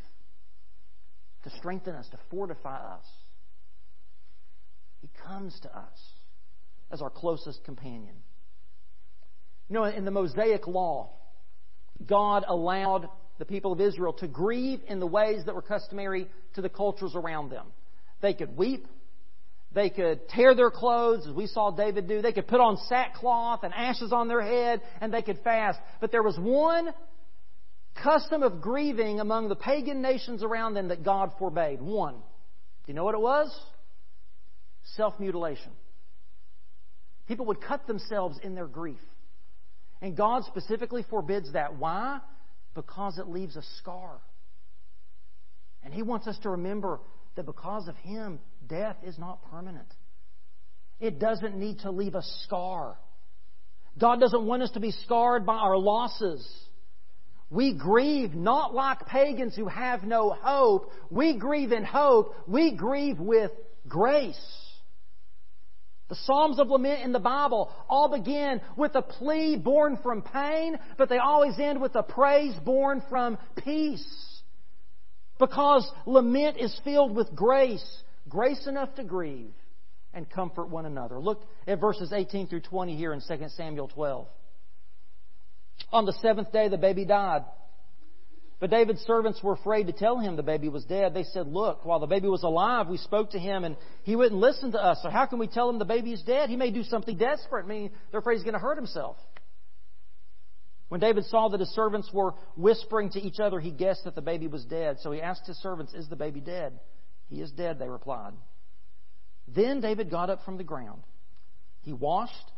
to 1.43 1.57
strengthen 1.57 1.95
us, 1.95 2.07
to 2.09 2.17
fortify 2.29 2.77
us. 2.77 3.05
He 5.01 5.09
comes 5.25 5.57
to 5.61 5.77
us 5.77 5.99
as 6.91 7.01
our 7.01 7.09
closest 7.09 7.63
companion. 7.63 8.15
You 9.69 9.75
know, 9.75 9.83
in 9.85 10.05
the 10.05 10.11
Mosaic 10.11 10.67
Law, 10.67 11.11
God 12.05 12.45
allowed 12.47 13.09
the 13.39 13.45
people 13.45 13.71
of 13.71 13.81
Israel 13.81 14.13
to 14.13 14.27
grieve 14.27 14.79
in 14.87 14.99
the 14.99 15.07
ways 15.07 15.45
that 15.45 15.55
were 15.55 15.61
customary 15.61 16.27
to 16.55 16.61
the 16.61 16.69
cultures 16.69 17.13
around 17.15 17.49
them. 17.49 17.67
They 18.21 18.33
could 18.33 18.57
weep. 18.57 18.87
They 19.73 19.89
could 19.89 20.27
tear 20.29 20.55
their 20.55 20.71
clothes, 20.71 21.27
as 21.27 21.33
we 21.33 21.45
saw 21.47 21.71
David 21.71 22.07
do. 22.07 22.21
They 22.21 22.31
could 22.31 22.47
put 22.47 22.61
on 22.61 22.77
sackcloth 22.87 23.63
and 23.63 23.73
ashes 23.73 24.13
on 24.13 24.27
their 24.27 24.41
head, 24.41 24.81
and 25.01 25.13
they 25.13 25.21
could 25.21 25.39
fast. 25.43 25.79
But 25.99 26.11
there 26.11 26.23
was 26.23 26.37
one 26.39 26.93
custom 28.01 28.43
of 28.43 28.61
grieving 28.61 29.19
among 29.19 29.49
the 29.49 29.55
pagan 29.55 30.01
nations 30.01 30.43
around 30.43 30.73
them 30.73 30.87
that 30.87 31.03
God 31.03 31.31
forbade. 31.37 31.81
One. 31.81 32.15
Do 32.15 32.91
you 32.91 32.93
know 32.93 33.03
what 33.03 33.15
it 33.15 33.21
was? 33.21 33.53
Self 34.95 35.19
mutilation. 35.19 35.71
People 37.27 37.47
would 37.47 37.61
cut 37.61 37.85
themselves 37.87 38.39
in 38.41 38.55
their 38.55 38.67
grief. 38.67 38.99
And 40.01 40.15
God 40.15 40.43
specifically 40.45 41.05
forbids 41.09 41.53
that. 41.53 41.77
Why? 41.77 42.19
Because 42.73 43.17
it 43.17 43.27
leaves 43.27 43.57
a 43.57 43.63
scar. 43.79 44.21
And 45.83 45.93
He 45.93 46.03
wants 46.03 46.27
us 46.27 46.37
to 46.43 46.51
remember 46.51 46.99
that 47.35 47.45
because 47.45 47.87
of 47.87 47.95
Him, 47.97 48.39
death 48.67 48.97
is 49.03 49.17
not 49.17 49.49
permanent. 49.49 49.87
It 50.99 51.19
doesn't 51.19 51.55
need 51.55 51.79
to 51.79 51.91
leave 51.91 52.15
a 52.15 52.23
scar. 52.43 52.97
God 53.99 54.19
doesn't 54.19 54.45
want 54.45 54.63
us 54.63 54.71
to 54.71 54.79
be 54.79 54.91
scarred 54.91 55.45
by 55.45 55.55
our 55.55 55.77
losses. 55.77 56.47
We 57.49 57.73
grieve 57.73 58.33
not 58.33 58.73
like 58.73 59.05
pagans 59.05 59.55
who 59.55 59.67
have 59.67 60.03
no 60.03 60.31
hope. 60.31 60.91
We 61.09 61.37
grieve 61.37 61.71
in 61.71 61.83
hope. 61.83 62.35
We 62.47 62.75
grieve 62.75 63.19
with 63.19 63.51
grace. 63.87 64.37
The 66.09 66.15
Psalms 66.15 66.59
of 66.59 66.69
Lament 66.69 67.03
in 67.03 67.11
the 67.11 67.19
Bible 67.19 67.71
all 67.89 68.09
begin 68.09 68.61
with 68.77 68.95
a 68.95 69.01
plea 69.01 69.57
born 69.57 69.97
from 70.01 70.21
pain, 70.21 70.77
but 70.97 71.09
they 71.09 71.17
always 71.17 71.59
end 71.59 71.81
with 71.81 71.95
a 71.95 72.03
praise 72.03 72.55
born 72.63 73.03
from 73.09 73.37
peace. 73.63 74.05
Because 75.37 75.89
lament 76.05 76.57
is 76.57 76.79
filled 76.83 77.15
with 77.15 77.35
grace, 77.35 77.85
grace 78.29 78.67
enough 78.67 78.95
to 78.95 79.03
grieve 79.03 79.53
and 80.13 80.29
comfort 80.29 80.69
one 80.69 80.85
another. 80.85 81.19
Look 81.19 81.43
at 81.67 81.79
verses 81.79 82.11
18 82.13 82.47
through 82.47 82.61
20 82.61 82.95
here 82.95 83.13
in 83.13 83.21
2 83.21 83.45
Samuel 83.49 83.87
12. 83.87 84.27
On 85.91 86.05
the 86.05 86.13
seventh 86.21 86.51
day, 86.51 86.69
the 86.69 86.77
baby 86.77 87.05
died. 87.05 87.43
But 88.59 88.71
David's 88.71 89.01
servants 89.01 89.41
were 89.43 89.53
afraid 89.53 89.85
to 89.85 89.93
tell 89.93 90.17
him 90.17 90.35
the 90.35 90.41
baby 90.41 90.67
was 90.67 90.83
dead. 90.85 91.13
They 91.13 91.23
said, 91.23 91.47
Look, 91.47 91.85
while 91.85 91.99
the 91.99 92.07
baby 92.07 92.27
was 92.27 92.41
alive, 92.41 92.87
we 92.87 92.97
spoke 92.97 93.31
to 93.31 93.39
him 93.39 93.63
and 93.63 93.77
he 94.03 94.15
wouldn't 94.15 94.41
listen 94.41 94.71
to 94.71 94.83
us. 94.83 94.97
So 95.03 95.11
how 95.11 95.27
can 95.27 95.37
we 95.37 95.47
tell 95.47 95.69
him 95.69 95.77
the 95.77 95.85
baby 95.85 96.11
is 96.11 96.23
dead? 96.23 96.49
He 96.49 96.55
may 96.55 96.71
do 96.71 96.83
something 96.83 97.17
desperate. 97.17 97.65
I 97.65 97.67
mean, 97.67 97.91
they're 98.09 98.19
afraid 98.19 98.35
he's 98.35 98.43
going 98.43 98.55
to 98.55 98.59
hurt 98.59 98.77
himself. 98.77 99.17
When 100.89 101.01
David 101.01 101.25
saw 101.25 101.49
that 101.49 101.59
his 101.59 101.69
servants 101.69 102.09
were 102.11 102.33
whispering 102.55 103.11
to 103.11 103.19
each 103.19 103.39
other, 103.39 103.59
he 103.59 103.71
guessed 103.71 104.05
that 104.05 104.15
the 104.15 104.21
baby 104.21 104.47
was 104.47 104.65
dead. 104.65 104.97
So 105.01 105.11
he 105.11 105.21
asked 105.21 105.45
his 105.45 105.57
servants, 105.57 105.93
Is 105.93 106.09
the 106.09 106.15
baby 106.15 106.39
dead? 106.39 106.79
He 107.29 107.41
is 107.41 107.51
dead, 107.51 107.79
they 107.79 107.89
replied. 107.89 108.33
Then 109.47 109.81
David 109.81 110.09
got 110.09 110.29
up 110.29 110.43
from 110.43 110.57
the 110.57 110.63
ground. 110.63 111.03
He 111.81 111.93
washed 111.93 112.51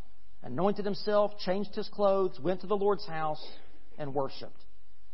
anointed 0.44 0.86
himself, 0.86 1.38
changed 1.40 1.76
his 1.76 1.90
clothes, 1.90 2.40
went 2.40 2.62
to 2.62 2.68
the 2.68 2.78
Lord's 2.78 3.06
house, 3.06 3.46
and 3.98 4.14
worshiped. 4.14 4.64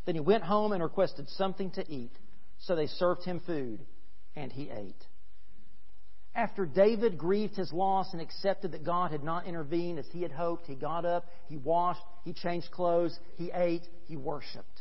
Then 0.06 0.15
he 0.15 0.22
went 0.22 0.44
home 0.44 0.72
and 0.72 0.84
requested 0.84 1.28
something 1.30 1.72
to 1.72 1.91
eat. 1.91 2.12
So 2.60 2.76
they 2.76 2.88
served 2.88 3.24
him 3.24 3.41
food, 3.46 3.80
and 4.36 4.52
he 4.52 4.70
ate. 4.70 5.04
After 6.36 6.65
David 6.65 7.18
grieved 7.18 7.56
his 7.56 7.72
loss 7.72 8.12
and 8.12 8.22
accepted 8.22 8.74
that 8.74 8.84
God 8.84 9.12
had 9.12 9.24
not 9.24 9.48
intervened 9.48 10.00
as 10.00 10.06
he 10.12 10.22
had 10.22 10.32
hoped, 10.32 10.68
he 10.68 10.76
got 10.76 11.06
up, 11.06 11.26
he 11.48 11.58
washed, 11.58 12.02
he 12.24 12.34
changed 12.34 12.72
clothes, 12.72 13.18
he 13.38 13.52
ate, 13.54 13.84
he 14.08 14.18
worshiped. 14.18 14.74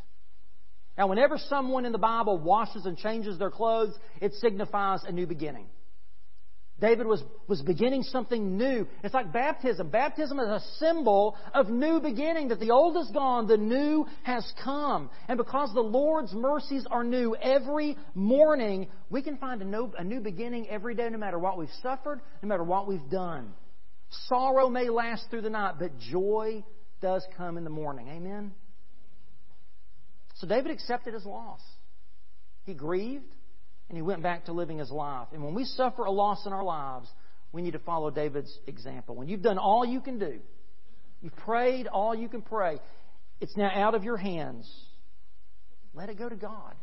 Now, 0.97 1.09
whenever 1.09 1.39
someone 1.39 1.85
in 1.85 1.93
the 1.93 1.99
Bible 1.99 2.39
washes 2.39 2.87
and 2.87 2.97
changes 2.97 3.39
their 3.39 3.51
clothes, 3.51 3.95
it 4.21 4.33
signifies 4.35 5.03
a 5.05 5.13
new 5.13 5.27
beginning. 5.27 5.67
David 6.81 7.07
was, 7.07 7.23
was 7.47 7.63
beginning 7.63 8.03
something 8.03 8.57
new. 8.57 8.87
It's 9.03 9.15
like 9.15 9.33
baptism. 9.33 9.91
Baptism 9.91 10.39
is 10.41 10.49
a 10.49 10.61
symbol 10.79 11.37
of 11.55 11.69
new 11.69 12.01
beginning, 12.01 12.49
that 12.49 12.59
the 12.59 12.73
old 12.73 12.97
is 12.97 13.11
gone, 13.13 13.47
the 13.47 13.57
new 13.57 14.07
has 14.25 14.45
come. 14.63 15.09
And 15.29 15.39
because 15.39 15.73
the 15.73 15.81
Lord's 15.81 16.33
mercies 16.33 16.85
are 16.91 17.05
new 17.05 17.37
every 17.37 17.97
morning, 18.15 18.89
we 19.09 19.23
can 19.23 19.37
find 19.37 19.63
a 19.63 19.65
new, 19.65 19.93
a 19.97 20.03
new 20.03 20.21
beginning 20.21 20.69
every 20.69 20.95
day, 20.97 21.09
no 21.11 21.19
matter 21.19 21.39
what 21.39 21.59
we've 21.59 21.69
suffered, 21.81 22.21
no 22.43 22.49
matter 22.49 22.65
what 22.65 22.89
we've 22.89 23.09
done. 23.09 23.53
Sorrow 24.29 24.69
may 24.69 24.89
last 24.89 25.31
through 25.31 25.43
the 25.43 25.51
night, 25.51 25.77
but 25.79 25.99
joy 25.99 26.65
does 27.01 27.25
come 27.37 27.57
in 27.57 27.65
the 27.65 27.71
morning. 27.71 28.09
Amen? 28.09 28.53
So 30.35 30.47
David 30.47 30.71
accepted 30.73 31.15
his 31.15 31.25
loss. 31.25 31.61
He 32.65 32.75
grieved 32.75 33.33
and 33.89 33.97
he 33.97 34.03
went 34.03 34.23
back 34.23 34.47
to 34.47 34.53
living 34.53 34.79
his 34.79 34.91
life. 34.91 35.29
And 35.33 35.45
when 35.45 35.55
we 35.55 35.65
suffer 35.65 36.05
a 36.05 36.11
loss 36.11 36.47
in 36.47 36.53
our 36.53 36.65
lives, 36.65 37.09
we 37.53 37.63
need 37.63 37.73
to 37.73 37.79
follow 37.79 38.11
David's 38.11 38.59
example. 38.67 39.15
When 39.15 39.29
you've 39.29 39.43
done 39.43 39.59
all 39.59 39.85
you 39.85 40.01
can 40.01 40.19
do, 40.19 40.41
you've 41.21 41.37
prayed 41.37 41.87
all 41.87 42.15
you 42.15 42.29
can 42.29 42.43
pray, 42.43 42.79
it's 43.41 43.57
now 43.57 43.71
out 43.73 43.95
of 43.95 44.05
your 44.05 44.17
hands. 44.17 44.71
Let 45.93 46.09
it 46.09 46.19
go 46.19 46.29
to 46.29 46.37
God. 46.37 46.75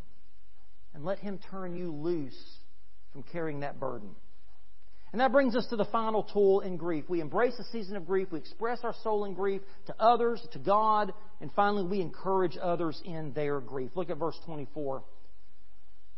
And 0.94 1.04
let 1.04 1.20
Him 1.20 1.40
turn 1.50 1.76
you 1.76 1.92
loose 1.92 2.58
from 3.12 3.24
carrying 3.24 3.62
that 3.62 3.80
burden. 3.80 4.10
And 5.12 5.20
that 5.20 5.32
brings 5.32 5.56
us 5.56 5.68
to 5.68 5.76
the 5.76 5.86
final 5.86 6.24
tool 6.24 6.62
in 6.62 6.78
grief. 6.78 7.06
We 7.10 7.20
embrace 7.20 7.58
the 7.58 7.66
season 7.66 7.98
of 7.98 8.08
grief. 8.08 8.30
We 8.32 8.40
express 8.40 8.80
our 8.84 8.96
soul 9.04 9.26
in 9.26 9.34
grief 9.34 9.62
to 9.88 9.96
others, 10.00 10.42
to 10.54 10.60
God, 10.60 11.14
and 11.42 11.52
finally 11.54 11.84
we 11.84 12.00
encourage 12.00 12.58
others 12.62 13.02
in 13.04 13.34
their 13.34 13.60
grief. 13.60 13.92
Look 13.96 14.10
at 14.10 14.18
verse 14.18 14.40
24 14.46 15.04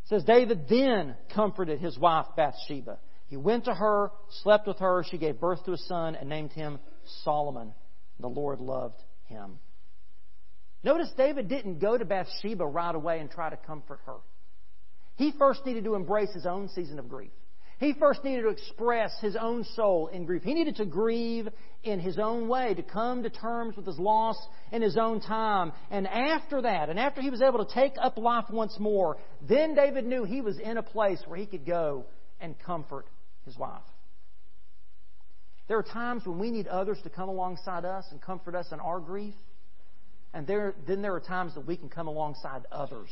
says 0.06 0.24
David 0.24 0.68
then 0.70 1.16
comforted 1.34 1.80
his 1.80 1.98
wife 1.98 2.28
Bathsheba. 2.36 3.00
He 3.28 3.38
went 3.38 3.66
to 3.66 3.74
her, 3.74 4.12
slept 4.44 4.68
with 4.68 4.80
her. 4.80 5.04
She 5.10 5.18
gave 5.18 5.40
birth 5.40 5.64
to 5.66 5.74
a 5.74 5.78
son 5.78 6.16
and 6.16 6.30
named 6.30 6.52
him 6.52 6.80
Solomon. 7.24 7.74
The 8.20 8.28
Lord 8.28 8.60
loved 8.60 9.02
him. 9.26 9.60
Notice 10.84 11.12
David 11.18 11.48
didn't 11.48 11.80
go 11.80 11.98
to 11.98 12.06
Bathsheba 12.06 12.66
right 12.66 12.94
away 12.94 13.20
and 13.20 13.32
try 13.32 13.50
to 13.50 13.56
comfort 13.56 14.02
her. 14.06 14.18
He 15.16 15.32
first 15.40 15.66
needed 15.66 15.86
to 15.86 15.96
embrace 15.96 16.34
his 16.34 16.46
own 16.46 16.68
season 16.70 17.00
of 17.00 17.08
grief. 17.08 17.32
He 17.80 17.94
first 17.94 18.24
needed 18.24 18.44
to 18.44 18.50
express 18.50 19.12
his 19.20 19.36
own 19.36 19.64
soul 19.76 20.08
in 20.08 20.26
grief. 20.26 20.44
He 20.44 20.54
needed 20.54 20.78
to 20.78 20.86
grieve 20.86 21.50
in 21.84 22.00
his 22.00 22.18
own 22.18 22.48
way, 22.48 22.74
to 22.74 22.84
come 22.84 23.24
to 23.24 23.30
terms 23.30 23.76
with 23.76 23.86
his 23.86 24.00
loss 24.00 24.38
in 24.72 24.82
his 24.82 24.98
own 24.98 25.20
time. 25.20 25.74
And 25.92 26.08
after 26.08 26.62
that, 26.62 26.90
and 26.90 27.00
after 27.00 27.22
he 27.22 27.30
was 27.30 27.42
able 27.42 27.66
to 27.66 27.74
take 27.74 27.94
up 28.02 28.18
life 28.18 28.46
once 28.50 28.78
more, 28.80 29.18
then 29.42 29.76
David 29.76 30.06
knew 30.06 30.24
he 30.24 30.42
was 30.42 30.60
in 30.60 30.78
a 30.78 30.84
place 30.84 31.22
where 31.28 31.38
he 31.38 31.46
could 31.46 31.66
go 31.66 32.06
and 32.40 32.56
comfort 32.60 33.06
his 33.46 33.58
wife. 33.58 33.82
There 35.68 35.78
are 35.78 35.84
times 35.84 36.26
when 36.26 36.40
we 36.40 36.52
need 36.52 36.68
others 36.68 37.00
to 37.04 37.10
come 37.10 37.30
alongside 37.30 37.86
us 37.86 38.06
and 38.12 38.22
comfort 38.22 38.56
us 38.56 38.68
in 38.72 38.80
our 38.80 39.00
grief. 39.00 39.36
And 40.34 40.48
there, 40.48 40.74
then 40.88 41.02
there 41.02 41.14
are 41.14 41.20
times 41.20 41.54
that 41.56 41.66
we 41.66 41.78
can 41.78 41.90
come 41.90 42.08
alongside 42.08 42.64
others 42.72 43.10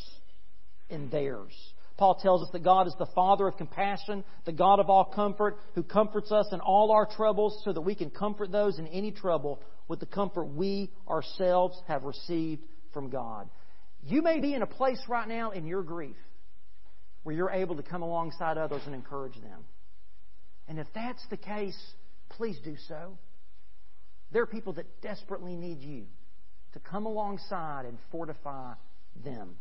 in 0.90 1.10
theirs. 1.10 1.54
Paul 2.02 2.16
tells 2.16 2.42
us 2.42 2.50
that 2.54 2.64
God 2.64 2.88
is 2.88 2.96
the 2.98 3.06
Father 3.14 3.48
of 3.48 3.58
compassion, 3.58 4.24
the 4.46 4.52
God 4.52 4.80
of 4.80 4.90
all 4.90 5.06
comfort, 5.06 5.58
who 5.76 5.84
comforts 5.84 6.32
us 6.32 6.48
in 6.52 6.60
all 6.60 6.92
our 6.92 7.06
troubles 7.06 7.62
so 7.64 7.72
that 7.72 7.82
we 7.82 7.94
can 7.94 8.10
comfort 8.10 8.52
those 8.52 8.80
in 8.80 8.88
any 8.88 9.12
trouble 9.12 9.62
with 9.88 10.00
the 10.00 10.08
comfort 10.08 10.46
we 10.46 10.90
ourselves 11.08 11.80
have 11.88 12.02
received 12.04 12.64
from 12.92 13.12
God. 13.12 13.48
You 14.02 14.24
may 14.24 14.40
be 14.40 14.56
in 14.56 14.64
a 14.64 14.66
place 14.66 15.00
right 15.08 15.28
now 15.28 15.52
in 15.52 15.68
your 15.68 15.84
grief 15.84 16.16
where 17.22 17.36
you're 17.36 17.52
able 17.52 17.76
to 17.76 17.84
come 17.84 18.02
alongside 18.02 18.58
others 18.58 18.82
and 18.88 18.96
encourage 18.96 19.36
them. 19.36 19.64
And 20.68 20.80
if 20.80 20.88
that's 20.96 21.24
the 21.30 21.38
case, 21.38 21.78
please 22.30 22.58
do 22.66 22.78
so. 22.88 23.16
There 24.32 24.42
are 24.42 24.48
people 24.48 24.74
that 24.74 25.02
desperately 25.04 25.56
need 25.56 25.82
you 25.82 26.06
to 26.74 26.80
come 26.80 27.06
alongside 27.06 27.86
and 27.86 28.00
fortify 28.10 28.74
them. 29.24 29.56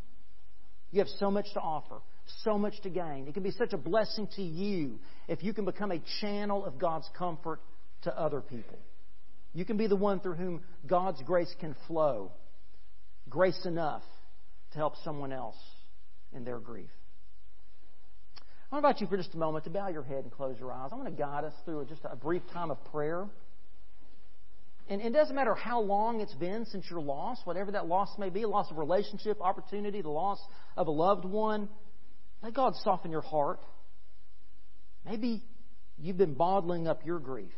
You 0.91 1.01
have 1.01 1.09
so 1.19 1.31
much 1.31 1.47
to 1.53 1.61
offer, 1.61 2.01
so 2.43 2.59
much 2.59 2.81
to 2.83 2.91
gain. 2.91 3.27
It 3.29 3.35
can 3.35 3.43
be 3.43 3.51
such 3.51 3.73
a 3.73 3.77
blessing 3.79 4.29
to 4.37 4.43
you 4.43 4.99
if 5.29 5.43
you 5.43 5.53
can 5.53 5.65
become 5.65 5.91
a 5.91 6.01
channel 6.21 6.65
of 6.65 6.79
God's 6.79 7.09
comfort 7.17 7.61
to 8.03 8.19
other 8.19 8.41
people. 8.41 8.79
You 9.53 9.65
can 9.65 9.77
be 9.77 9.87
the 9.87 9.97
one 9.97 10.21
through 10.21 10.35
whom 10.35 10.63
God's 10.87 11.21
grace 11.23 11.53
can 11.61 11.75
flow, 11.87 12.33
grace 13.29 13.65
enough 13.65 14.03
to 14.73 14.79
help 14.79 14.95
someone 15.05 15.33
else 15.33 15.57
in 16.33 16.45
their 16.45 16.59
grief. 16.59 16.91
I 18.71 18.77
want 18.77 18.85
to 18.85 18.89
invite 18.89 19.01
you 19.01 19.07
for 19.09 19.17
just 19.17 19.35
a 19.35 19.39
moment 19.39 19.65
to 19.65 19.71
bow 19.71 19.89
your 19.89 20.05
head 20.05 20.23
and 20.23 20.31
close 20.31 20.57
your 20.61 20.73
eyes. 20.73 20.91
I 20.93 20.95
want 20.95 21.09
to 21.09 21.15
guide 21.15 21.43
us 21.43 21.55
through 21.65 21.87
just 21.87 22.03
a 22.05 22.15
brief 22.15 22.43
time 22.53 22.71
of 22.71 22.83
prayer. 22.93 23.27
And 24.89 25.01
it 25.01 25.13
doesn't 25.13 25.35
matter 25.35 25.55
how 25.55 25.81
long 25.81 26.21
it's 26.21 26.35
been 26.35 26.67
since 26.67 26.85
your 26.89 27.01
loss, 27.01 27.39
whatever 27.45 27.73
that 27.73 27.87
loss 27.87 28.11
may 28.19 28.29
be, 28.29 28.45
loss 28.45 28.71
of 28.71 28.79
relationship, 28.79 29.41
opportunity, 29.41 30.03
the 30.03 30.09
loss 30.09 30.39
of 30.77 30.87
a 30.87 30.91
loved 30.91 31.25
one. 31.25 31.69
Let 32.43 32.55
God 32.55 32.75
soften 32.83 33.11
your 33.11 33.21
heart. 33.21 33.61
Maybe 35.05 35.43
you've 35.99 36.19
been 36.19 36.35
bottling 36.35 36.89
up 36.89 37.05
your 37.05 37.19
grief. 37.19 37.53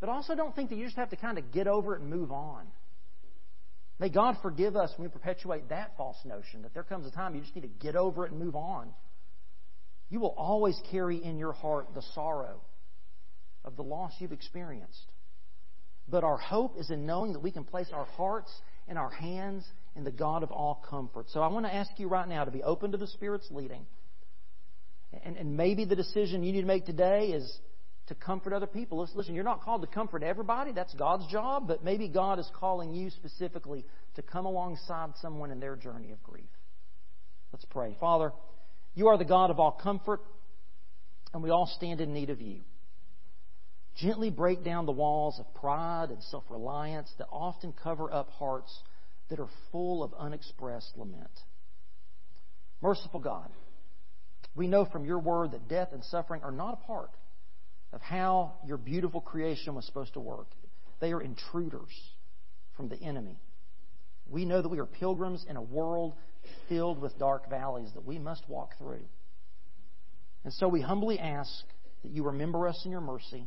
But 0.00 0.08
also 0.08 0.34
don't 0.34 0.54
think 0.54 0.70
that 0.70 0.76
you 0.76 0.84
just 0.84 0.96
have 0.96 1.10
to 1.10 1.16
kind 1.16 1.38
of 1.38 1.52
get 1.52 1.66
over 1.66 1.94
it 1.94 2.00
and 2.00 2.10
move 2.10 2.32
on. 2.32 2.66
May 3.98 4.08
God 4.08 4.36
forgive 4.42 4.74
us 4.74 4.92
when 4.96 5.08
we 5.08 5.12
perpetuate 5.12 5.68
that 5.68 5.92
false 5.96 6.16
notion 6.24 6.62
that 6.62 6.74
there 6.74 6.82
comes 6.82 7.06
a 7.06 7.10
time 7.12 7.34
you 7.36 7.40
just 7.40 7.54
need 7.54 7.62
to 7.62 7.68
get 7.68 7.94
over 7.94 8.26
it 8.26 8.32
and 8.32 8.40
move 8.40 8.56
on. 8.56 8.88
You 10.10 10.18
will 10.18 10.34
always 10.36 10.76
carry 10.90 11.22
in 11.22 11.38
your 11.38 11.52
heart 11.52 11.94
the 11.94 12.02
sorrow 12.14 12.60
of 13.64 13.76
the 13.76 13.82
loss 13.82 14.12
you've 14.18 14.32
experienced. 14.32 15.12
But 16.08 16.24
our 16.24 16.36
hope 16.36 16.78
is 16.78 16.90
in 16.90 17.06
knowing 17.06 17.32
that 17.34 17.40
we 17.40 17.52
can 17.52 17.64
place 17.64 17.88
our 17.92 18.04
hearts 18.04 18.50
and 18.88 18.98
our 18.98 19.10
hands 19.10 19.64
in 19.96 20.04
the 20.04 20.10
God 20.10 20.42
of 20.42 20.50
all 20.50 20.84
comfort. 20.88 21.26
So 21.30 21.40
I 21.40 21.48
want 21.48 21.66
to 21.66 21.74
ask 21.74 21.90
you 21.98 22.08
right 22.08 22.28
now 22.28 22.44
to 22.44 22.50
be 22.50 22.62
open 22.62 22.92
to 22.92 22.98
the 22.98 23.06
Spirit's 23.06 23.48
leading. 23.50 23.86
And, 25.24 25.36
and 25.36 25.56
maybe 25.56 25.84
the 25.84 25.96
decision 25.96 26.42
you 26.42 26.52
need 26.52 26.62
to 26.62 26.66
make 26.66 26.86
today 26.86 27.28
is 27.28 27.58
to 28.06 28.14
comfort 28.14 28.52
other 28.52 28.66
people. 28.66 29.06
Listen, 29.14 29.34
you're 29.34 29.44
not 29.44 29.62
called 29.62 29.82
to 29.82 29.86
comfort 29.86 30.22
everybody. 30.22 30.72
That's 30.72 30.94
God's 30.94 31.26
job. 31.26 31.68
But 31.68 31.84
maybe 31.84 32.08
God 32.08 32.38
is 32.38 32.50
calling 32.58 32.94
you 32.94 33.10
specifically 33.10 33.84
to 34.16 34.22
come 34.22 34.46
alongside 34.46 35.10
someone 35.20 35.50
in 35.50 35.60
their 35.60 35.76
journey 35.76 36.12
of 36.12 36.22
grief. 36.22 36.44
Let's 37.52 37.66
pray. 37.66 37.96
Father, 38.00 38.32
you 38.94 39.08
are 39.08 39.18
the 39.18 39.24
God 39.24 39.50
of 39.50 39.60
all 39.60 39.72
comfort, 39.72 40.20
and 41.32 41.42
we 41.42 41.50
all 41.50 41.70
stand 41.76 42.00
in 42.00 42.12
need 42.14 42.30
of 42.30 42.40
you. 42.40 42.60
Gently 43.96 44.30
break 44.30 44.64
down 44.64 44.86
the 44.86 44.92
walls 44.92 45.38
of 45.38 45.54
pride 45.54 46.10
and 46.10 46.22
self 46.24 46.44
reliance 46.48 47.12
that 47.18 47.28
often 47.30 47.74
cover 47.82 48.12
up 48.12 48.30
hearts 48.30 48.72
that 49.28 49.38
are 49.38 49.48
full 49.70 50.02
of 50.02 50.12
unexpressed 50.18 50.96
lament. 50.96 51.30
Merciful 52.80 53.20
God, 53.20 53.48
we 54.54 54.66
know 54.66 54.86
from 54.86 55.04
your 55.04 55.18
word 55.18 55.52
that 55.52 55.68
death 55.68 55.88
and 55.92 56.02
suffering 56.04 56.42
are 56.42 56.50
not 56.50 56.80
a 56.82 56.86
part 56.86 57.10
of 57.92 58.00
how 58.00 58.54
your 58.66 58.78
beautiful 58.78 59.20
creation 59.20 59.74
was 59.74 59.84
supposed 59.84 60.14
to 60.14 60.20
work. 60.20 60.48
They 61.00 61.12
are 61.12 61.20
intruders 61.20 61.92
from 62.76 62.88
the 62.88 62.96
enemy. 62.96 63.38
We 64.28 64.44
know 64.44 64.62
that 64.62 64.68
we 64.68 64.78
are 64.78 64.86
pilgrims 64.86 65.44
in 65.48 65.56
a 65.56 65.62
world 65.62 66.14
filled 66.68 67.00
with 67.00 67.18
dark 67.18 67.48
valleys 67.50 67.90
that 67.94 68.04
we 68.04 68.18
must 68.18 68.48
walk 68.48 68.78
through. 68.78 69.04
And 70.44 70.52
so 70.54 70.68
we 70.68 70.80
humbly 70.80 71.18
ask 71.18 71.64
that 72.02 72.10
you 72.10 72.24
remember 72.24 72.66
us 72.66 72.80
in 72.84 72.90
your 72.90 73.00
mercy 73.00 73.46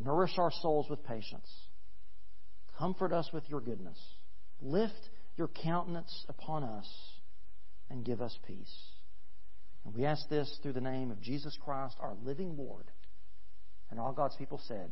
Nourish 0.00 0.38
our 0.38 0.50
souls 0.50 0.88
with 0.88 1.04
patience. 1.04 1.48
Comfort 2.78 3.12
us 3.12 3.30
with 3.32 3.44
your 3.48 3.60
goodness. 3.60 3.98
Lift 4.60 5.10
your 5.36 5.48
countenance 5.48 6.24
upon 6.28 6.64
us 6.64 6.88
and 7.90 8.04
give 8.04 8.20
us 8.20 8.36
peace. 8.46 8.74
And 9.84 9.94
we 9.94 10.04
ask 10.04 10.28
this 10.28 10.58
through 10.62 10.72
the 10.72 10.80
name 10.80 11.10
of 11.10 11.20
Jesus 11.20 11.56
Christ, 11.64 11.96
our 12.00 12.14
living 12.24 12.56
Lord. 12.56 12.84
And 13.90 14.00
all 14.00 14.12
God's 14.12 14.36
people 14.36 14.60
said, 14.66 14.90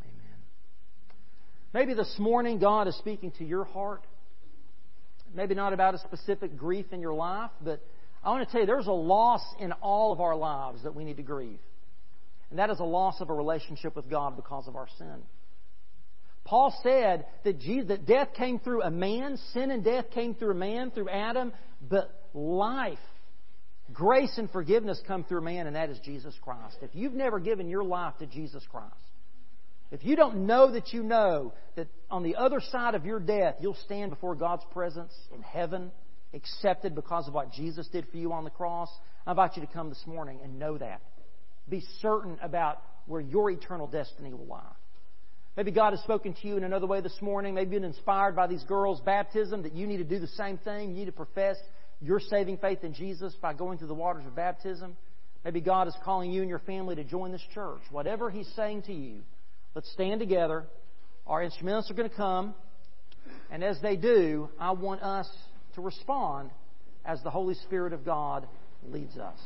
Amen. 0.00 0.38
Maybe 1.74 1.94
this 1.94 2.14
morning 2.18 2.58
God 2.58 2.88
is 2.88 2.96
speaking 2.96 3.32
to 3.38 3.44
your 3.44 3.64
heart. 3.64 4.06
Maybe 5.34 5.54
not 5.54 5.72
about 5.72 5.94
a 5.94 5.98
specific 5.98 6.56
grief 6.56 6.86
in 6.92 7.00
your 7.00 7.12
life, 7.12 7.50
but 7.62 7.82
I 8.24 8.30
want 8.30 8.46
to 8.46 8.50
tell 8.50 8.62
you 8.62 8.66
there's 8.66 8.86
a 8.86 8.92
loss 8.92 9.42
in 9.60 9.72
all 9.72 10.12
of 10.12 10.20
our 10.20 10.34
lives 10.34 10.82
that 10.84 10.94
we 10.94 11.04
need 11.04 11.18
to 11.18 11.22
grieve. 11.22 11.58
And 12.50 12.58
that 12.58 12.70
is 12.70 12.80
a 12.80 12.84
loss 12.84 13.20
of 13.20 13.30
a 13.30 13.34
relationship 13.34 13.94
with 13.94 14.08
God 14.08 14.36
because 14.36 14.66
of 14.68 14.76
our 14.76 14.88
sin. 14.98 15.22
Paul 16.44 16.74
said 16.82 17.26
that, 17.44 17.58
Jesus, 17.58 17.88
that 17.88 18.06
death 18.06 18.28
came 18.34 18.58
through 18.58 18.82
a 18.82 18.90
man, 18.90 19.38
sin 19.52 19.70
and 19.70 19.84
death 19.84 20.06
came 20.12 20.34
through 20.34 20.52
a 20.52 20.54
man, 20.54 20.90
through 20.90 21.10
Adam, 21.10 21.52
but 21.86 22.10
life, 22.32 22.98
grace 23.92 24.32
and 24.38 24.50
forgiveness 24.50 24.98
come 25.06 25.24
through 25.24 25.40
a 25.40 25.42
man, 25.42 25.66
and 25.66 25.76
that 25.76 25.90
is 25.90 25.98
Jesus 26.02 26.34
Christ. 26.40 26.78
If 26.80 26.90
you've 26.94 27.12
never 27.12 27.38
given 27.38 27.68
your 27.68 27.84
life 27.84 28.14
to 28.20 28.26
Jesus 28.26 28.64
Christ, 28.70 28.94
if 29.90 30.04
you 30.04 30.16
don't 30.16 30.46
know 30.46 30.72
that 30.72 30.94
you 30.94 31.02
know 31.02 31.52
that 31.76 31.88
on 32.10 32.22
the 32.22 32.36
other 32.36 32.60
side 32.60 32.94
of 32.94 33.04
your 33.04 33.20
death 33.20 33.56
you'll 33.60 33.76
stand 33.84 34.10
before 34.10 34.34
God's 34.34 34.64
presence 34.72 35.12
in 35.34 35.42
heaven, 35.42 35.90
accepted 36.32 36.94
because 36.94 37.28
of 37.28 37.34
what 37.34 37.52
Jesus 37.52 37.88
did 37.88 38.06
for 38.10 38.16
you 38.16 38.32
on 38.32 38.44
the 38.44 38.50
cross, 38.50 38.88
I 39.26 39.32
invite 39.32 39.56
you 39.56 39.66
to 39.66 39.72
come 39.72 39.90
this 39.90 40.02
morning 40.06 40.40
and 40.42 40.58
know 40.58 40.78
that 40.78 41.02
be 41.68 41.82
certain 42.00 42.38
about 42.42 42.82
where 43.06 43.20
your 43.20 43.50
eternal 43.50 43.86
destiny 43.86 44.32
will 44.32 44.46
lie. 44.46 44.62
Maybe 45.56 45.72
God 45.72 45.92
has 45.92 46.00
spoken 46.02 46.34
to 46.34 46.46
you 46.46 46.56
in 46.56 46.62
another 46.62 46.86
way 46.86 47.00
this 47.00 47.20
morning. 47.20 47.54
Maybe 47.54 47.72
you've 47.72 47.82
been 47.82 47.90
inspired 47.90 48.36
by 48.36 48.46
these 48.46 48.62
girls' 48.64 49.00
baptism 49.00 49.62
that 49.62 49.74
you 49.74 49.86
need 49.88 49.96
to 49.96 50.04
do 50.04 50.20
the 50.20 50.28
same 50.28 50.56
thing. 50.58 50.90
You 50.90 50.96
need 50.96 51.06
to 51.06 51.12
profess 51.12 51.56
your 52.00 52.20
saving 52.20 52.58
faith 52.58 52.84
in 52.84 52.94
Jesus 52.94 53.34
by 53.42 53.54
going 53.54 53.78
through 53.78 53.88
the 53.88 53.94
waters 53.94 54.24
of 54.24 54.36
baptism. 54.36 54.96
Maybe 55.44 55.60
God 55.60 55.88
is 55.88 55.96
calling 56.04 56.30
you 56.30 56.42
and 56.42 56.48
your 56.48 56.60
family 56.60 56.94
to 56.94 57.04
join 57.04 57.32
this 57.32 57.44
church. 57.54 57.80
Whatever 57.90 58.30
He's 58.30 58.48
saying 58.54 58.82
to 58.82 58.92
you, 58.92 59.22
let's 59.74 59.90
stand 59.92 60.20
together. 60.20 60.64
Our 61.26 61.42
instrumentalists 61.42 61.90
are 61.90 61.94
going 61.94 62.10
to 62.10 62.16
come. 62.16 62.54
And 63.50 63.64
as 63.64 63.80
they 63.82 63.96
do, 63.96 64.48
I 64.60 64.72
want 64.72 65.02
us 65.02 65.28
to 65.74 65.80
respond 65.80 66.50
as 67.04 67.22
the 67.22 67.30
Holy 67.30 67.54
Spirit 67.54 67.92
of 67.92 68.04
God 68.04 68.46
leads 68.86 69.16
us. 69.16 69.38